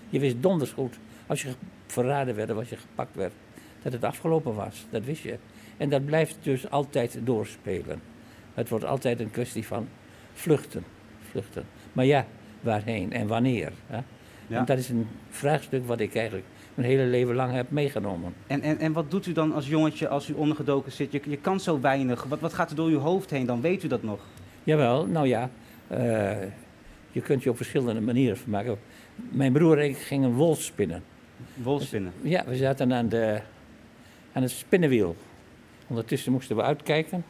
Je 0.08 0.18
wist 0.18 0.42
donders 0.42 0.72
goed, 0.72 0.98
als 1.26 1.42
je 1.42 1.48
verraden 1.86 2.34
werd 2.34 2.50
of 2.50 2.56
als 2.56 2.68
je 2.68 2.76
gepakt 2.76 3.14
werd, 3.14 3.32
dat 3.84 3.92
het 3.92 4.04
afgelopen 4.04 4.54
was. 4.54 4.86
Dat 4.90 5.04
wist 5.04 5.22
je. 5.22 5.36
En 5.76 5.88
dat 5.88 6.04
blijft 6.04 6.36
dus 6.42 6.70
altijd 6.70 7.18
doorspelen. 7.24 8.00
Het 8.54 8.68
wordt 8.68 8.84
altijd 8.84 9.20
een 9.20 9.30
kwestie 9.30 9.66
van 9.66 9.88
vluchten. 10.32 10.84
vluchten. 11.30 11.64
Maar 11.92 12.04
ja, 12.04 12.26
waarheen 12.60 13.12
en 13.12 13.26
wanneer? 13.26 13.72
Hè? 13.86 14.00
Ja. 14.46 14.62
dat 14.62 14.78
is 14.78 14.88
een 14.88 15.06
vraagstuk 15.30 15.86
wat 15.86 16.00
ik 16.00 16.14
eigenlijk 16.14 16.46
mijn 16.74 16.88
hele 16.88 17.04
leven 17.04 17.34
lang 17.34 17.52
heb 17.52 17.70
meegenomen. 17.70 18.34
En, 18.46 18.62
en, 18.62 18.78
en 18.78 18.92
wat 18.92 19.10
doet 19.10 19.26
u 19.26 19.32
dan 19.32 19.52
als 19.52 19.68
jongetje 19.68 20.08
als 20.08 20.28
u 20.28 20.32
ondergedoken 20.32 20.92
zit? 20.92 21.12
Je, 21.12 21.20
je 21.24 21.36
kan 21.36 21.60
zo 21.60 21.80
weinig. 21.80 22.24
Wat, 22.24 22.40
wat 22.40 22.52
gaat 22.52 22.70
er 22.70 22.76
door 22.76 22.88
uw 22.88 22.98
hoofd 22.98 23.30
heen 23.30 23.46
dan? 23.46 23.60
Weet 23.60 23.82
u 23.82 23.88
dat 23.88 24.02
nog? 24.02 24.20
Jawel, 24.64 25.06
nou 25.06 25.26
ja. 25.26 25.50
Uh, 25.92 26.32
je 27.12 27.20
kunt 27.20 27.42
je 27.42 27.50
op 27.50 27.56
verschillende 27.56 28.00
manieren 28.00 28.36
vermaken. 28.36 28.78
Mijn 29.14 29.52
broer 29.52 29.78
en 29.78 29.84
ik 29.84 29.96
gingen 29.96 30.32
wol 30.32 30.54
spinnen. 30.54 31.02
Wol 31.54 31.80
spinnen? 31.80 32.12
ja, 32.22 32.44
we 32.46 32.56
zaten 32.56 32.92
aan 32.92 33.08
de, 33.08 33.40
aan 34.34 34.42
het 34.42 34.50
spinnenwiel. 34.50 35.16
Ondertussen 35.86 36.32
moesten 36.32 36.56
we 36.56 36.62
uitkijken 36.62 37.24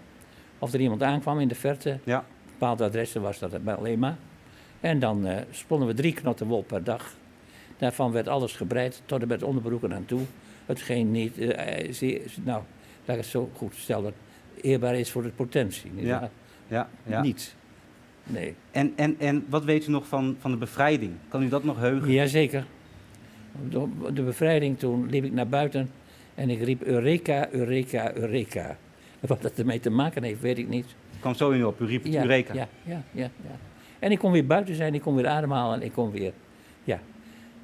of 0.59 0.73
er 0.73 0.81
iemand 0.81 1.03
aankwam 1.03 1.41
in 1.41 1.49
de 1.49 1.55
verte. 1.55 1.99
Ja. 2.05 2.25
Bepaalde 2.47 2.85
adressen 2.85 3.23
was 3.23 3.39
dat 3.39 3.65
bij 3.65 3.75
alleen 3.75 3.99
maar. 3.99 4.17
En 4.81 4.99
dan 4.99 5.27
uh, 5.27 5.37
sponnen 5.51 5.89
we 5.89 5.95
drie 5.95 6.13
knotten 6.13 6.47
wol 6.47 6.63
per 6.63 6.85
dag. 6.85 7.15
Daarvan 7.77 8.13
werd 8.13 8.29
alles 8.29 8.53
gebreid 8.53 9.03
tot 9.07 9.23
en 9.23 9.29
met 9.29 9.43
onderbroeken 9.43 9.95
aan 9.95 10.05
toe. 10.05 10.21
Hetgeen 10.67 11.11
niet, 11.11 11.39
uh, 11.39 11.49
nou, 12.43 12.63
laat 13.05 13.17
ik 13.17 13.23
het 13.23 13.27
zo 13.27 13.51
goed 13.57 13.75
stellen, 13.75 14.15
eerbaar 14.61 14.95
is 14.95 15.11
voor 15.11 15.23
de 15.23 15.29
potentie. 15.29 15.91
Ja. 15.95 16.31
Ja, 16.67 16.89
ja. 17.07 17.23
Niet. 17.23 17.55
Nee. 18.25 18.55
En, 18.71 18.93
en, 18.97 19.19
en 19.19 19.45
wat 19.49 19.65
weet 19.65 19.87
u 19.87 19.91
nog 19.91 20.07
van, 20.07 20.37
van 20.39 20.51
de 20.51 20.57
bevrijding? 20.57 21.13
Kan 21.29 21.43
u 21.43 21.49
dat 21.49 21.65
nog 21.65 21.79
heugen? 21.79 22.11
Jazeker. 22.11 22.65
De, 23.69 23.89
de 24.13 24.23
bevrijding, 24.23 24.79
toen 24.79 25.11
liep 25.11 25.25
ik 25.25 25.33
naar 25.33 25.49
buiten 25.49 25.91
en 26.35 26.51
ik 26.51 26.63
riep 26.63 26.83
Eureka, 26.83 27.51
Eureka, 27.51 28.15
Eureka. 28.15 28.77
Wat 29.21 29.43
dat 29.43 29.59
ermee 29.59 29.81
te 29.81 29.91
maken 29.91 30.23
heeft, 30.23 30.41
weet 30.41 30.59
ik 30.59 30.69
niet. 30.69 30.87
Ik 30.87 31.21
kwam 31.21 31.35
zo 31.35 31.51
in 31.51 31.67
op, 31.67 31.81
u 31.81 31.87
riep 31.87 32.07
Eureka. 32.07 32.55
Ja, 32.55 32.69
ja, 32.83 33.03
ja, 33.13 33.31
ja. 33.43 33.59
En 33.99 34.11
ik 34.11 34.19
kon 34.19 34.33
weer 34.33 34.47
buiten 34.47 34.75
zijn, 34.75 34.95
ik 34.95 35.01
kon 35.01 35.15
weer 35.15 35.27
ademhalen 35.27 35.81
en 35.81 35.87
ik 35.87 35.93
kon 35.93 36.11
weer, 36.11 36.33
ja. 36.85 37.01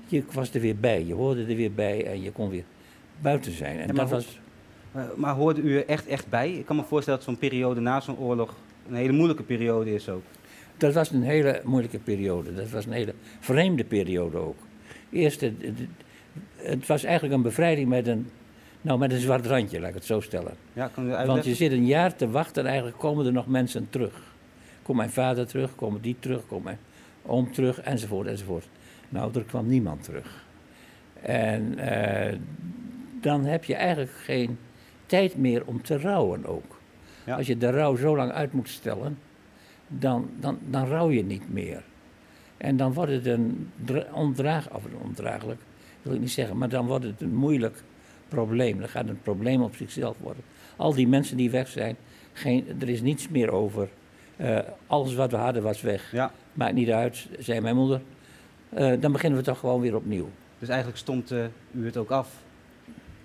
Je 0.07 0.23
was 0.33 0.55
er 0.55 0.61
weer 0.61 0.77
bij, 0.77 1.05
je 1.05 1.15
hoorde 1.15 1.41
er 1.41 1.57
weer 1.57 1.73
bij 1.73 2.07
en 2.07 2.23
je 2.23 2.33
kon 2.33 2.51
weer 2.51 2.65
buiten 3.21 3.53
zijn. 3.53 3.79
En 3.79 3.95
dat 3.95 4.11
was... 4.11 4.39
Maar 5.17 5.35
hoorde 5.35 5.61
u 5.61 5.77
er 5.77 5.87
echt, 5.87 6.07
echt 6.07 6.29
bij? 6.29 6.53
Ik 6.53 6.67
kan 6.67 6.77
me 6.77 6.83
voorstellen 6.83 7.19
dat 7.19 7.29
zo'n 7.29 7.39
periode 7.39 7.81
na 7.81 8.01
zo'n 8.01 8.19
oorlog 8.19 8.57
een 8.89 8.95
hele 8.95 9.13
moeilijke 9.13 9.43
periode 9.43 9.95
is 9.95 10.09
ook. 10.09 10.23
Dat 10.77 10.95
was 10.95 11.11
een 11.11 11.23
hele 11.23 11.61
moeilijke 11.65 11.99
periode. 11.99 12.55
Dat 12.55 12.71
was 12.71 12.87
een 12.87 12.93
hele 12.93 13.15
vreemde 13.41 13.85
periode 13.85 14.37
ook. 14.37 14.57
Eerst, 15.11 15.41
het, 15.41 15.55
het 16.57 16.87
was 16.87 17.05
eigenlijk 17.05 17.35
een 17.35 17.43
bevrijding 17.43 17.89
met 17.89 18.07
een 18.07 18.31
nou, 18.81 18.99
met 18.99 19.13
een 19.13 19.21
zwart 19.21 19.47
randje, 19.47 19.81
laat 19.81 19.89
ik 19.89 19.95
het 19.95 20.05
zo 20.05 20.21
stellen. 20.21 20.55
Ja, 20.73 20.89
kan 20.89 21.27
Want 21.27 21.45
je 21.45 21.55
zit 21.55 21.73
een 21.73 21.87
jaar 21.87 22.17
te 22.17 22.31
wachten 22.31 22.63
en 22.63 22.69
eigenlijk 22.69 22.99
komen 22.99 23.27
er 23.27 23.33
nog 23.33 23.47
mensen 23.47 23.87
terug. 23.91 24.13
Komt 24.83 24.97
mijn 24.97 25.11
vader 25.11 25.47
terug, 25.47 25.75
komen 25.75 26.01
die 26.01 26.17
terug, 26.19 26.47
komt 26.47 26.65
mijn 26.65 26.79
oom 27.27 27.53
terug, 27.53 27.81
enzovoort, 27.81 28.27
enzovoort. 28.27 28.69
Nou, 29.09 29.35
er 29.35 29.45
kwam 29.45 29.69
niemand 29.69 30.03
terug. 30.03 30.45
En 31.23 31.79
uh, 31.79 32.39
dan 33.21 33.45
heb 33.45 33.65
je 33.65 33.75
eigenlijk 33.75 34.13
geen 34.13 34.59
tijd 35.07 35.37
meer 35.37 35.63
om 35.65 35.83
te 35.83 35.99
rouwen 35.99 36.47
ook. 36.47 36.81
Ja. 37.27 37.37
Als 37.37 37.47
je 37.47 37.59
de 37.59 37.71
rouw 37.71 37.97
zo 37.97 38.17
lang 38.17 38.33
uit 38.33 38.53
moet 38.53 38.69
stellen, 38.69 39.19
dan, 39.89 40.31
dan, 40.41 40.59
dan 40.69 40.87
rouw 40.87 41.11
je 41.11 41.25
niet 41.25 41.53
meer. 41.53 41.83
En 42.57 42.77
dan 42.77 42.93
wordt 42.93 43.13
het 43.13 43.27
een 43.27 43.71
ondraag, 44.13 44.75
of 44.75 44.83
ondraaglijk, 45.03 45.61
wil 46.03 46.15
ik 46.15 46.21
niet 46.21 46.31
zeggen, 46.31 46.59
maar 46.59 46.69
dan 46.69 46.87
wordt 46.87 47.05
het 47.05 47.21
een 47.21 47.35
moeilijk 47.35 47.83
probleem. 48.31 48.79
Dan 48.79 48.89
gaat 48.89 49.03
het 49.03 49.11
een 49.11 49.23
probleem 49.23 49.63
op 49.63 49.77
zichzelf 49.77 50.17
worden. 50.21 50.43
Al 50.77 50.95
die 50.95 51.09
mensen 51.09 51.37
die 51.37 51.51
weg 51.51 51.69
zijn, 51.69 51.97
geen, 52.33 52.67
er 52.81 52.89
is 52.89 53.01
niets 53.01 53.29
meer 53.29 53.51
over. 53.51 53.89
Uh, 54.37 54.59
alles 54.87 55.15
wat 55.15 55.31
we 55.31 55.37
hadden 55.37 55.63
was 55.63 55.81
weg. 55.81 56.13
Ja. 56.13 56.33
Maakt 56.53 56.75
niet 56.75 56.91
uit, 56.91 57.29
zei 57.39 57.61
mijn 57.61 57.77
moeder. 57.77 58.03
Uh, 58.79 59.01
dan 59.01 59.13
beginnen 59.13 59.39
we 59.39 59.45
toch 59.45 59.59
gewoon 59.59 59.81
weer 59.81 59.97
opnieuw. 59.97 60.29
Dus 60.59 60.69
eigenlijk 60.69 60.99
stond 60.99 61.33
uh, 61.33 61.45
u 61.73 61.85
het 61.85 61.97
ook 61.97 62.11
af, 62.11 62.29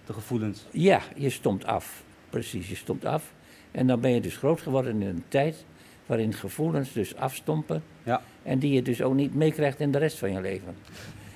de 0.05 0.13
gevoelens? 0.13 0.65
Ja, 0.71 1.01
je 1.15 1.29
stond 1.29 1.65
af. 1.65 2.03
Precies, 2.29 2.69
je 2.69 2.75
stond 2.75 3.05
af. 3.05 3.33
En 3.71 3.87
dan 3.87 3.99
ben 3.99 4.11
je 4.11 4.21
dus 4.21 4.37
groot 4.37 4.61
geworden 4.61 5.01
in 5.01 5.07
een 5.07 5.23
tijd 5.27 5.65
waarin 6.05 6.33
gevoelens 6.33 6.93
dus 6.93 7.15
afstompen. 7.15 7.83
Ja. 8.03 8.21
En 8.43 8.59
die 8.59 8.73
je 8.73 8.81
dus 8.81 9.01
ook 9.01 9.13
niet 9.13 9.35
meekrijgt 9.35 9.79
in 9.79 9.91
de 9.91 9.97
rest 9.97 10.17
van 10.17 10.31
je 10.31 10.41
leven. 10.41 10.75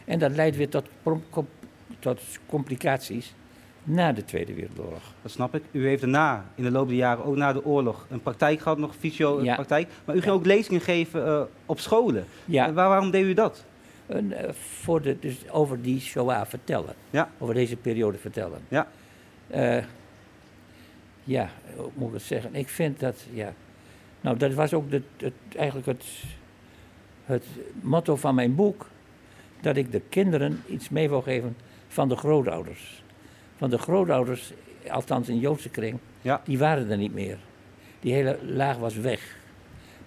En 0.06 0.20
dat 0.20 0.36
leidt 0.36 0.56
weer 0.56 0.70
tot, 0.70 0.90
tot 2.00 2.22
complicaties 2.46 3.34
na 3.90 4.12
de 4.12 4.26
Tweede 4.26 4.54
Wereldoorlog. 4.54 5.02
Dat 5.22 5.32
snap 5.32 5.56
ik. 5.56 5.64
U 5.72 5.88
heeft 5.88 6.02
daarna, 6.02 6.46
in 6.56 6.64
de 6.64 6.72
loop 6.72 6.88
der 6.88 6.98
jaren, 6.98 7.26
ook 7.26 7.36
na 7.36 7.54
de 7.54 7.66
oorlog, 7.66 8.06
een 8.10 8.22
praktijk 8.22 8.60
gehad, 8.60 8.78
nog 8.78 8.96
fysio-praktijk. 8.96 9.88
Ja. 9.88 9.94
Maar 10.06 10.16
u 10.16 10.22
ging 10.22 10.34
ook 10.34 10.46
lezingen 10.46 10.82
geven 10.82 11.28
uh, 11.28 11.42
op 11.66 11.80
scholen. 11.80 12.26
Ja. 12.46 12.74
Waarom 12.74 13.12
deed 13.12 13.26
u 13.26 13.34
dat? 13.34 13.66
Uh, 14.08 14.50
voor 14.52 15.02
de, 15.02 15.18
dus 15.20 15.50
over 15.50 15.82
die 15.82 16.00
Shoah 16.00 16.46
vertellen. 16.46 16.94
Ja. 17.10 17.30
Over 17.38 17.54
deze 17.54 17.76
periode 17.76 18.18
vertellen. 18.18 18.60
Ja. 18.68 18.88
ja, 21.24 21.50
hoe 21.76 21.90
moet 21.94 22.08
ik 22.08 22.14
het 22.14 22.24
zeggen? 22.24 22.56
Ik 22.56 22.70
vind 22.70 23.00
dat, 23.00 23.26
ja... 23.32 23.54
Nou, 24.22 24.38
dat 24.38 24.54
was 24.54 24.74
ook 24.74 24.92
de, 24.92 25.02
het, 25.18 25.34
eigenlijk 25.56 25.88
het, 25.88 26.06
het 27.26 27.46
motto 27.82 28.16
van 28.16 28.36
mijn 28.36 28.56
boek. 28.56 28.86
Dat 29.62 29.78
ik 29.78 29.92
de 29.92 30.02
kinderen 30.10 30.62
iets 30.68 30.90
mee 30.90 31.10
wil 31.10 31.22
geven 31.22 31.58
van 31.88 32.10
de 32.10 32.16
grootouders. 32.16 33.04
Van 33.60 33.70
de 33.70 33.78
grootouders, 33.78 34.54
althans 34.90 35.30
in 35.30 35.40
Joodse 35.40 35.70
kring, 35.70 36.00
ja. 36.22 36.42
die 36.46 36.58
waren 36.58 36.90
er 36.90 36.98
niet 36.98 37.14
meer. 37.14 37.38
Die 38.00 38.14
hele 38.14 38.38
laag 38.44 38.78
was 38.78 38.96
weg. 38.96 39.38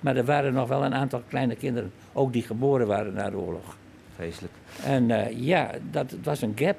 Maar 0.00 0.16
er 0.16 0.24
waren 0.24 0.52
nog 0.52 0.68
wel 0.68 0.84
een 0.84 0.94
aantal 0.94 1.22
kleine 1.28 1.56
kinderen, 1.56 1.92
ook 2.12 2.32
die 2.32 2.42
geboren 2.42 2.86
waren 2.86 3.14
na 3.14 3.30
de 3.30 3.36
oorlog. 3.36 3.76
Vreselijk. 4.14 4.52
En 4.84 5.08
uh, 5.08 5.30
ja, 5.30 5.70
dat 5.90 6.14
was 6.22 6.42
een 6.42 6.52
gap. 6.54 6.76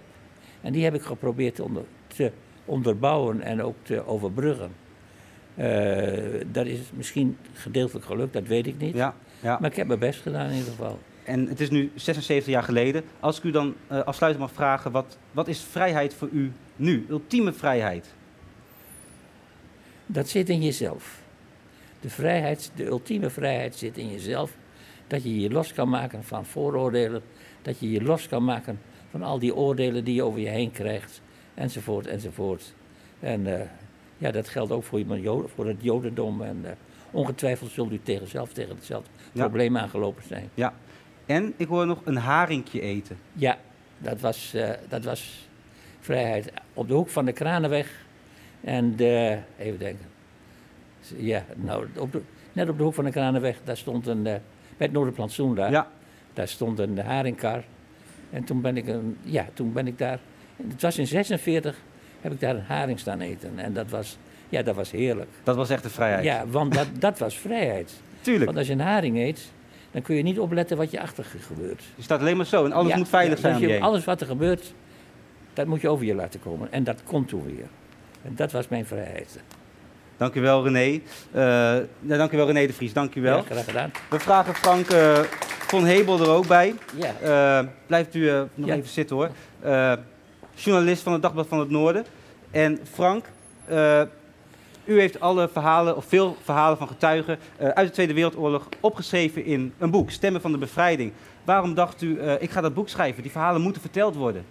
En 0.62 0.74
die 0.74 0.84
heb 0.84 0.94
ik 0.94 1.02
geprobeerd 1.02 1.56
te, 1.56 1.64
onder, 1.64 1.84
te 2.08 2.32
onderbouwen 2.66 3.42
en 3.42 3.62
ook 3.62 3.76
te 3.82 4.08
overbruggen. 4.08 4.72
Uh, 5.56 6.42
dat 6.52 6.66
is 6.66 6.80
misschien 6.94 7.38
gedeeltelijk 7.54 8.06
gelukt, 8.06 8.34
dat 8.34 8.48
weet 8.48 8.68
ik 8.68 8.78
niet. 8.78 8.96
Ja, 8.96 9.14
ja. 9.40 9.58
Maar 9.62 9.70
ik 9.70 9.76
heb 9.76 9.88
mijn 9.88 10.00
best 10.00 10.22
gedaan 10.22 10.50
in 10.50 10.56
ieder 10.56 10.72
geval. 10.72 11.00
En 11.24 11.48
het 11.48 11.60
is 11.60 11.70
nu 11.70 11.92
76 11.96 12.54
jaar 12.54 12.64
geleden. 12.64 13.04
Als 13.20 13.38
ik 13.38 13.44
u 13.44 13.52
dan 13.52 13.76
uh, 13.92 14.00
afsluitend 14.00 14.46
mag 14.46 14.54
vragen, 14.54 14.92
wat, 14.92 15.18
wat 15.32 15.48
is 15.48 15.62
vrijheid 15.62 16.14
voor 16.14 16.30
u 16.32 16.52
nu? 16.76 17.06
Ultieme 17.10 17.54
vrijheid? 17.54 18.14
Dat 20.06 20.30
zit 20.30 20.50
in 20.50 20.62
jezelf. 20.62 21.22
De, 22.00 22.10
vrijheid, 22.10 22.72
de 22.76 22.86
ultieme 22.86 23.30
vrijheid 23.30 23.76
zit 23.76 23.98
in 23.98 24.12
jezelf. 24.12 24.58
Dat 25.08 25.24
je 25.24 25.40
je 25.40 25.50
los 25.50 25.74
kan 25.74 25.90
maken 25.90 26.24
van 26.24 26.46
vooroordelen. 26.46 27.22
Dat 27.62 27.80
je 27.80 27.92
je 27.92 28.02
los 28.02 28.28
kan 28.28 28.44
maken 28.44 28.80
van 29.10 29.24
al 29.24 29.40
die 29.40 29.56
oordelen 29.56 30.04
die 30.04 30.16
je 30.16 30.24
over 30.24 30.40
je 30.40 30.50
heen 30.50 30.72
krijgt. 30.72 31.22
Enzovoort, 31.54 32.08
enzovoort. 32.08 32.74
En 33.20 33.46
uh, 33.46 33.62
ja, 34.18 34.32
dat 34.32 34.50
geldt 34.50 34.72
ook 34.72 34.84
voor, 34.84 35.04
voor 35.56 35.68
het 35.68 35.78
jodendom. 35.82 36.42
En 36.42 36.62
uh, 36.64 36.70
ongetwijfeld 37.12 37.72
zult 37.72 37.92
u 37.92 38.00
tegen 38.04 38.28
zelf 38.28 38.54
tegen 38.54 38.76
hetzelfde 38.76 39.10
probleem 39.34 39.78
aangelopen 39.78 40.24
zijn. 40.28 40.50
Ja, 40.54 40.74
en 41.26 41.54
ik 41.58 41.68
hoor 41.68 41.86
nog 41.86 42.02
een 42.04 42.18
haringje 42.18 42.82
eten. 42.82 43.18
Ja, 43.34 43.58
dat 43.98 44.20
was, 44.20 44.52
uh, 44.56 44.70
dat 44.90 45.04
was 45.04 45.48
vrijheid. 46.04 46.52
Op 46.74 46.88
de 46.88 46.94
hoek 46.94 47.10
van 47.10 47.26
de 47.26 47.32
Kranenweg. 47.32 48.06
En 48.62 48.96
de, 48.96 49.38
even 49.58 49.80
denken. 49.80 50.06
Ja, 51.18 51.46
nou, 51.56 51.88
op 51.98 52.12
de, 52.12 52.22
net 52.54 52.70
op 52.70 52.78
de 52.78 52.84
hoek 52.84 52.94
van 52.94 53.04
de 53.04 53.12
Kranenweg, 53.12 53.58
daar 53.64 53.78
stond 53.78 54.08
een, 54.08 54.18
uh, 54.18 54.24
bij 54.24 54.42
het 54.78 54.92
Noorderplantsoen 54.92 55.56
daar. 55.56 55.72
Ja. 55.72 55.88
Daar 56.34 56.48
stond 56.48 56.80
een 56.80 57.00
haringkar. 57.00 57.64
En 58.30 58.44
toen 58.44 58.62
ben 58.62 58.78
ik, 58.78 58.88
een, 58.88 59.18
ja, 59.22 59.46
toen 59.54 59.74
ben 59.74 59.88
ik 59.88 59.98
daar, 59.98 60.20
het 60.68 60.82
was 60.82 60.98
in 60.98 61.08
46, 61.08 61.78
heb 62.22 62.32
ik 62.32 62.40
daar 62.40 62.56
een 62.56 62.64
haring 62.68 63.00
staan 63.00 63.20
eten. 63.20 63.52
En 63.56 63.74
dat 63.74 63.90
was, 63.90 64.18
ja, 64.50 64.62
dat 64.62 64.76
was 64.76 64.92
heerlijk. 64.92 65.30
Dat 65.44 65.56
was 65.56 65.70
echt 65.70 65.84
de 65.84 65.90
vrijheid? 65.90 66.24
Ja, 66.24 66.48
want 66.48 66.74
dat, 66.74 66.88
dat 67.00 67.20
was 67.20 67.38
vrijheid. 67.38 67.94
Tuurlijk. 68.22 68.46
Want 68.46 68.58
als 68.58 68.68
je 68.68 68.74
een 68.74 68.80
haring 68.80 69.18
eet, 69.18 69.52
dan 69.92 70.02
kun 70.02 70.16
je 70.16 70.24
niet 70.24 70.40
opletten 70.40 70.78
wat 70.78 70.92
je 70.92 71.02
achter 71.02 71.26
gebeurt. 71.40 71.84
Je 71.96 72.04
staat 72.04 72.20
alleen 72.20 72.38
maar 72.38 72.46
zo 72.46 72.66
en 72.66 72.72
alles 72.72 72.96
moet 72.96 73.10
veilig 73.10 73.40
zijn. 73.40 73.60
Je, 73.60 73.80
alles 73.80 74.06
wat 74.06 74.22
er 74.22 74.28
gebeurt, 74.28 74.74
dat 75.54 75.68
moet 75.68 75.82
je 75.82 75.90
over 75.90 76.06
je 76.06 76.16
laten 76.16 76.40
komen. 76.40 76.72
En 76.72 76.84
dat 76.84 77.04
komt 77.04 77.28
toen 77.28 77.46
weer. 77.46 77.68
En 78.22 78.36
dat 78.36 78.52
was 78.52 78.68
mijn 78.68 78.86
vrijheid. 78.86 79.40
Dank 80.18 80.36
u 80.36 80.42
wel, 80.42 80.64
René. 80.64 80.80
Uh, 80.80 81.02
ja, 82.00 82.18
dank 82.18 82.32
u 82.32 82.38
wel, 82.38 82.46
René 82.46 82.68
de 82.68 82.74
Vries. 82.74 82.94
Dank 82.94 83.16
u 83.16 83.22
wel. 83.22 83.38
Ja, 83.38 83.44
graag 83.44 83.66
gedaan. 83.66 83.92
We 84.10 84.20
vragen 84.20 84.56
Frank 84.56 84.92
uh, 84.92 85.20
von 85.68 85.86
Hebel 85.86 86.20
er 86.20 86.30
ook 86.30 86.48
bij. 86.48 86.76
Ja. 86.96 87.62
Uh, 87.62 87.68
blijft 87.88 88.16
u 88.16 88.32
nog 88.54 88.70
even 88.70 88.90
zitten, 88.90 89.16
hoor. 89.16 89.30
journalist 90.56 91.04
van 91.04 91.14
het 91.14 91.22
Dagblad 91.22 91.48
van 91.48 91.60
het 91.60 91.70
Noorden. 91.70 92.06
En 92.52 92.80
Frank, 92.92 93.26
u 94.86 95.00
heeft 95.00 95.20
alle 95.20 95.50
verhalen, 95.52 95.96
of 95.96 96.06
veel 96.06 96.38
verhalen 96.44 96.78
van 96.78 96.88
getuigen 96.88 97.40
uit 97.58 97.88
de 97.88 97.94
Tweede 97.94 98.14
Wereldoorlog 98.14 98.70
opgeschreven 98.80 99.46
in 99.46 99.74
een 99.78 99.92
boek, 99.92 100.12
Stemmen 100.12 100.42
van 100.42 100.52
de 100.52 100.58
Bevrijding. 100.58 101.12
Waarom 101.44 101.74
dacht 101.74 102.02
u, 102.02 102.22
ik 102.22 102.52
ga 102.52 102.62
dat 102.62 102.74
boek 102.74 102.90
schrijven, 102.90 103.22
die 103.22 103.32
verhalen 103.32 103.62
moeten 103.62 103.82
verteld 103.82 104.16
worden? 104.16 104.46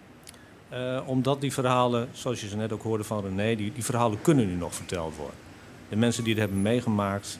Uh, 0.72 1.00
omdat 1.06 1.40
die 1.40 1.52
verhalen, 1.52 2.08
zoals 2.12 2.40
je 2.40 2.48
ze 2.48 2.56
net 2.56 2.72
ook 2.72 2.82
hoorde 2.82 3.04
van 3.04 3.24
René, 3.24 3.56
die, 3.56 3.72
die 3.72 3.84
verhalen 3.84 4.22
kunnen 4.22 4.46
nu 4.46 4.54
nog 4.54 4.74
verteld 4.74 5.16
worden. 5.16 5.36
De 5.88 5.96
mensen 5.96 6.24
die 6.24 6.32
het 6.32 6.42
hebben 6.42 6.62
meegemaakt, 6.62 7.38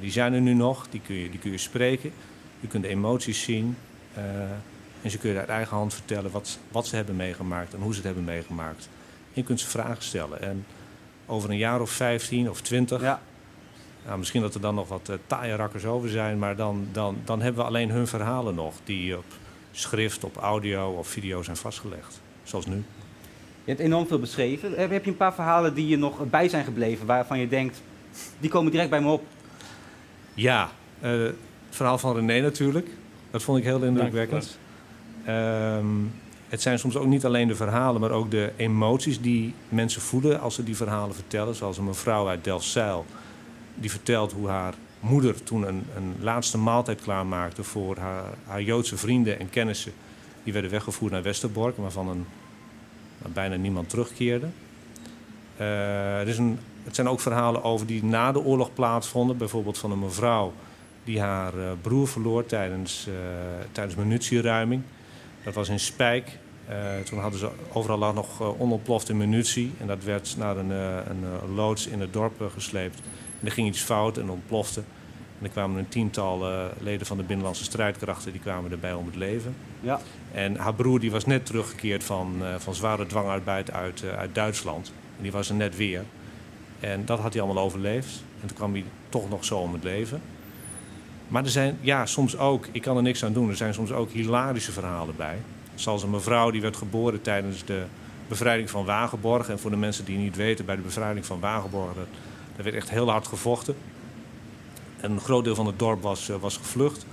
die 0.00 0.10
zijn 0.10 0.32
er 0.32 0.40
nu 0.40 0.54
nog, 0.54 0.88
die 0.90 1.00
kun 1.00 1.14
je, 1.14 1.30
die 1.30 1.38
kun 1.38 1.50
je 1.50 1.58
spreken. 1.58 2.12
Je 2.60 2.68
kunt 2.68 2.82
de 2.82 2.88
emoties 2.88 3.42
zien 3.42 3.76
en 5.02 5.10
ze 5.10 5.18
kunnen 5.18 5.40
uit 5.40 5.48
eigen 5.48 5.76
hand 5.76 5.94
vertellen 5.94 6.30
wat, 6.30 6.58
wat 6.70 6.86
ze 6.86 6.96
hebben 6.96 7.16
meegemaakt 7.16 7.74
en 7.74 7.80
hoe 7.80 7.90
ze 7.90 7.96
het 7.96 8.06
hebben 8.06 8.24
meegemaakt. 8.24 8.88
En 9.24 9.34
je 9.34 9.42
kunt 9.42 9.60
ze 9.60 9.66
vragen 9.66 10.02
stellen. 10.02 10.42
En 10.42 10.66
over 11.26 11.50
een 11.50 11.56
jaar 11.56 11.80
of 11.80 11.90
15 11.90 12.50
of 12.50 12.60
20. 12.60 13.00
Ja. 13.00 13.20
Nou, 14.06 14.18
misschien 14.18 14.40
dat 14.40 14.54
er 14.54 14.60
dan 14.60 14.74
nog 14.74 14.88
wat 14.88 15.10
taaie 15.26 15.54
rakkers 15.54 15.84
over 15.84 16.08
zijn, 16.08 16.38
maar 16.38 16.56
dan, 16.56 16.88
dan, 16.92 17.18
dan 17.24 17.42
hebben 17.42 17.62
we 17.62 17.68
alleen 17.68 17.90
hun 17.90 18.06
verhalen 18.06 18.54
nog, 18.54 18.74
die 18.84 19.16
op 19.16 19.24
schrift, 19.72 20.24
op 20.24 20.36
audio 20.36 20.90
of 20.90 21.08
video 21.08 21.42
zijn 21.42 21.56
vastgelegd. 21.56 22.20
Zoals 22.48 22.66
nu. 22.66 22.76
Je 23.64 23.74
hebt 23.74 23.80
enorm 23.80 24.06
veel 24.06 24.18
beschreven. 24.18 24.72
Heb 24.76 25.04
je 25.04 25.10
een 25.10 25.16
paar 25.16 25.34
verhalen 25.34 25.74
die 25.74 25.88
je 25.88 25.96
nog 25.96 26.30
bij 26.30 26.48
zijn 26.48 26.64
gebleven, 26.64 27.06
waarvan 27.06 27.38
je 27.38 27.48
denkt, 27.48 27.82
die 28.40 28.50
komen 28.50 28.70
direct 28.70 28.90
bij 28.90 29.00
me 29.00 29.10
op? 29.10 29.24
Ja, 30.34 30.70
uh, 31.02 31.10
het 31.10 31.34
verhaal 31.70 31.98
van 31.98 32.14
René 32.14 32.40
natuurlijk. 32.40 32.88
Dat 33.30 33.42
vond 33.42 33.58
ik 33.58 33.64
heel 33.64 33.82
indrukwekkend. 33.82 34.58
Um, 35.28 36.12
het 36.48 36.62
zijn 36.62 36.78
soms 36.78 36.96
ook 36.96 37.06
niet 37.06 37.24
alleen 37.24 37.48
de 37.48 37.54
verhalen, 37.54 38.00
maar 38.00 38.10
ook 38.10 38.30
de 38.30 38.52
emoties 38.56 39.20
die 39.20 39.54
mensen 39.68 40.00
voelen 40.00 40.40
als 40.40 40.54
ze 40.54 40.64
die 40.64 40.76
verhalen 40.76 41.14
vertellen. 41.14 41.54
Zoals 41.54 41.78
een 41.78 41.84
mevrouw 41.84 42.28
uit 42.28 42.44
Delfzijl, 42.44 43.06
die 43.74 43.90
vertelt 43.90 44.32
hoe 44.32 44.48
haar 44.48 44.74
moeder 45.00 45.42
toen 45.42 45.68
een, 45.68 45.84
een 45.96 46.14
laatste 46.20 46.58
maaltijd 46.58 47.02
klaarmaakte 47.02 47.64
voor 47.64 47.96
haar, 47.96 48.24
haar, 48.46 48.62
Joodse 48.62 48.96
vrienden 48.96 49.38
en 49.38 49.50
kennissen. 49.50 49.92
Die 50.44 50.52
werden 50.52 50.70
weggevoerd 50.70 51.12
naar 51.12 51.22
Westerbork, 51.22 51.76
waarvan 51.76 52.08
een, 52.08 52.26
bijna 53.32 53.56
niemand 53.56 53.88
terugkeerde. 53.88 54.46
Uh, 55.60 56.20
er 56.20 56.28
is 56.28 56.38
een, 56.38 56.58
het 56.84 56.94
zijn 56.94 57.08
ook 57.08 57.20
verhalen 57.20 57.64
over 57.64 57.86
die 57.86 58.04
na 58.04 58.32
de 58.32 58.44
oorlog 58.44 58.74
plaatsvonden. 58.74 59.36
Bijvoorbeeld 59.36 59.78
van 59.78 59.90
een 59.90 59.98
mevrouw 59.98 60.52
die 61.04 61.20
haar 61.20 61.54
uh, 61.54 61.70
broer 61.80 62.08
verloor 62.08 62.46
tijdens, 62.46 63.06
uh, 63.08 63.14
tijdens 63.72 63.96
munitieruiming. 63.96 64.82
Dat 65.44 65.54
was 65.54 65.68
in 65.68 65.80
Spijk. 65.80 66.38
Toen 67.04 67.18
hadden 67.18 67.38
ze 67.38 67.50
overal 67.72 68.12
nog 68.12 68.58
onontplofte 68.58 69.14
munitie. 69.14 69.72
En 69.80 69.86
dat 69.86 70.04
werd 70.04 70.34
naar 70.38 70.56
een, 70.56 70.70
een 70.70 71.54
loods 71.54 71.86
in 71.86 72.00
het 72.00 72.12
dorp 72.12 72.50
gesleept. 72.54 72.98
En 73.40 73.46
er 73.46 73.52
ging 73.52 73.68
iets 73.68 73.80
fout 73.80 74.18
en 74.18 74.30
ontplofte. 74.30 74.80
En 75.38 75.44
er 75.44 75.50
kwamen 75.50 75.78
een 75.78 75.88
tiental 75.88 76.46
leden 76.80 77.06
van 77.06 77.16
de 77.16 77.22
Binnenlandse 77.22 77.64
strijdkrachten 77.64 78.32
die 78.32 78.40
kwamen 78.40 78.70
erbij 78.70 78.94
om 78.94 79.06
het 79.06 79.16
leven. 79.16 79.54
Ja. 79.80 80.00
En 80.32 80.56
haar 80.56 80.74
broer 80.74 81.00
die 81.00 81.10
was 81.10 81.26
net 81.26 81.46
teruggekeerd 81.46 82.04
van, 82.04 82.42
van 82.58 82.74
zware 82.74 83.06
dwangarbeid 83.06 83.72
uit, 83.72 84.04
uit 84.16 84.34
Duitsland. 84.34 84.92
En 85.16 85.22
die 85.22 85.32
was 85.32 85.48
er 85.48 85.54
net 85.54 85.76
weer. 85.76 86.04
En 86.80 87.04
dat 87.04 87.18
had 87.18 87.32
hij 87.32 87.42
allemaal 87.42 87.64
overleefd. 87.64 88.22
En 88.40 88.46
toen 88.46 88.56
kwam 88.56 88.72
hij 88.72 88.84
toch 89.08 89.28
nog 89.28 89.44
zo 89.44 89.58
om 89.58 89.72
het 89.72 89.84
leven. 89.84 90.20
Maar 91.28 91.44
er 91.44 91.50
zijn 91.50 91.78
ja, 91.80 92.06
soms 92.06 92.38
ook, 92.38 92.66
ik 92.72 92.82
kan 92.82 92.96
er 92.96 93.02
niks 93.02 93.24
aan 93.24 93.32
doen, 93.32 93.48
er 93.48 93.56
zijn 93.56 93.74
soms 93.74 93.92
ook 93.92 94.10
hilarische 94.10 94.72
verhalen 94.72 95.16
bij. 95.16 95.36
Zoals 95.74 96.02
een 96.02 96.10
mevrouw 96.10 96.50
die 96.50 96.60
werd 96.60 96.76
geboren 96.76 97.22
tijdens 97.22 97.64
de 97.64 97.84
bevrijding 98.28 98.70
van 98.70 98.84
Wagenborg. 98.84 99.48
En 99.48 99.58
voor 99.58 99.70
de 99.70 99.76
mensen 99.76 100.04
die 100.04 100.18
niet 100.18 100.36
weten, 100.36 100.64
bij 100.64 100.76
de 100.76 100.82
bevrijding 100.82 101.26
van 101.26 101.40
Wagenborg, 101.40 101.94
daar 101.94 102.64
werd 102.64 102.76
echt 102.76 102.90
heel 102.90 103.10
hard 103.10 103.26
gevochten. 103.26 103.76
En 105.00 105.10
een 105.10 105.20
groot 105.20 105.44
deel 105.44 105.54
van 105.54 105.66
het 105.66 105.78
dorp 105.78 106.02
was, 106.02 106.28
eh, 106.28 106.36
was 106.36 106.56
gevlucht. 106.56 107.06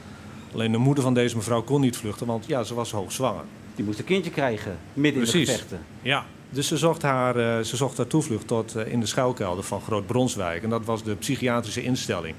Alleen 0.55 0.71
de 0.71 0.77
moeder 0.77 1.03
van 1.03 1.13
deze 1.13 1.35
mevrouw 1.35 1.61
kon 1.61 1.81
niet 1.81 1.97
vluchten, 1.97 2.27
want 2.27 2.45
ja, 2.45 2.63
ze 2.63 2.73
was 2.73 2.91
hoogzwanger. 2.91 3.43
die 3.75 3.85
moest 3.85 3.99
een 3.99 4.05
kindje 4.05 4.31
krijgen, 4.31 4.77
midden 4.93 5.21
in 5.21 5.27
de 5.27 5.37
gevechten. 5.37 5.79
Ja, 6.01 6.25
dus 6.49 6.67
ze 6.67 6.77
zocht 6.77 7.01
haar, 7.01 7.37
uh, 7.37 7.59
ze 7.59 7.75
zocht 7.75 7.97
haar 7.97 8.07
toevlucht 8.07 8.47
tot, 8.47 8.75
uh, 8.75 8.87
in 8.87 8.99
de 8.99 9.05
schuilkelder 9.05 9.63
van 9.63 9.81
Groot 9.81 10.05
Bronswijk. 10.05 10.63
En 10.63 10.69
dat 10.69 10.85
was 10.85 11.03
de 11.03 11.15
psychiatrische 11.15 11.83
instelling. 11.83 12.35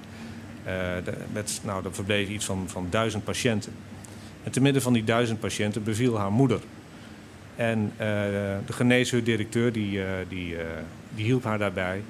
Uh, 0.66 0.72
de, 1.04 1.12
met, 1.32 1.60
nou, 1.64 1.82
daar 1.82 1.92
verbleven 1.92 2.34
iets 2.34 2.44
van, 2.44 2.64
van 2.66 2.86
duizend 2.90 3.24
patiënten. 3.24 3.72
En 4.42 4.50
te 4.50 4.60
midden 4.60 4.82
van 4.82 4.92
die 4.92 5.04
duizend 5.04 5.40
patiënten 5.40 5.82
beviel 5.82 6.18
haar 6.18 6.32
moeder. 6.32 6.60
En 7.56 7.92
de 8.66 8.72
geneesheer-directeur 8.72 9.72
die, 9.72 10.00
die, 10.28 10.56
die 11.14 11.24
hielp 11.24 11.44
haar 11.44 11.58
daarbij. 11.58 12.02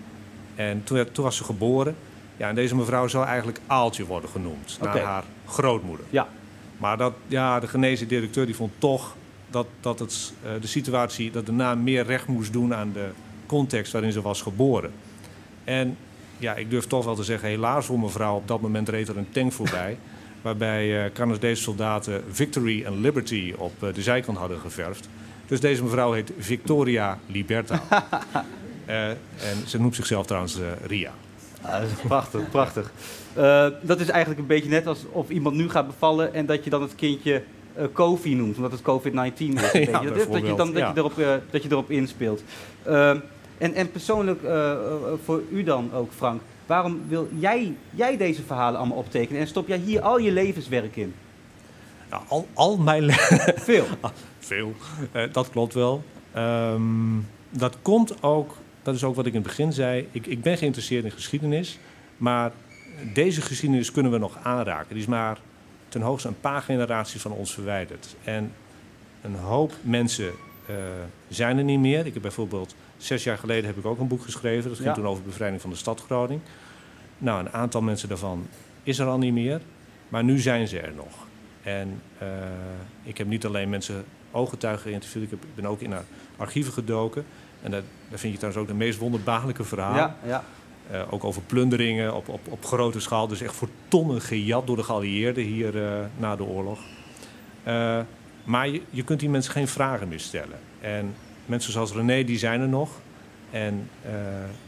En 0.55 0.85
toen, 0.85 1.05
toen, 1.13 1.25
was 1.25 1.37
ze 1.37 1.45
geboren. 1.45 1.97
Ja, 2.37 2.49
en 2.49 2.55
deze 2.55 2.77
mevrouw 2.77 3.09
zou 3.09 3.27
eigenlijk 3.27 3.61
Aaltje 3.67 4.07
worden 4.07 4.31
genoemd, 4.31 4.79
okay. 4.81 4.95
naar 4.95 5.05
haar 5.05 5.25
grootmoeder. 5.47 6.07
Ja. 6.11 6.29
Maar 6.79 6.97
dat, 6.97 7.13
ja, 7.27 7.61
de 7.61 7.69
geneesheer-directeur 7.69 8.47
die 8.47 8.55
vond 8.55 8.73
toch 8.79 9.17
dat, 9.51 9.67
dat 9.81 9.99
het, 9.99 10.33
uh, 10.45 10.51
de 10.61 10.67
situatie, 10.67 11.31
dat 11.31 11.47
de 11.47 11.53
naam 11.53 11.83
meer 11.83 12.05
recht 12.05 12.27
moest 12.27 12.53
doen 12.53 12.75
aan 12.75 12.93
de 12.93 13.09
context 13.47 13.93
waarin 13.93 14.13
ze 14.13 14.23
was 14.23 14.43
geboren. 14.43 14.93
En 15.65 15.97
ja, 16.39 16.55
ik 16.55 16.71
durf 16.71 16.87
toch 16.87 17.05
wel 17.05 17.15
te 17.15 17.25
zeggen, 17.25 17.49
helaas 17.49 17.87
voor 17.87 17.99
mevrouw, 17.99 18.37
op 18.37 18.49
dat 18.49 18.61
moment 18.61 18.89
reed 18.89 19.09
er 19.09 19.17
een 19.17 19.31
tank 19.31 19.53
voorbij. 19.53 19.99
waarbij 20.43 21.05
uh, 21.05 21.13
Canadese 21.13 21.63
soldaten 21.63 22.25
Victory 22.31 22.85
en 22.85 23.01
Liberty 23.01 23.55
op 23.57 23.83
uh, 23.83 23.95
de 23.95 24.03
zijkant 24.03 24.39
hadden 24.39 24.59
geverfd. 24.59 25.09
Dus 25.47 25.61
deze 25.61 25.83
mevrouw 25.83 26.13
heet 26.13 26.33
Victoria 26.39 27.19
Liberta. 27.27 27.83
en 28.87 29.19
ze 29.67 29.81
noemt 29.81 29.95
zichzelf 29.95 30.27
trouwens 30.27 30.59
Ria. 30.87 31.13
Ah, 31.67 31.81
dat 31.81 31.91
is 31.91 32.07
prachtig, 32.07 32.51
prachtig. 32.51 32.93
dat 33.83 34.01
is 34.01 34.09
eigenlijk 34.09 34.41
een 34.41 34.47
beetje 34.47 34.69
net 34.69 34.87
alsof 34.87 35.29
iemand 35.29 35.57
nu 35.57 35.71
gaat 35.71 35.87
bevallen 35.87 36.35
en 36.35 36.47
dat 36.47 36.65
je 36.65 36.71
dan 36.71 36.83
het 36.83 36.95
kindje 36.95 37.43
uh, 37.79 37.85
Kofi 37.93 38.35
noemt, 38.35 38.57
omdat 38.57 38.73
het 38.73 38.81
COVID-19 38.81 39.37
is. 39.37 39.73
ja, 39.91 40.01
dat, 40.01 40.33
dat, 40.33 40.47
je 40.47 40.55
dan, 40.55 40.73
dat, 40.73 40.89
je 40.89 40.93
erop, 40.95 41.19
uh, 41.19 41.35
dat 41.51 41.63
je 41.63 41.71
erop 41.71 41.91
inspeelt. 41.91 42.43
Uh, 42.87 43.11
en, 43.59 43.75
en 43.75 43.91
persoonlijk 43.91 44.41
voor 45.25 45.43
u 45.51 45.63
dan 45.63 45.91
ook, 45.95 46.11
Frank. 46.13 46.41
Waarom 46.67 47.03
wil 47.09 47.29
jij, 47.39 47.77
jij 47.91 48.17
deze 48.17 48.43
verhalen 48.43 48.79
allemaal 48.79 48.99
optekenen 48.99 49.41
en 49.41 49.47
stop 49.47 49.69
jij 49.69 49.79
hier 49.79 50.01
al 50.01 50.19
je 50.19 50.33
levenswerk 50.33 50.97
in? 50.97 51.15
Nou, 52.11 52.23
al, 52.29 52.47
al 52.55 52.77
mijn... 52.77 53.13
Veel? 53.57 53.85
Veel, 54.39 54.73
dat 55.33 55.51
klopt 55.51 55.75
wel. 55.75 56.03
Um, 56.37 57.27
dat 57.51 57.77
komt 57.83 58.23
ook, 58.23 58.57
dat 58.87 58.95
is 58.95 59.05
ook 59.05 59.15
wat 59.15 59.27
ik 59.27 59.33
in 59.33 59.39
het 59.39 59.49
begin 59.49 59.73
zei. 59.73 60.09
Ik, 60.11 60.27
ik 60.27 60.43
ben 60.43 60.59
geïnteresseerd 60.59 61.05
in 61.05 61.11
geschiedenis, 61.11 61.79
maar 62.17 62.53
deze 63.15 63.41
geschiedenis 63.41 63.93
kunnen 63.93 64.13
we 64.13 64.19
nog 64.19 64.39
aanraken. 64.43 64.89
Die 64.89 65.03
is 65.03 65.07
maar 65.07 65.39
ten 65.89 66.01
hoogste 66.01 66.29
een 66.29 66.41
paar 66.41 66.63
generaties 66.63 67.23
van 67.23 67.33
ons 67.33 67.55
verwijderd. 67.55 68.17
En 68.25 68.53
een 69.23 69.35
hoop 69.35 69.73
mensen 69.83 70.33
uh, 70.71 70.77
zijn 71.29 71.59
er 71.59 71.65
niet 71.65 71.79
meer. 71.79 72.07
Ik 72.07 72.13
heb 72.13 72.23
bijvoorbeeld 72.23 72.75
zes 72.97 73.25
jaar 73.25 73.39
geleden 73.39 73.65
heb 73.65 73.77
ik 73.77 73.85
ook 73.85 73.99
een 73.99 74.09
boek 74.09 74.23
geschreven. 74.23 74.71
Dat 74.71 74.79
ging 74.79 74.95
toen 74.95 75.07
over 75.07 75.23
bevrijding 75.23 75.61
van 75.61 75.71
de 75.71 75.77
stad 75.77 76.01
Groningen. 76.01 76.43
Nou, 77.19 77.41
een 77.41 77.53
aantal 77.53 77.83
mensen 77.83 78.09
daarvan 78.09 78.47
is 78.83 78.99
er 78.99 79.07
al 79.07 79.19
niet 79.19 79.33
meer. 79.33 79.61
Maar 80.09 80.25
nu 80.25 80.39
zijn 80.39 80.69
ze 80.69 80.81
er 80.81 80.93
nog. 80.97 81.27
En 81.63 82.01
uh, 82.23 82.29
ik 83.03 83.19
heb 83.19 83.27
niet 83.27 83.47
alleen 83.47 83.69
mensen 83.69 84.05
ooggetuigen 84.31 84.89
geïnterviewd. 84.89 85.25
Ik, 85.25 85.31
heb, 85.31 85.43
ik 85.43 85.55
ben 85.55 85.67
ook 85.67 85.81
in 85.81 85.95
archieven 86.37 86.73
gedoken. 86.73 87.25
En 87.67 87.73
daar, 87.73 87.83
daar 88.09 88.19
vind 88.19 88.33
je 88.33 88.39
trouwens 88.39 88.63
ook 88.63 88.69
de 88.69 88.85
meest 88.85 88.99
wonderbaarlijke 88.99 89.65
verhalen. 89.65 89.99
Ja, 89.99 90.17
ja. 90.27 90.45
Uh, 90.93 91.13
ook 91.13 91.25
over 91.25 91.43
plunderingen 91.43 92.15
op, 92.15 92.29
op, 92.29 92.41
op 92.49 92.65
grote 92.65 93.01
schaal. 93.01 93.27
Dus 93.27 93.41
echt 93.41 93.55
voor 93.55 93.69
tonnen 93.89 94.21
gejat 94.21 94.67
door 94.67 94.77
de 94.77 94.83
geallieerden 94.83 95.45
hier 95.45 95.75
uh, 95.75 95.99
na 96.17 96.37
de 96.37 96.45
oorlog. 96.45 96.81
Uh, 97.69 98.01
maar 98.45 98.69
je, 98.69 98.83
je, 98.91 99.05
kunt 99.05 99.21
die 99.21 99.29
mensen 99.29 99.53
geen 99.53 99.69
vragen 99.69 100.09
meer 100.09 100.21
stellen. 100.21 100.59
En 100.81 101.15
mensen 101.47 101.73
zoals 101.73 101.93
René, 101.93 102.25
die 102.25 102.39
zijn 102.39 102.61
er 102.61 102.69
nog. 102.69 102.91
En 103.51 103.91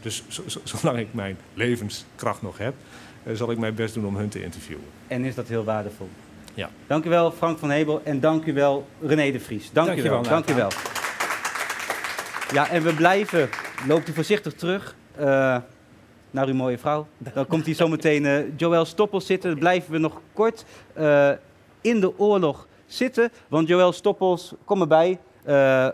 dus 0.01 0.23
zolang 0.63 0.97
ik 0.97 1.13
mijn 1.13 1.37
levenskracht 1.53 2.41
nog 2.41 2.57
heb, 2.57 2.73
zal 3.33 3.51
ik 3.51 3.57
mijn 3.57 3.75
best 3.75 3.93
doen 3.93 4.05
om 4.05 4.15
hun 4.15 4.29
te 4.29 4.43
interviewen. 4.43 4.85
En 5.07 5.25
is 5.25 5.35
dat 5.35 5.47
heel 5.47 5.63
waardevol. 5.63 6.09
Ja. 6.53 6.69
Dank 6.87 7.05
u 7.05 7.09
wel, 7.09 7.31
Frank 7.31 7.59
van 7.59 7.69
Hebel. 7.69 8.01
En 8.03 8.19
dank 8.19 8.45
u 8.45 8.53
wel, 8.53 8.87
René 9.01 9.31
de 9.31 9.39
Vries. 9.39 9.71
Dank, 9.71 9.87
dank 9.87 9.99
u 9.99 10.09
wel. 10.09 10.23
Dank 10.23 10.49
u 10.49 10.53
wel. 10.53 10.69
Ja, 12.53 12.69
en 12.69 12.83
we 12.83 12.93
blijven. 12.93 13.49
Loopt 13.87 14.09
u 14.09 14.13
voorzichtig 14.13 14.53
terug 14.53 14.95
naar 16.31 16.47
uw 16.47 16.53
mooie 16.53 16.77
vrouw. 16.77 17.07
Dan 17.17 17.47
komt 17.47 17.65
hier 17.65 17.75
zometeen 17.75 18.23
uh, 18.23 18.57
Joël 18.57 18.85
Stoppels 18.85 19.25
zitten. 19.25 19.49
Dan 19.49 19.59
blijven 19.59 19.91
we 19.91 19.97
nog 19.97 20.21
kort 20.33 20.65
uh, 20.97 21.29
in 21.81 21.99
de 21.99 22.19
oorlog 22.19 22.67
zitten. 22.85 23.31
Want 23.47 23.67
Joël 23.67 23.91
Stoppels, 23.91 24.53
kom 24.65 24.81
erbij. 24.81 25.19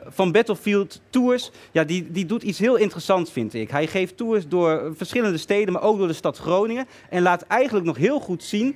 Van 0.07 0.31
Battlefield 0.31 1.01
Tours. 1.09 1.51
Ja, 1.71 1.83
die, 1.83 2.11
die 2.11 2.25
doet 2.25 2.43
iets 2.43 2.59
heel 2.59 2.75
interessants, 2.75 3.31
vind 3.31 3.53
ik. 3.53 3.69
Hij 3.69 3.87
geeft 3.87 4.17
tours 4.17 4.47
door 4.47 4.91
verschillende 4.95 5.37
steden, 5.37 5.73
maar 5.73 5.81
ook 5.81 5.97
door 5.97 6.07
de 6.07 6.13
stad 6.13 6.37
Groningen. 6.37 6.87
En 7.09 7.21
laat 7.21 7.41
eigenlijk 7.41 7.85
nog 7.85 7.97
heel 7.97 8.19
goed 8.19 8.43
zien 8.43 8.75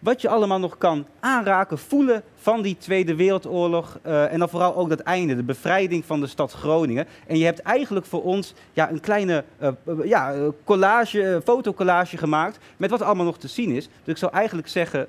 wat 0.00 0.20
je 0.20 0.28
allemaal 0.28 0.58
nog 0.58 0.78
kan 0.78 1.06
aanraken, 1.20 1.78
voelen 1.78 2.22
van 2.36 2.62
die 2.62 2.76
Tweede 2.78 3.14
Wereldoorlog. 3.14 3.98
Uh, 4.06 4.32
en 4.32 4.38
dan 4.38 4.48
vooral 4.48 4.76
ook 4.76 4.88
dat 4.88 5.00
einde, 5.00 5.36
de 5.36 5.42
bevrijding 5.42 6.04
van 6.04 6.20
de 6.20 6.26
stad 6.26 6.52
Groningen. 6.52 7.06
En 7.26 7.38
je 7.38 7.44
hebt 7.44 7.60
eigenlijk 7.60 8.06
voor 8.06 8.22
ons 8.22 8.54
ja, 8.72 8.90
een 8.90 9.00
kleine 9.00 9.44
uh, 9.62 9.70
ja, 10.04 10.34
collage, 10.64 11.40
fotocollage 11.44 12.16
gemaakt 12.16 12.58
met 12.76 12.90
wat 12.90 13.02
allemaal 13.02 13.24
nog 13.24 13.38
te 13.38 13.48
zien 13.48 13.70
is. 13.70 13.84
Dus 13.84 14.14
ik 14.14 14.16
zou 14.16 14.32
eigenlijk 14.32 14.68
zeggen, 14.68 15.06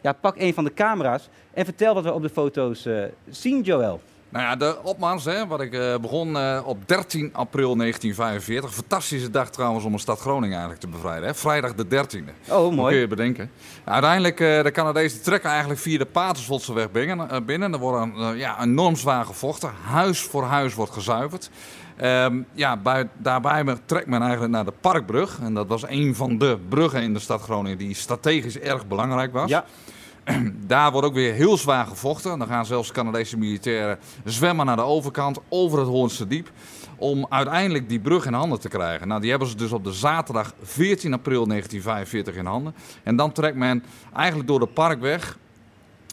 ja, 0.00 0.12
pak 0.12 0.36
een 0.38 0.54
van 0.54 0.64
de 0.64 0.74
camera's 0.74 1.28
en 1.54 1.64
vertel 1.64 1.94
wat 1.94 2.04
we 2.04 2.12
op 2.12 2.22
de 2.22 2.28
foto's 2.28 2.88
zien, 3.30 3.62
Joël. 3.62 4.00
Nou 4.32 4.44
ja, 4.44 4.56
de 4.56 4.78
opmars, 4.82 5.24
hè, 5.24 5.46
wat 5.46 5.60
ik 5.60 5.72
uh, 5.74 5.96
begon 5.96 6.36
uh, 6.36 6.60
op 6.64 6.88
13 6.88 7.30
april 7.32 7.76
1945. 7.76 8.74
Fantastische 8.74 9.30
dag 9.30 9.50
trouwens 9.50 9.84
om 9.84 9.92
een 9.92 9.98
stad 9.98 10.20
Groningen 10.20 10.50
eigenlijk 10.50 10.80
te 10.80 10.88
bevrijden. 10.88 11.28
Hè? 11.28 11.34
Vrijdag 11.34 11.74
de 11.74 11.84
13e. 11.84 12.50
Oh, 12.50 12.62
mooi. 12.62 12.76
Dat 12.76 12.88
kun 12.88 12.98
je 12.98 13.06
bedenken. 13.06 13.50
Uiteindelijk, 13.84 14.40
uh, 14.40 14.62
de 14.62 14.70
Canadezen 14.70 15.22
trekken 15.22 15.50
eigenlijk 15.50 15.80
via 15.80 15.98
de 15.98 16.04
Paterswoldse 16.04 16.88
binnen. 16.92 17.44
binnen. 17.44 17.72
Er 17.72 17.78
wordt 17.78 18.06
ja, 18.36 18.62
enorm 18.62 18.96
zwaar 18.96 19.24
gevochten. 19.24 19.70
Huis 19.84 20.20
voor 20.20 20.44
huis 20.44 20.74
wordt 20.74 20.92
gezuiverd. 20.92 21.50
Um, 22.02 22.46
ja, 22.52 22.76
bij, 22.76 23.08
daarbij 23.18 23.64
trekt 23.84 24.06
men 24.06 24.22
eigenlijk 24.22 24.52
naar 24.52 24.64
de 24.64 24.72
Parkbrug. 24.80 25.38
En 25.42 25.54
dat 25.54 25.66
was 25.66 25.88
een 25.88 26.14
van 26.14 26.38
de 26.38 26.58
bruggen 26.68 27.02
in 27.02 27.12
de 27.12 27.20
stad 27.20 27.42
Groningen 27.42 27.78
die 27.78 27.94
strategisch 27.94 28.58
erg 28.58 28.86
belangrijk 28.86 29.32
was. 29.32 29.50
Ja. 29.50 29.64
Daar 30.66 30.92
wordt 30.92 31.06
ook 31.06 31.14
weer 31.14 31.32
heel 31.32 31.56
zwaar 31.56 31.86
gevochten. 31.86 32.38
Dan 32.38 32.48
gaan 32.48 32.66
zelfs 32.66 32.92
Canadese 32.92 33.38
militairen 33.38 33.98
zwemmen 34.24 34.66
naar 34.66 34.76
de 34.76 34.82
overkant 34.82 35.38
over 35.48 35.78
het 35.78 35.88
Hoornse 35.88 36.26
Diep. 36.26 36.50
Om 36.96 37.26
uiteindelijk 37.28 37.88
die 37.88 38.00
brug 38.00 38.26
in 38.26 38.32
handen 38.32 38.60
te 38.60 38.68
krijgen. 38.68 39.08
Nou, 39.08 39.20
die 39.20 39.30
hebben 39.30 39.48
ze 39.48 39.56
dus 39.56 39.72
op 39.72 39.84
de 39.84 39.92
zaterdag 39.92 40.54
14 40.62 41.12
april 41.12 41.46
1945 41.46 42.34
in 42.34 42.46
handen. 42.46 42.74
En 43.02 43.16
dan 43.16 43.32
trekt 43.32 43.56
men 43.56 43.84
eigenlijk 44.14 44.48
door 44.48 44.58
de 44.58 44.66
Parkweg, 44.66 45.38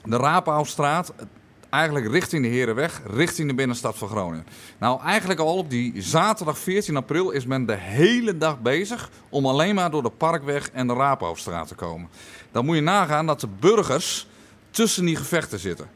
de 0.03 0.17
Raapauwstraat, 0.17 1.13
eigenlijk 1.69 2.11
richting 2.11 2.43
de 2.43 2.49
Herenweg, 2.49 3.01
richting 3.05 3.49
de 3.49 3.55
binnenstad 3.55 3.97
van 3.97 4.07
Groningen. 4.07 4.45
Nou, 4.77 5.01
eigenlijk 5.01 5.39
al 5.39 5.57
op 5.57 5.69
die 5.69 6.01
zaterdag 6.01 6.57
14 6.57 6.95
april 6.95 7.29
is 7.29 7.45
men 7.45 7.65
de 7.65 7.75
hele 7.75 8.37
dag 8.37 8.61
bezig 8.61 9.09
om 9.29 9.45
alleen 9.45 9.75
maar 9.75 9.91
door 9.91 10.03
de 10.03 10.09
Parkweg 10.09 10.69
en 10.71 10.87
de 10.87 10.93
Raaphoofdstraat 10.93 11.67
te 11.67 11.75
komen. 11.75 12.09
Dan 12.51 12.65
moet 12.65 12.75
je 12.75 12.81
nagaan 12.81 13.25
dat 13.25 13.39
de 13.39 13.47
burgers 13.59 14.27
tussen 14.71 15.05
die 15.05 15.15
gevechten 15.15 15.59
zitten. 15.59 15.89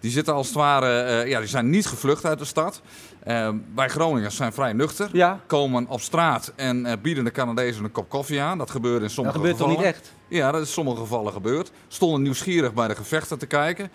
Die 0.00 0.10
zitten 0.10 0.34
als 0.34 0.46
het 0.46 0.56
ware, 0.56 1.22
uh, 1.24 1.30
ja, 1.30 1.38
die 1.38 1.48
zijn 1.48 1.70
niet 1.70 1.86
gevlucht 1.86 2.24
uit 2.24 2.38
de 2.38 2.44
stad. 2.44 2.80
Uh, 3.26 3.48
wij 3.74 3.88
Groningers 3.88 4.36
zijn 4.36 4.52
vrij 4.52 4.72
nuchter. 4.72 5.08
Ja. 5.12 5.40
Komen 5.46 5.86
op 5.88 6.00
straat 6.00 6.52
en 6.56 6.86
uh, 6.86 6.92
bieden 7.02 7.24
de 7.24 7.30
Canadezen 7.30 7.84
een 7.84 7.92
kop 7.92 8.08
koffie 8.08 8.40
aan. 8.40 8.58
Dat 8.58 8.70
gebeurt 8.70 9.02
in 9.02 9.10
sommige 9.10 9.36
gevallen. 9.36 9.56
Dat 9.56 9.66
gebeurt 9.66 9.82
toch 9.82 9.94
niet 9.94 9.94
echt? 9.96 10.12
Ja, 10.28 10.52
dat 10.52 10.60
is 10.60 10.66
in 10.66 10.72
sommige 10.72 10.96
gevallen 10.96 11.32
gebeurd. 11.32 11.70
Stonden 11.88 12.22
nieuwsgierig 12.22 12.74
bij 12.74 12.88
de 12.88 12.94
gevechten 12.94 13.38
te 13.38 13.46
kijken. 13.46 13.90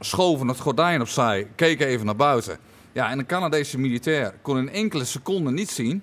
schoven 0.00 0.48
het 0.48 0.60
gordijn 0.60 1.00
opzij, 1.00 1.46
keken 1.54 1.86
even 1.86 2.06
naar 2.06 2.16
buiten. 2.16 2.58
Ja, 2.92 3.10
en 3.10 3.18
een 3.18 3.26
Canadese 3.26 3.78
militair 3.78 4.34
kon 4.42 4.58
in 4.58 4.68
enkele 4.68 5.04
seconden 5.04 5.54
niet 5.54 5.70
zien... 5.70 6.02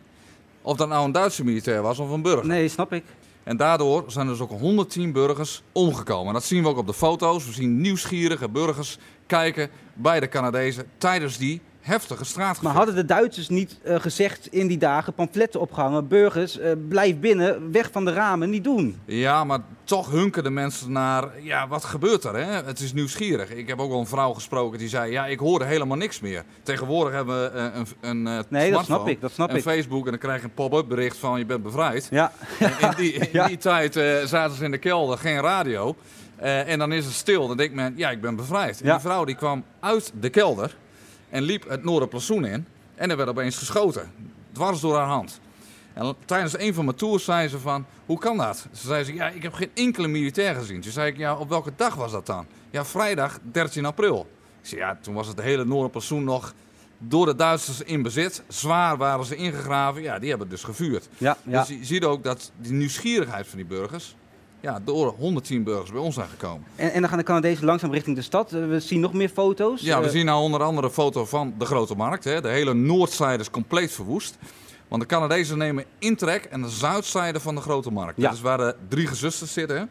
of 0.61 0.77
dat 0.77 0.88
nou 0.88 1.05
een 1.05 1.11
Duitse 1.11 1.43
militair 1.43 1.82
was 1.82 1.99
of 1.99 2.09
een 2.09 2.21
burger. 2.21 2.45
Nee, 2.45 2.67
snap 2.67 2.93
ik. 2.93 3.03
En 3.43 3.57
daardoor 3.57 4.03
zijn 4.07 4.25
er 4.25 4.31
dus 4.31 4.41
ook 4.41 4.59
110 4.59 5.11
burgers 5.11 5.63
omgekomen. 5.71 6.33
Dat 6.33 6.43
zien 6.43 6.63
we 6.63 6.69
ook 6.69 6.77
op 6.77 6.87
de 6.87 6.93
foto's. 6.93 7.45
We 7.45 7.51
zien 7.51 7.81
nieuwsgierige 7.81 8.49
burgers 8.49 8.97
kijken 9.25 9.69
bij 9.93 10.19
de 10.19 10.29
Canadezen 10.29 10.85
tijdens 10.97 11.37
die 11.37 11.61
heftige 11.82 12.25
straatgevecht. 12.25 12.61
Maar 12.61 12.73
hadden 12.73 12.95
de 12.95 13.05
Duitsers 13.05 13.49
niet 13.49 13.77
uh, 13.86 13.99
gezegd 13.99 14.47
in 14.47 14.67
die 14.67 14.77
dagen, 14.77 15.13
pamfletten 15.13 15.59
opgehangen, 15.59 16.07
burgers, 16.07 16.59
uh, 16.59 16.71
blijf 16.88 17.19
binnen, 17.19 17.71
weg 17.71 17.89
van 17.91 18.05
de 18.05 18.13
ramen, 18.13 18.49
niet 18.49 18.63
doen? 18.63 18.99
Ja, 19.05 19.43
maar 19.43 19.59
toch 19.84 20.11
hunken 20.11 20.43
de 20.43 20.49
mensen 20.49 20.91
naar, 20.91 21.41
ja, 21.41 21.67
wat 21.67 21.84
gebeurt 21.84 22.23
er? 22.23 22.36
Hè? 22.36 22.63
Het 22.65 22.79
is 22.79 22.93
nieuwsgierig. 22.93 23.49
Ik 23.53 23.67
heb 23.67 23.79
ook 23.79 23.89
wel 23.89 23.99
een 23.99 24.07
vrouw 24.07 24.34
gesproken 24.34 24.79
die 24.79 24.89
zei, 24.89 25.11
ja, 25.11 25.25
ik 25.25 25.39
hoorde 25.39 25.65
helemaal 25.65 25.97
niks 25.97 26.19
meer. 26.19 26.43
Tegenwoordig 26.63 27.13
hebben 27.13 27.53
we 27.53 27.57
uh, 27.57 27.82
een, 28.01 28.25
een 28.25 28.45
nee, 28.49 28.71
dat 28.71 28.86
snap 28.86 29.07
ik, 29.07 29.21
dat 29.21 29.32
snap 29.32 29.49
en 29.49 29.55
ik. 29.55 29.61
Facebook 29.61 30.03
en 30.05 30.11
dan 30.11 30.19
krijg 30.19 30.39
je 30.41 30.45
een 30.47 30.53
pop-up 30.53 30.88
bericht 30.88 31.17
van 31.17 31.39
je 31.39 31.45
bent 31.45 31.63
bevrijd. 31.63 32.07
Ja. 32.11 32.32
En 32.59 32.73
in 32.82 32.93
die, 32.97 33.13
in 33.13 33.27
ja. 33.39 33.47
die 33.47 33.57
tijd 33.57 33.93
zaten 34.25 34.57
ze 34.57 34.63
in 34.63 34.71
de 34.71 34.77
kelder, 34.77 35.17
geen 35.17 35.39
radio. 35.41 35.95
en 36.38 36.79
dan 36.79 36.91
is 36.91 37.05
het 37.05 37.13
stil. 37.13 37.47
Dan 37.47 37.57
denkt 37.57 37.73
men, 37.75 37.93
ja, 37.97 38.09
ik 38.09 38.21
ben 38.21 38.36
bevrijd. 38.36 38.82
En 38.82 38.86
Ja. 38.86 38.91
die 38.93 39.01
vrouw 39.01 39.25
die 39.25 39.36
kwam 39.36 39.63
uit 39.79 40.11
de 40.19 40.29
kelder 40.29 40.75
en 41.32 41.43
liep 41.43 41.69
het 41.69 41.84
Noorderplantsoen 41.84 42.45
in. 42.45 42.65
En 42.95 43.09
er 43.09 43.17
werd 43.17 43.29
opeens 43.29 43.57
geschoten. 43.57 44.11
Dwars 44.51 44.79
door 44.79 44.95
haar 44.95 45.07
hand. 45.07 45.39
En 45.93 46.15
tijdens 46.25 46.59
een 46.59 46.73
van 46.73 46.86
mijn 46.86 46.97
tours 46.97 47.23
zei 47.23 47.47
ze 47.47 47.59
van, 47.59 47.86
hoe 48.05 48.19
kan 48.19 48.38
dat? 48.38 48.67
Ze 48.71 48.88
zei 48.88 49.03
ze, 49.03 49.13
ja, 49.13 49.29
ik 49.29 49.43
heb 49.43 49.53
geen 49.53 49.71
enkele 49.73 50.07
militair 50.07 50.55
gezien. 50.55 50.82
Toen 50.82 50.91
zei 50.91 51.11
ik, 51.11 51.17
ja, 51.17 51.36
op 51.36 51.49
welke 51.49 51.71
dag 51.75 51.95
was 51.95 52.11
dat 52.11 52.25
dan? 52.25 52.45
Ja, 52.69 52.86
vrijdag 52.86 53.39
13 53.51 53.86
april. 53.86 54.27
Ik 54.61 54.67
zei, 54.67 54.82
ja, 54.82 54.97
toen 55.01 55.13
was 55.13 55.27
het 55.27 55.41
hele 55.41 55.65
Noorderplantsoen 55.65 56.23
nog 56.23 56.53
door 56.97 57.25
de 57.25 57.36
Duitsers 57.36 57.82
in 57.82 58.01
bezit. 58.01 58.43
Zwaar 58.47 58.97
waren 58.97 59.25
ze 59.25 59.36
ingegraven. 59.36 60.01
Ja, 60.01 60.19
die 60.19 60.29
hebben 60.29 60.49
dus 60.49 60.63
gevuurd. 60.63 61.09
Ja, 61.17 61.38
ja. 61.43 61.59
Dus 61.59 61.67
je 61.77 61.86
ziet 61.86 62.03
ook 62.03 62.23
dat 62.23 62.51
die 62.57 62.71
nieuwsgierigheid 62.71 63.47
van 63.47 63.57
die 63.57 63.67
burgers... 63.67 64.15
Ja, 64.62 64.80
door 64.86 65.14
110 65.18 65.64
burgers 65.64 65.91
bij 65.91 65.99
ons 65.99 66.16
zijn 66.16 66.28
gekomen. 66.30 66.68
En, 66.76 66.91
en 66.93 66.99
dan 66.99 67.09
gaan 67.09 67.18
de 67.18 67.24
Canadezen 67.24 67.66
langzaam 67.66 67.91
richting 67.91 68.16
de 68.16 68.22
stad. 68.22 68.53
Uh, 68.53 68.68
we 68.68 68.80
zien 68.80 68.99
nog 68.99 69.14
meer 69.14 69.30
foto's. 69.30 69.82
Ja, 69.82 69.99
we 69.99 70.05
Uh, 70.05 70.12
zien 70.12 70.26
nou 70.26 70.41
onder 70.41 70.64
andere 70.64 70.88
een 70.88 70.93
foto 70.93 71.26
van 71.26 71.53
de 71.57 71.66
Grote 71.66 71.95
Markt. 71.95 72.24
Hè. 72.24 72.41
De 72.41 72.47
hele 72.49 72.74
noordzijde 72.74 73.43
is 73.43 73.49
compleet 73.49 73.91
verwoest. 73.91 74.38
Want 74.88 75.01
de 75.01 75.07
Canadezen 75.07 75.57
nemen 75.57 75.86
intrek 75.99 76.43
en 76.43 76.62
de 76.62 76.70
zuidzijde 76.70 77.39
van 77.39 77.55
de 77.55 77.62
Grote 77.62 77.91
Markt. 77.91 78.18
Ja. 78.18 78.24
Dat 78.24 78.34
is 78.34 78.41
waar 78.41 78.57
de 78.57 78.76
drie 78.88 79.07
gezusters 79.07 79.53
zitten. 79.53 79.89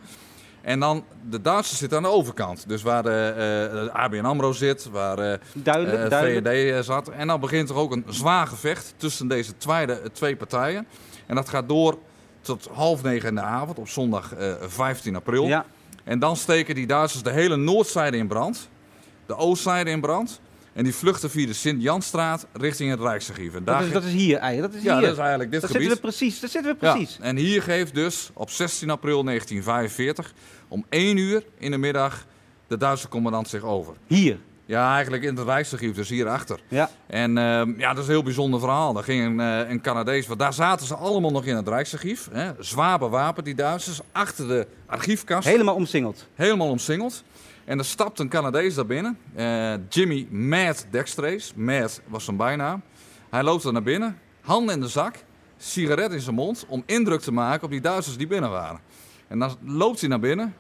En 0.63 0.81
dan 0.81 1.05
de 1.31 1.41
Duitsers 1.41 1.79
zitten 1.79 1.99
aan 1.99 2.05
de 2.05 2.11
overkant. 2.11 2.69
Dus 2.69 2.83
waar 2.83 3.03
de, 3.03 3.29
eh, 3.71 3.83
de 3.85 3.93
ABN 3.93 4.25
AMRO 4.25 4.53
zit, 4.53 4.89
waar 4.91 5.19
eh 5.19 5.39
duidelijk, 5.53 6.13
eh. 6.13 6.19
VVD 6.21 6.73
eh, 6.73 6.81
zat. 6.81 7.09
En 7.09 7.27
dan 7.27 7.41
begint 7.41 7.69
er 7.69 7.77
ook 7.77 7.93
een 7.93 8.05
zwaar 8.09 8.47
gevecht 8.47 8.95
tussen 8.97 9.29
deze 9.29 9.57
tweede, 9.57 9.93
eh, 9.93 10.09
twee 10.13 10.37
partijen. 10.37 10.87
En 11.27 11.35
dat 11.35 11.49
gaat 11.49 11.69
door 11.69 11.99
tot 12.41 12.69
half 12.73 13.03
negen 13.03 13.29
in 13.29 13.35
de 13.35 13.41
avond 13.41 13.79
op 13.79 13.89
zondag 13.89 14.35
eh, 14.35 14.53
15 14.61 15.17
april. 15.17 15.47
Ja. 15.47 15.65
En 16.05 16.19
dan 16.19 16.37
steken 16.37 16.75
die 16.75 16.87
Duitsers 16.87 17.23
de 17.23 17.31
hele 17.31 17.57
noordzijde 17.57 18.17
in 18.17 18.27
brand, 18.29 18.69
de 19.27 19.37
oostzijde 19.37 19.91
in 19.91 20.01
brand. 20.01 20.41
En 20.73 20.85
die 20.85 20.95
vluchten 20.95 21.31
via 21.31 21.47
de 21.47 21.53
Sint-Janstraat 21.53 22.47
richting 22.53 22.91
het 22.91 23.01
Rijksarchief. 23.01 23.55
En 23.55 23.65
Dat 23.65 23.75
daar 23.75 23.87
is, 23.87 23.93
dat 23.93 24.05
is 24.05 24.13
hier 24.13 24.37
eigenlijk. 24.39 24.73
Dat 24.73 24.83
is 24.83 24.87
ja, 24.89 24.93
hier. 24.97 25.03
dat 25.03 25.13
is 25.13 25.19
eigenlijk 25.19 25.51
dit 25.51 25.61
Daar 25.61 25.71
gebied. 25.71 25.87
zitten 25.89 26.05
we 26.11 26.17
precies. 26.17 26.41
Daar 26.41 26.51
zitten 26.51 26.77
we 26.79 26.87
Ja, 26.87 26.93
precies. 26.93 27.19
en 27.21 27.37
hier 27.37 27.63
geeft 27.63 27.95
dus 27.95 28.31
op 28.35 28.51
16 28.51 28.91
april 28.91 29.25
1945 29.25 30.33
om 30.69 30.85
1 30.89 31.17
uur 31.17 31.45
in 31.59 31.71
de 31.71 31.79
middag 31.79 32.27
de 32.67 32.77
Duitse 32.77 33.09
commandant 33.09 33.49
zich 33.49 33.63
over. 33.63 33.95
Hier. 34.07 34.39
Ja, 34.71 34.93
eigenlijk 34.95 35.23
in 35.23 35.37
het 35.37 35.47
Rijksarchief, 35.47 35.95
dus 35.95 36.09
hierachter. 36.09 36.61
Ja. 36.69 36.91
En 37.07 37.39
ehm, 37.39 37.73
ja, 37.79 37.89
dat 37.89 37.99
is 37.99 38.05
een 38.07 38.15
heel 38.15 38.23
bijzonder 38.23 38.61
verhaal. 38.61 38.93
Daar 38.93 39.03
ging 39.03 39.25
een, 39.25 39.41
eh, 39.41 39.71
een 39.71 39.81
Canadees, 39.81 40.27
want 40.27 40.39
daar 40.41 40.53
zaten 40.53 40.87
ze 40.87 40.95
allemaal 40.95 41.31
nog 41.31 41.45
in 41.45 41.57
het 41.57 41.69
Rijksarchief. 41.69 42.29
Hè, 42.33 42.51
zwaar 42.59 42.99
bewapend, 42.99 43.47
die 43.47 43.55
Duitsers, 43.55 44.01
achter 44.13 44.49
de 44.49 44.67
archiefkast. 44.87 45.49
Helemaal 45.49 45.75
omsingeld. 45.75 46.27
Helemaal 46.35 46.69
omsingeld. 46.69 47.23
En 47.65 47.79
er 47.79 47.85
stapt 47.85 48.19
een 48.19 48.29
Canadees 48.29 48.75
daar 48.75 48.87
binnen. 48.87 49.19
eh, 49.35 49.73
Jimmy 49.89 50.27
Mad 50.31 50.87
Dextrace. 50.91 51.53
Mad 51.57 52.01
was 52.07 52.25
zijn 52.25 52.37
bijnaam. 52.37 52.83
Hij 53.31 53.43
loopt 53.43 53.65
er 53.65 53.73
naar 53.73 53.83
binnen, 53.83 54.19
handen 54.41 54.75
in 54.75 54.81
de 54.81 54.89
zak, 54.89 55.15
sigaret 55.57 56.13
in 56.13 56.21
zijn 56.21 56.35
mond, 56.35 56.65
om 56.69 56.83
indruk 56.87 57.21
te 57.21 57.33
maken 57.33 57.65
op 57.65 57.71
die 57.71 57.81
Duitsers 57.81 58.17
die 58.17 58.27
binnen 58.27 58.51
waren. 58.51 58.81
En 59.29 59.39
dan 59.39 59.57
loopt 59.65 60.01
hij 60.01 60.09
naar 60.09 60.21
binnen. 60.21 60.55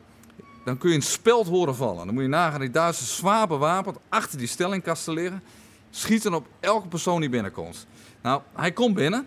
Dan 0.64 0.78
kun 0.78 0.90
je 0.90 0.96
een 0.96 1.02
speld 1.02 1.46
horen 1.46 1.76
vallen. 1.76 2.06
Dan 2.06 2.14
moet 2.14 2.22
je 2.22 2.28
nagaan, 2.28 2.60
die 2.60 2.70
Duitsers 2.70 3.16
zwaar 3.16 3.46
bewapend 3.46 3.96
achter 4.08 4.38
die 4.38 4.46
stellingkasten 4.46 5.14
liggen. 5.14 5.42
Schieten 5.90 6.34
op 6.34 6.46
elke 6.60 6.88
persoon 6.88 7.20
die 7.20 7.30
binnenkomt. 7.30 7.86
Nou, 8.22 8.42
hij 8.54 8.72
komt 8.72 8.94
binnen. 8.94 9.26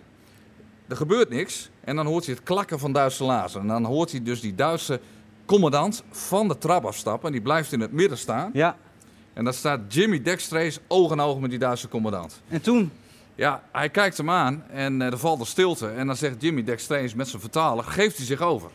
Er 0.87 0.95
gebeurt 0.95 1.29
niks. 1.29 1.69
En 1.81 1.95
dan 1.95 2.05
hoort 2.05 2.25
hij 2.25 2.33
het 2.33 2.43
klakken 2.43 2.79
van 2.79 2.91
Duitse 2.91 3.23
lazen. 3.23 3.61
En 3.61 3.67
dan 3.67 3.85
hoort 3.85 4.11
hij 4.11 4.23
dus 4.23 4.41
die 4.41 4.55
Duitse 4.55 4.99
commandant 5.45 6.03
van 6.09 6.47
de 6.47 6.57
trap 6.57 6.85
afstappen. 6.85 7.27
En 7.27 7.33
die 7.33 7.41
blijft 7.41 7.71
in 7.71 7.79
het 7.79 7.91
midden 7.91 8.17
staan. 8.17 8.49
Ja. 8.53 8.77
En 9.33 9.43
daar 9.43 9.53
staat 9.53 9.93
Jimmy 9.93 10.21
Dextrace 10.21 10.79
oog 10.87 11.11
in 11.11 11.19
oog 11.19 11.39
met 11.39 11.49
die 11.49 11.59
Duitse 11.59 11.87
commandant. 11.87 12.41
En 12.47 12.61
toen? 12.61 12.91
Ja, 13.35 13.63
hij 13.71 13.89
kijkt 13.89 14.17
hem 14.17 14.29
aan 14.29 14.63
en 14.69 15.01
eh, 15.01 15.11
er 15.11 15.17
valt 15.17 15.39
een 15.39 15.45
stilte. 15.45 15.87
En 15.87 16.07
dan 16.07 16.15
zegt 16.15 16.41
Jimmy 16.41 16.63
Dextrace 16.63 17.17
met 17.17 17.27
zijn 17.27 17.41
vertaler, 17.41 17.83
geeft 17.83 18.17
hij 18.17 18.25
zich 18.25 18.41
over. 18.41 18.69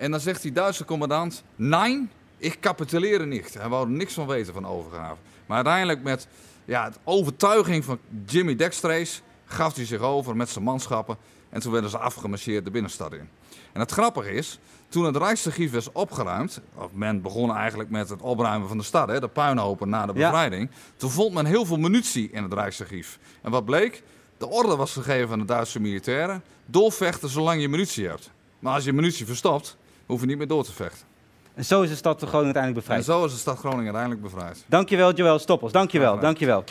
En 0.00 0.10
dan 0.10 0.20
zegt 0.20 0.42
die 0.42 0.52
Duitse 0.52 0.84
commandant, 0.84 1.42
nein, 1.56 2.10
ik 2.36 2.60
capituleer 2.60 3.26
niet. 3.26 3.54
Hij 3.54 3.68
wou 3.68 3.86
er 3.86 3.92
niks 3.92 4.14
van 4.14 4.26
weten 4.26 4.52
van 4.52 4.66
overgave. 4.66 5.16
Maar 5.46 5.56
uiteindelijk 5.56 6.02
met 6.02 6.26
ja, 6.64 6.84
het 6.84 6.98
overtuiging 7.04 7.84
van 7.84 7.98
Jimmy 8.26 8.56
Dextrace 8.56 9.20
gaf 9.44 9.74
hij 9.74 9.84
zich 9.86 10.00
over 10.00 10.36
met 10.36 10.48
zijn 10.48 10.64
manschappen. 10.64 11.16
En 11.48 11.60
toen 11.60 11.72
werden 11.72 11.90
ze 11.90 11.98
afgemarcheerd 11.98 12.64
de 12.64 12.70
binnenstad 12.70 13.12
in. 13.12 13.28
En 13.72 13.80
het 13.80 13.90
grappige 13.90 14.32
is, 14.32 14.58
toen 14.88 15.04
het 15.04 15.16
Rijksarchief 15.16 15.72
was 15.72 15.92
opgeruimd, 15.92 16.60
of 16.74 16.92
men 16.92 17.22
begon 17.22 17.54
eigenlijk 17.54 17.90
met 17.90 18.08
het 18.08 18.20
opruimen 18.20 18.68
van 18.68 18.78
de 18.78 18.84
stad, 18.84 19.08
hè, 19.08 19.20
de 19.20 19.28
puinhopen 19.28 19.88
na 19.88 20.06
de 20.06 20.12
Ja. 20.18 20.30
bevrijding, 20.30 20.70
toen 20.96 21.10
vond 21.10 21.34
men 21.34 21.46
heel 21.46 21.64
veel 21.64 21.78
munitie 21.78 22.30
in 22.30 22.42
het 22.42 22.52
Rijksarchief. 22.52 23.18
En 23.42 23.50
wat 23.50 23.64
bleek? 23.64 24.02
De 24.38 24.48
orde 24.48 24.76
was 24.76 24.92
gegeven 24.92 25.32
aan 25.32 25.38
de 25.38 25.44
Duitse 25.44 25.80
militairen, 25.80 26.42
doorvechten 26.66 27.28
zolang 27.28 27.60
je 27.60 27.68
munitie 27.68 28.06
hebt. 28.06 28.30
Maar 28.58 28.74
als 28.74 28.84
je 28.84 28.92
munitie 28.92 29.26
verstopt, 29.26 29.76
hoef 30.10 30.20
je 30.20 30.26
niet 30.26 30.38
meer 30.38 30.46
door 30.46 30.64
te 30.64 30.72
vechten. 30.72 31.06
En 31.54 31.64
zo 31.64 31.82
is 31.82 31.88
de 31.88 31.96
stad 31.96 32.16
Groningen 32.16 32.44
uiteindelijk 32.44 32.86
En 32.86 32.94
bevrijd. 32.94 33.04
zo 33.04 33.24
is 33.24 33.32
de 33.32 33.38
stad 33.38 33.58
Groningen 33.58 33.84
uiteindelijk 33.84 34.22
bevrijd. 34.22 34.64
Dankjewel, 34.66 35.12
Joël 35.12 35.38
Stoppels. 35.38 35.72
Dankjewel, 35.72 36.08
gedaan. 36.08 36.24
dankjewel. 36.24 36.64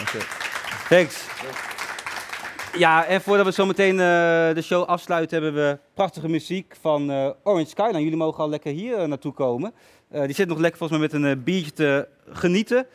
Oké. 0.00 0.18
Thanks. 0.88 1.26
Ja, 2.76 3.04
en 3.04 3.20
voordat 3.20 3.46
we 3.46 3.52
zo 3.52 3.66
meteen 3.66 4.00
eh, 4.00 4.54
de 4.54 4.62
show 4.62 4.84
afsluiten, 4.84 5.42
hebben 5.42 5.68
we 5.68 5.78
prachtige 5.94 6.28
muziek 6.28 6.76
van 6.80 7.10
eh, 7.10 7.30
Orange 7.42 7.68
Skyline. 7.68 8.02
Jullie 8.02 8.16
mogen 8.16 8.42
al 8.42 8.48
lekker 8.48 8.72
hier 8.72 8.98
eh, 8.98 9.06
naartoe 9.06 9.32
komen. 9.32 9.72
Die 10.08 10.34
zit 10.34 10.48
nog 10.48 10.58
lekker 10.58 10.78
volgens 10.78 10.98
mij 10.98 11.08
met 11.08 11.22
een 11.22 11.42
biertje 11.42 11.72
te 11.72 12.08
genieten. 12.28 12.86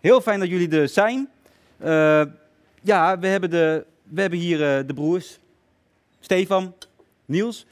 Heel 0.00 0.20
fijn 0.20 0.40
dat 0.40 0.48
jullie 0.48 0.70
er 0.70 0.88
zijn. 0.88 1.28
Ja, 2.82 3.18
we 3.18 3.26
hebben, 3.26 3.50
de, 3.50 3.84
we 4.02 4.20
hebben 4.20 4.38
hier 4.38 4.86
de 4.86 4.94
broers. 4.94 5.38
Stefan, 6.20 6.74
Niels. 7.24 7.66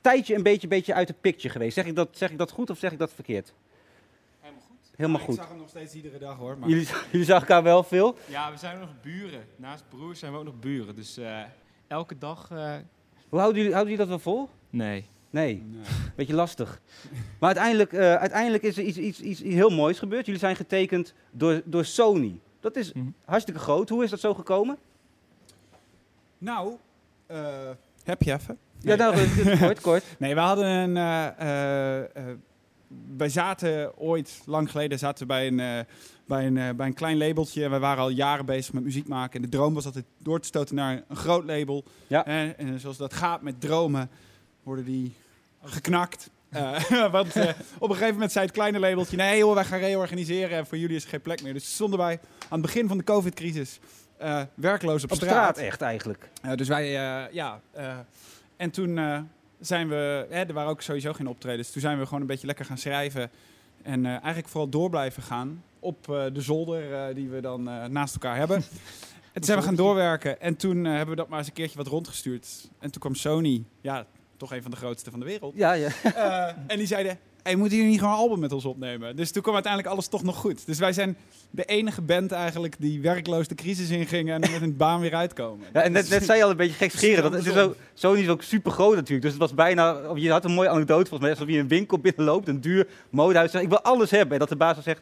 Tijdje 0.00 0.34
een 0.34 0.42
beetje, 0.42 0.68
beetje 0.68 0.94
uit 0.94 1.08
de 1.08 1.14
picture 1.20 1.52
geweest. 1.52 1.74
Zeg 1.74 1.86
ik, 1.86 1.94
dat, 1.96 2.08
zeg 2.12 2.30
ik 2.30 2.38
dat 2.38 2.50
goed 2.50 2.70
of 2.70 2.78
zeg 2.78 2.92
ik 2.92 2.98
dat 2.98 3.12
verkeerd? 3.12 3.52
Helemaal 4.40 4.62
goed. 4.68 4.90
Helemaal 4.96 5.18
Ja, 5.20 5.24
goed. 5.26 5.34
Ik 5.34 5.40
zag 5.40 5.48
hem 5.50 5.58
nog 5.58 5.68
steeds 5.68 5.94
iedere 5.94 6.18
dag 6.18 6.36
hoor. 6.36 6.58
Maar... 6.58 6.68
Jullie, 6.68 6.88
jullie 7.10 7.26
zagen 7.26 7.48
elkaar 7.48 7.62
wel 7.62 7.82
veel. 7.82 8.16
Ja, 8.26 8.50
we 8.52 8.56
zijn 8.58 8.78
nog 8.78 8.90
buren. 9.02 9.44
Naast 9.56 9.84
broers 9.88 10.18
zijn 10.18 10.32
we 10.32 10.38
ook 10.38 10.44
nog 10.44 10.58
buren. 10.58 10.94
Dus 10.94 11.16
eh, 11.16 11.40
elke 11.86 12.18
dag. 12.18 12.50
eh, 12.50 12.74
Hoe 13.28 13.38
houden 13.38 13.56
jullie, 13.58 13.72
houden 13.74 13.92
jullie 13.96 14.08
dat 14.08 14.22
wel 14.22 14.32
vol? 14.34 14.48
Nee. 14.70 15.04
Nee, 15.30 15.66
beetje 16.16 16.34
lastig. 16.34 16.80
Maar 17.38 17.48
uiteindelijk, 17.48 17.92
eh, 17.92 18.14
uiteindelijk 18.14 18.62
is 18.62 18.76
er 18.76 18.82
iets, 18.84 18.96
iets, 18.98 19.20
iets 19.20 19.40
heel 19.40 19.70
moois 19.70 19.98
gebeurd. 19.98 20.24
Jullie 20.26 20.40
zijn 20.40 20.56
getekend 20.56 21.14
door, 21.30 21.62
door 21.64 21.84
Sony. 21.84 22.40
Dat 22.60 22.76
is 22.76 22.92
Mhm. 22.92 23.06
hartstikke 23.24 23.60
groot. 23.60 23.88
Hoe 23.88 24.04
is 24.04 24.10
dat 24.10 24.20
zo 24.20 24.34
gekomen? 24.34 24.78
Nou, 26.38 26.76
eh, 27.26 27.70
heb 28.04 28.22
je 28.22 28.32
even? 28.32 28.58
Ja, 28.80 28.94
nou, 28.94 29.28
kort, 29.58 29.80
kort. 29.80 30.04
Nee, 30.18 30.34
we 30.34 30.40
hadden 30.40 30.66
een. 30.66 30.96
eh, 30.96 31.26
eh, 31.38 31.98
eh, 31.98 32.24
wij 33.16 33.28
zaten 33.28 33.98
ooit, 33.98 34.40
lang 34.44 34.70
geleden, 34.70 34.98
zaten 34.98 35.26
bij 35.26 35.46
een, 35.46 35.86
bij 36.26 36.46
een, 36.46 36.76
bij 36.76 36.86
een 36.86 36.94
klein 36.94 37.18
labeltje. 37.18 37.68
We 37.68 37.78
waren 37.78 38.02
al 38.02 38.08
jaren 38.08 38.46
bezig 38.46 38.72
met 38.72 38.82
muziek 38.84 39.08
maken. 39.08 39.34
En 39.34 39.42
de 39.42 39.56
droom 39.56 39.74
was 39.74 39.84
altijd 39.84 40.04
door 40.22 40.40
te 40.40 40.46
stoten 40.46 40.74
naar 40.74 41.02
een 41.08 41.16
groot 41.16 41.44
label. 41.44 41.84
Ja. 42.06 42.26
En 42.56 42.80
zoals 42.80 42.96
dat 42.96 43.14
gaat 43.14 43.42
met 43.42 43.60
dromen, 43.60 44.10
worden 44.62 44.84
die 44.84 45.14
geknakt. 45.62 46.30
Want 47.10 47.36
op 47.78 47.88
een 47.88 47.94
gegeven 47.94 48.12
moment 48.12 48.32
zei 48.32 48.44
het 48.44 48.54
kleine 48.54 48.78
labeltje: 48.78 49.16
nee, 49.16 49.42
hoor, 49.42 49.54
wij 49.54 49.64
gaan 49.64 49.78
reorganiseren 49.78 50.56
en 50.58 50.66
voor 50.66 50.78
jullie 50.78 50.96
is 50.96 51.02
er 51.02 51.08
geen 51.08 51.22
plek 51.22 51.42
meer. 51.42 51.52
Dus 51.52 51.74
stonden 51.74 51.98
wij 51.98 52.20
aan 52.38 52.58
het 52.58 52.60
begin 52.60 52.88
van 52.88 52.98
de 52.98 53.04
COVID-crisis 53.04 53.80
werkloos 54.54 55.04
op, 55.04 55.10
Op 55.10 55.16
straat 55.16 55.58
echt 55.58 55.80
eigenlijk. 55.80 56.30
dus 56.54 56.68
wij, 56.68 56.90
ja. 57.32 57.60
En 58.58 58.70
toen 58.70 58.98
eh, 58.98 59.20
zijn 59.60 59.88
we, 59.88 60.26
hè, 60.30 60.44
er 60.44 60.52
waren 60.52 60.70
ook 60.70 60.82
sowieso 60.82 61.12
geen 61.12 61.28
optredens. 61.28 61.70
Toen 61.70 61.80
zijn 61.80 61.98
we 61.98 62.04
gewoon 62.04 62.20
een 62.20 62.26
beetje 62.26 62.46
lekker 62.46 62.64
gaan 62.64 62.78
schrijven. 62.78 63.30
En 63.82 64.06
eh, 64.06 64.10
eigenlijk 64.10 64.48
vooral 64.48 64.68
door 64.68 64.90
blijven 64.90 65.22
gaan 65.22 65.64
op 65.80 66.10
eh, 66.10 66.24
de 66.32 66.40
zolder 66.40 67.14
die 67.14 67.28
we 67.28 67.40
dan 67.40 67.62
naast 67.92 68.14
elkaar 68.14 68.36
hebben. 68.36 68.56
en 69.32 69.32
toen 69.32 69.44
zijn 69.44 69.58
we 69.58 69.64
gaan 69.64 69.74
doorwerken. 69.74 70.40
En 70.40 70.56
toen 70.56 70.84
hebben 70.84 71.08
we 71.08 71.16
dat 71.16 71.28
maar 71.28 71.38
eens 71.38 71.48
een 71.48 71.54
keertje 71.54 71.76
wat 71.76 71.86
rondgestuurd. 71.86 72.70
En 72.78 72.90
toen 72.90 73.00
kwam 73.00 73.14
Sony, 73.14 73.64
ja, 73.80 74.06
toch 74.36 74.52
een 74.52 74.62
van 74.62 74.70
de 74.70 74.76
grootste 74.76 75.10
van 75.10 75.20
de 75.20 75.26
wereld. 75.26 75.56
Ja, 75.56 75.72
ja. 75.72 75.90
En 76.66 76.78
die 76.78 76.86
zeiden, 76.86 77.18
hey, 77.42 77.56
moeten 77.56 77.76
jullie 77.76 77.92
niet 77.92 78.00
gewoon 78.00 78.14
een 78.14 78.20
album 78.20 78.38
met 78.38 78.52
ons 78.52 78.64
opnemen? 78.64 79.16
Dus 79.16 79.30
toen 79.30 79.42
kwam 79.42 79.54
uiteindelijk 79.54 79.92
alles 79.92 80.08
toch 80.08 80.22
nog 80.22 80.36
goed. 80.36 80.66
Dus 80.66 80.78
wij 80.78 80.92
zijn 80.92 81.16
de 81.50 81.64
enige 81.64 82.02
band 82.02 82.32
eigenlijk 82.32 82.74
die 82.78 83.00
werkloos 83.00 83.48
de 83.48 83.54
crisis 83.54 83.90
inging 83.90 84.30
en 84.30 84.40
met 84.40 84.62
een 84.62 84.76
baan 84.76 85.00
weer 85.00 85.14
uitkomen. 85.14 85.66
Ja, 85.72 85.82
en 85.82 85.92
net, 85.92 86.08
net 86.08 86.24
zei 86.24 86.38
je 86.38 86.44
al 86.44 86.50
een 86.50 86.56
beetje 86.56 86.74
gek 86.74 86.90
scheren. 86.90 87.22
Dat, 87.22 87.32
het 87.32 87.46
is 87.46 87.56
ook, 87.56 87.76
Sony 87.94 88.20
is 88.20 88.28
ook 88.28 88.42
super 88.42 88.72
groot 88.72 88.94
natuurlijk. 88.94 89.22
Dus 89.22 89.30
het 89.30 89.40
was 89.40 89.54
bijna, 89.54 90.00
je 90.14 90.30
had 90.30 90.44
een 90.44 90.52
mooie 90.52 90.68
anekdote 90.68 91.08
volgens 91.08 91.20
mij, 91.20 91.30
alsof 91.30 91.48
je 91.48 91.58
een 91.58 91.68
winkel 91.68 91.98
binnenloopt, 91.98 92.48
een 92.48 92.60
duur 92.60 92.88
modehuis. 93.10 93.54
Ik 93.54 93.68
wil 93.68 93.82
alles 93.82 94.10
hebben. 94.10 94.32
En 94.32 94.38
dat 94.38 94.48
de 94.48 94.56
baas 94.56 94.82
zegt, 94.82 95.00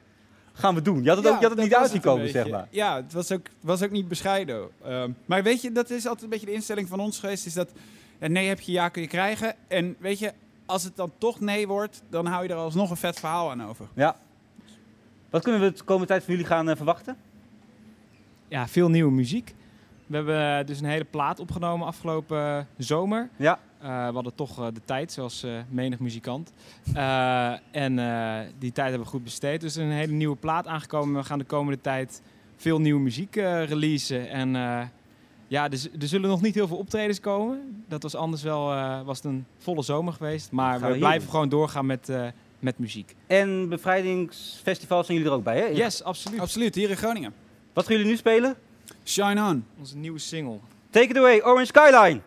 gaan 0.53 0.75
we 0.75 0.83
doen. 0.83 1.03
Je 1.03 1.09
had 1.09 1.19
het, 1.19 1.27
ook, 1.27 1.41
je 1.41 1.47
had 1.47 1.57
het 1.57 1.65
niet 1.65 1.75
uitzien 1.75 2.01
komen, 2.01 2.29
zeg 2.29 2.49
maar. 2.49 2.69
Ja, 2.71 2.97
het 2.97 3.13
was 3.13 3.33
ook, 3.33 3.47
was 3.61 3.83
ook 3.83 3.91
niet 3.91 4.09
bescheiden. 4.09 4.69
Ehm, 4.85 5.11
maar 5.27 5.43
weet 5.43 5.63
je, 5.63 5.73
dat 5.73 5.91
is 5.91 6.07
altijd 6.07 6.23
een 6.25 6.31
beetje 6.31 6.47
de 6.47 6.53
instelling 6.53 6.89
van 6.89 7.01
ons 7.01 7.19
geweest, 7.19 7.47
is 7.47 7.55
dat 7.55 7.69
ja, 8.21 8.29
nee 8.29 8.49
heb 8.49 8.61
je, 8.61 8.73
ja 8.73 8.89
kun 8.89 9.03
je 9.03 9.09
krijgen. 9.09 9.55
En 9.69 9.97
weet 9.99 10.19
je, 10.19 10.33
als 10.67 10.85
het 10.85 10.97
dan 10.97 11.13
toch 11.19 11.41
nee 11.41 11.67
wordt, 11.67 12.03
dan 12.11 12.27
hou 12.27 12.43
je 12.43 12.49
er 12.49 12.57
alsnog 12.57 12.91
een 12.91 12.97
vet 12.97 13.19
verhaal 13.19 13.51
aan 13.51 13.65
over. 13.65 13.89
Ja. 13.95 14.17
Wat 15.31 15.43
kunnen 15.43 15.61
we 15.61 15.73
de 15.73 15.85
komende 15.85 16.07
tijd 16.07 16.25
van 16.25 16.33
jullie 16.33 16.49
gaan 16.49 16.69
uh, 16.69 16.77
verwachten? 16.77 17.17
Ja, 18.49 18.69
veel 18.69 18.89
nieuwe 18.89 19.13
muziek. 19.13 19.55
We 20.07 20.17
hebben 20.17 20.59
eh, 20.59 20.67
dus 20.67 20.81
een 20.81 20.89
hele 20.89 21.05
plaat 21.05 21.41
opgenomen 21.41 21.87
afgelopen 21.87 22.39
uh, 22.39 22.59
zomer. 22.77 23.29
Ja. 23.37 23.59
Uh, 23.83 24.07
we 24.07 24.15
hadden 24.15 24.35
toch 24.35 24.61
uh, 24.61 24.67
de 24.73 24.81
tijd, 24.85 25.13
zoals 25.13 25.45
uh, 25.45 25.59
menig 25.69 25.99
muzikant. 25.99 26.53
en 27.71 27.95
die 28.59 28.73
tijd 28.73 28.89
hebben 28.89 29.01
we 29.01 29.07
goed 29.07 29.25
besteed. 29.25 29.61
Dus 29.61 29.77
er 29.77 29.83
is 29.83 29.89
een 29.89 29.97
hele 29.97 30.13
nieuwe 30.13 30.37
plaat 30.37 30.67
aangekomen. 30.67 31.21
We 31.21 31.27
gaan 31.27 31.39
de 31.39 31.45
komende 31.45 31.81
tijd 31.81 32.23
veel 32.57 32.81
nieuwe 32.81 33.01
muziek 33.01 33.35
releasen. 33.35 34.31
En 34.31 34.55
ja, 35.49 35.69
dus, 35.69 35.89
er 36.01 36.09
zullen 36.09 36.29
nog 36.29 36.43
niet 36.43 36.55
heel 36.55 36.69
veel 36.69 36.77
optredens 36.77 37.21
komen. 37.21 37.85
Dat 37.89 38.03
was 38.03 38.15
anders 38.15 38.43
wel 38.43 38.65
was 39.05 39.17
het 39.17 39.27
een 39.27 39.47
volle 39.59 39.83
zomer 39.83 40.13
geweest. 40.13 40.51
Maar 40.51 40.81
we, 40.81 40.87
we 40.87 40.99
blijven 40.99 41.31
gewoon 41.31 41.49
doorgaan 41.49 41.87
met, 41.87 42.13
met 42.59 42.79
muziek. 42.79 43.15
En 43.27 43.69
bevrijdingsfestivals 43.69 45.07
zijn 45.07 45.19
jullie 45.19 45.33
er 45.33 45.39
ook 45.39 45.45
bij, 45.45 45.59
hè? 45.59 45.67
Yes, 45.67 46.03
absoluut. 46.03 46.41
Absoluut, 46.41 46.75
hier 46.75 46.91
in 46.91 46.97
Groningen. 46.97 47.35
Wat 47.73 47.87
gaan 47.87 47.97
jullie 47.97 48.11
nu 48.11 48.17
spelen? 48.17 48.57
Shine 49.05 49.49
On. 49.49 49.65
Onze 49.79 49.97
nieuwe 49.97 50.19
single. 50.19 50.59
Take 50.91 51.09
it 51.09 51.17
away, 51.17 51.41
Orange 51.43 51.67
Skyline. 51.67 52.21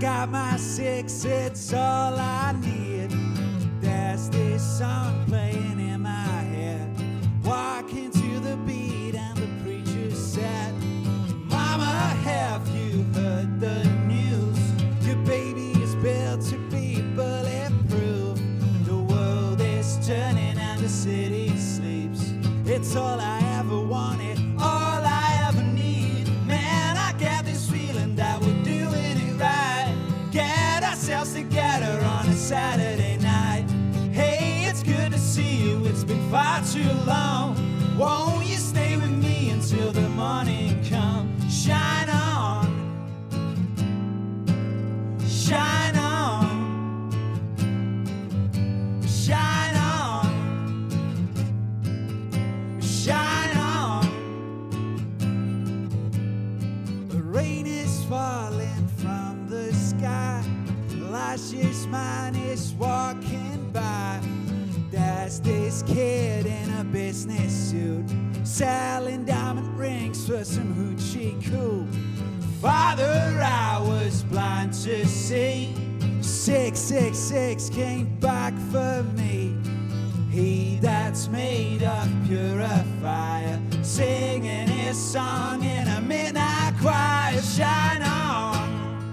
Got 0.00 0.28
my 0.30 0.56
six, 0.56 1.24
it's 1.24 1.72
all 1.72 2.18
I 2.18 2.54
need. 2.60 3.10
There's 3.80 4.28
this 4.30 4.78
song 4.78 5.24
playing 5.26 5.78
in 5.78 6.02
my 6.02 6.10
head. 6.10 6.88
Walking 7.44 8.10
to 8.10 8.40
the 8.40 8.56
beat, 8.66 9.14
and 9.14 9.36
the 9.36 9.48
preacher 9.62 10.14
said, 10.14 10.74
Mama, 11.46 11.84
have 12.24 12.66
you 12.68 13.04
heard 13.14 13.60
the 13.60 13.84
news? 14.06 15.06
Your 15.06 15.16
baby 15.24 15.70
is 15.82 15.94
built 15.96 16.42
to 16.46 16.56
be 16.70 17.02
bulletproof. 17.14 18.38
The 18.86 18.96
world 18.96 19.60
is 19.60 19.98
turning, 20.06 20.58
and 20.58 20.80
the 20.80 20.88
city 20.88 21.56
sleeps. 21.56 22.32
It's 22.66 22.96
all 22.96 23.20
I 23.20 23.43
Won't 37.98 38.46
you 38.46 38.56
stay 38.56 38.96
with 38.96 39.10
me 39.10 39.50
until 39.50 39.92
the 39.92 40.08
morning 40.10 40.84
comes? 40.90 41.64
Shine 41.64 42.10
on, 42.10 42.98
shine 45.26 45.96
on, 45.96 47.10
shine 49.06 49.76
on, 49.76 50.80
shine 52.80 53.56
on. 53.56 54.06
The 57.08 57.22
rain 57.22 57.66
is 57.66 58.04
falling 58.06 58.88
from 58.98 59.46
the 59.48 59.72
sky. 59.74 60.42
Lashes 61.10 61.86
man 61.86 62.23
selling 68.54 69.24
diamond 69.24 69.76
rings 69.76 70.28
for 70.28 70.44
some 70.44 70.72
hoochie 70.76 71.34
cool. 71.50 71.84
Father, 72.62 73.40
I 73.42 73.80
was 73.80 74.22
blind 74.22 74.72
to 74.84 75.04
see. 75.08 75.74
666 76.20 77.70
came 77.70 78.16
back 78.20 78.54
for 78.70 79.02
me. 79.16 79.56
He 80.30 80.78
that's 80.80 81.26
made 81.26 81.82
of 81.82 82.08
purifier, 82.28 83.60
singing 83.82 84.68
his 84.68 84.96
song 84.96 85.64
in 85.64 85.88
a 85.88 86.00
midnight 86.00 86.74
choir. 86.80 87.42
Shine 87.42 88.02
on, 88.02 89.10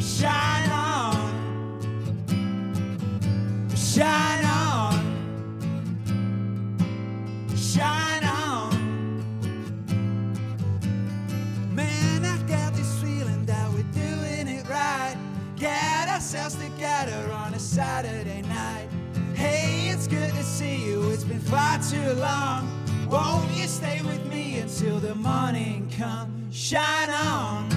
shine 0.00 0.45
ourselves 16.36 16.56
together 16.56 17.32
on 17.32 17.54
a 17.54 17.58
Saturday 17.58 18.42
night. 18.42 18.88
Hey, 19.34 19.88
it's 19.88 20.06
good 20.06 20.30
to 20.34 20.42
see 20.42 20.84
you. 20.84 21.10
It's 21.10 21.24
been 21.24 21.40
far 21.40 21.78
too 21.78 22.12
long. 22.14 22.68
Won't 23.08 23.50
you 23.52 23.66
stay 23.66 24.02
with 24.02 24.24
me 24.26 24.58
until 24.58 24.98
the 24.98 25.14
morning 25.14 25.90
comes? 25.96 26.54
Shine 26.54 27.10
on, 27.10 27.70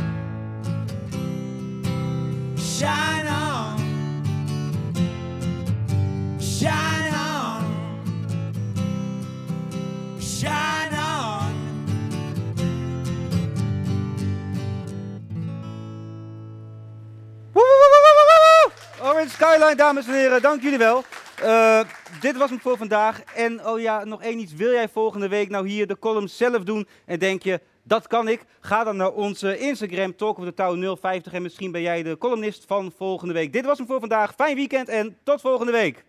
shine 2.58 3.19
Skyline, 19.28 19.76
dames 19.76 20.08
en 20.08 20.14
heren, 20.14 20.42
dank 20.42 20.62
jullie 20.62 20.78
wel. 20.78 21.04
Uh, 21.44 21.80
dit 22.20 22.38
was 22.38 22.50
hem 22.50 22.60
voor 22.60 22.78
vandaag. 22.78 23.24
En 23.36 23.68
oh 23.68 23.80
ja, 23.80 24.04
nog 24.04 24.22
één 24.22 24.40
iets. 24.40 24.54
Wil 24.54 24.72
jij 24.72 24.90
volgende 24.90 25.28
week 25.28 25.50
nou 25.50 25.68
hier 25.68 25.88
de 25.88 26.00
column 26.00 26.30
zelf 26.30 26.64
doen 26.64 26.88
en 27.06 27.20
denk 27.20 27.44
je, 27.44 27.62
dat 27.84 28.08
kan 28.08 28.28
ik? 28.28 28.42
Ga 28.60 28.84
dan 28.84 28.98
naar 28.98 29.12
onze 29.12 29.58
Instagram, 29.58 30.16
Talk 30.16 30.38
of 30.38 30.46
the 30.46 30.54
Town 30.54 30.98
050 31.02 31.34
en 31.34 31.42
misschien 31.42 31.72
ben 31.72 31.82
jij 31.82 32.04
de 32.04 32.18
columnist 32.18 32.64
van 32.68 32.92
volgende 32.98 33.34
week. 33.34 33.54
Dit 33.54 33.66
was 33.66 33.78
hem 33.78 33.88
voor 33.88 34.00
vandaag. 34.00 34.34
Fijn 34.36 34.56
weekend 34.56 34.90
en 34.90 35.18
tot 35.24 35.42
volgende 35.42 35.72
week. 35.72 36.04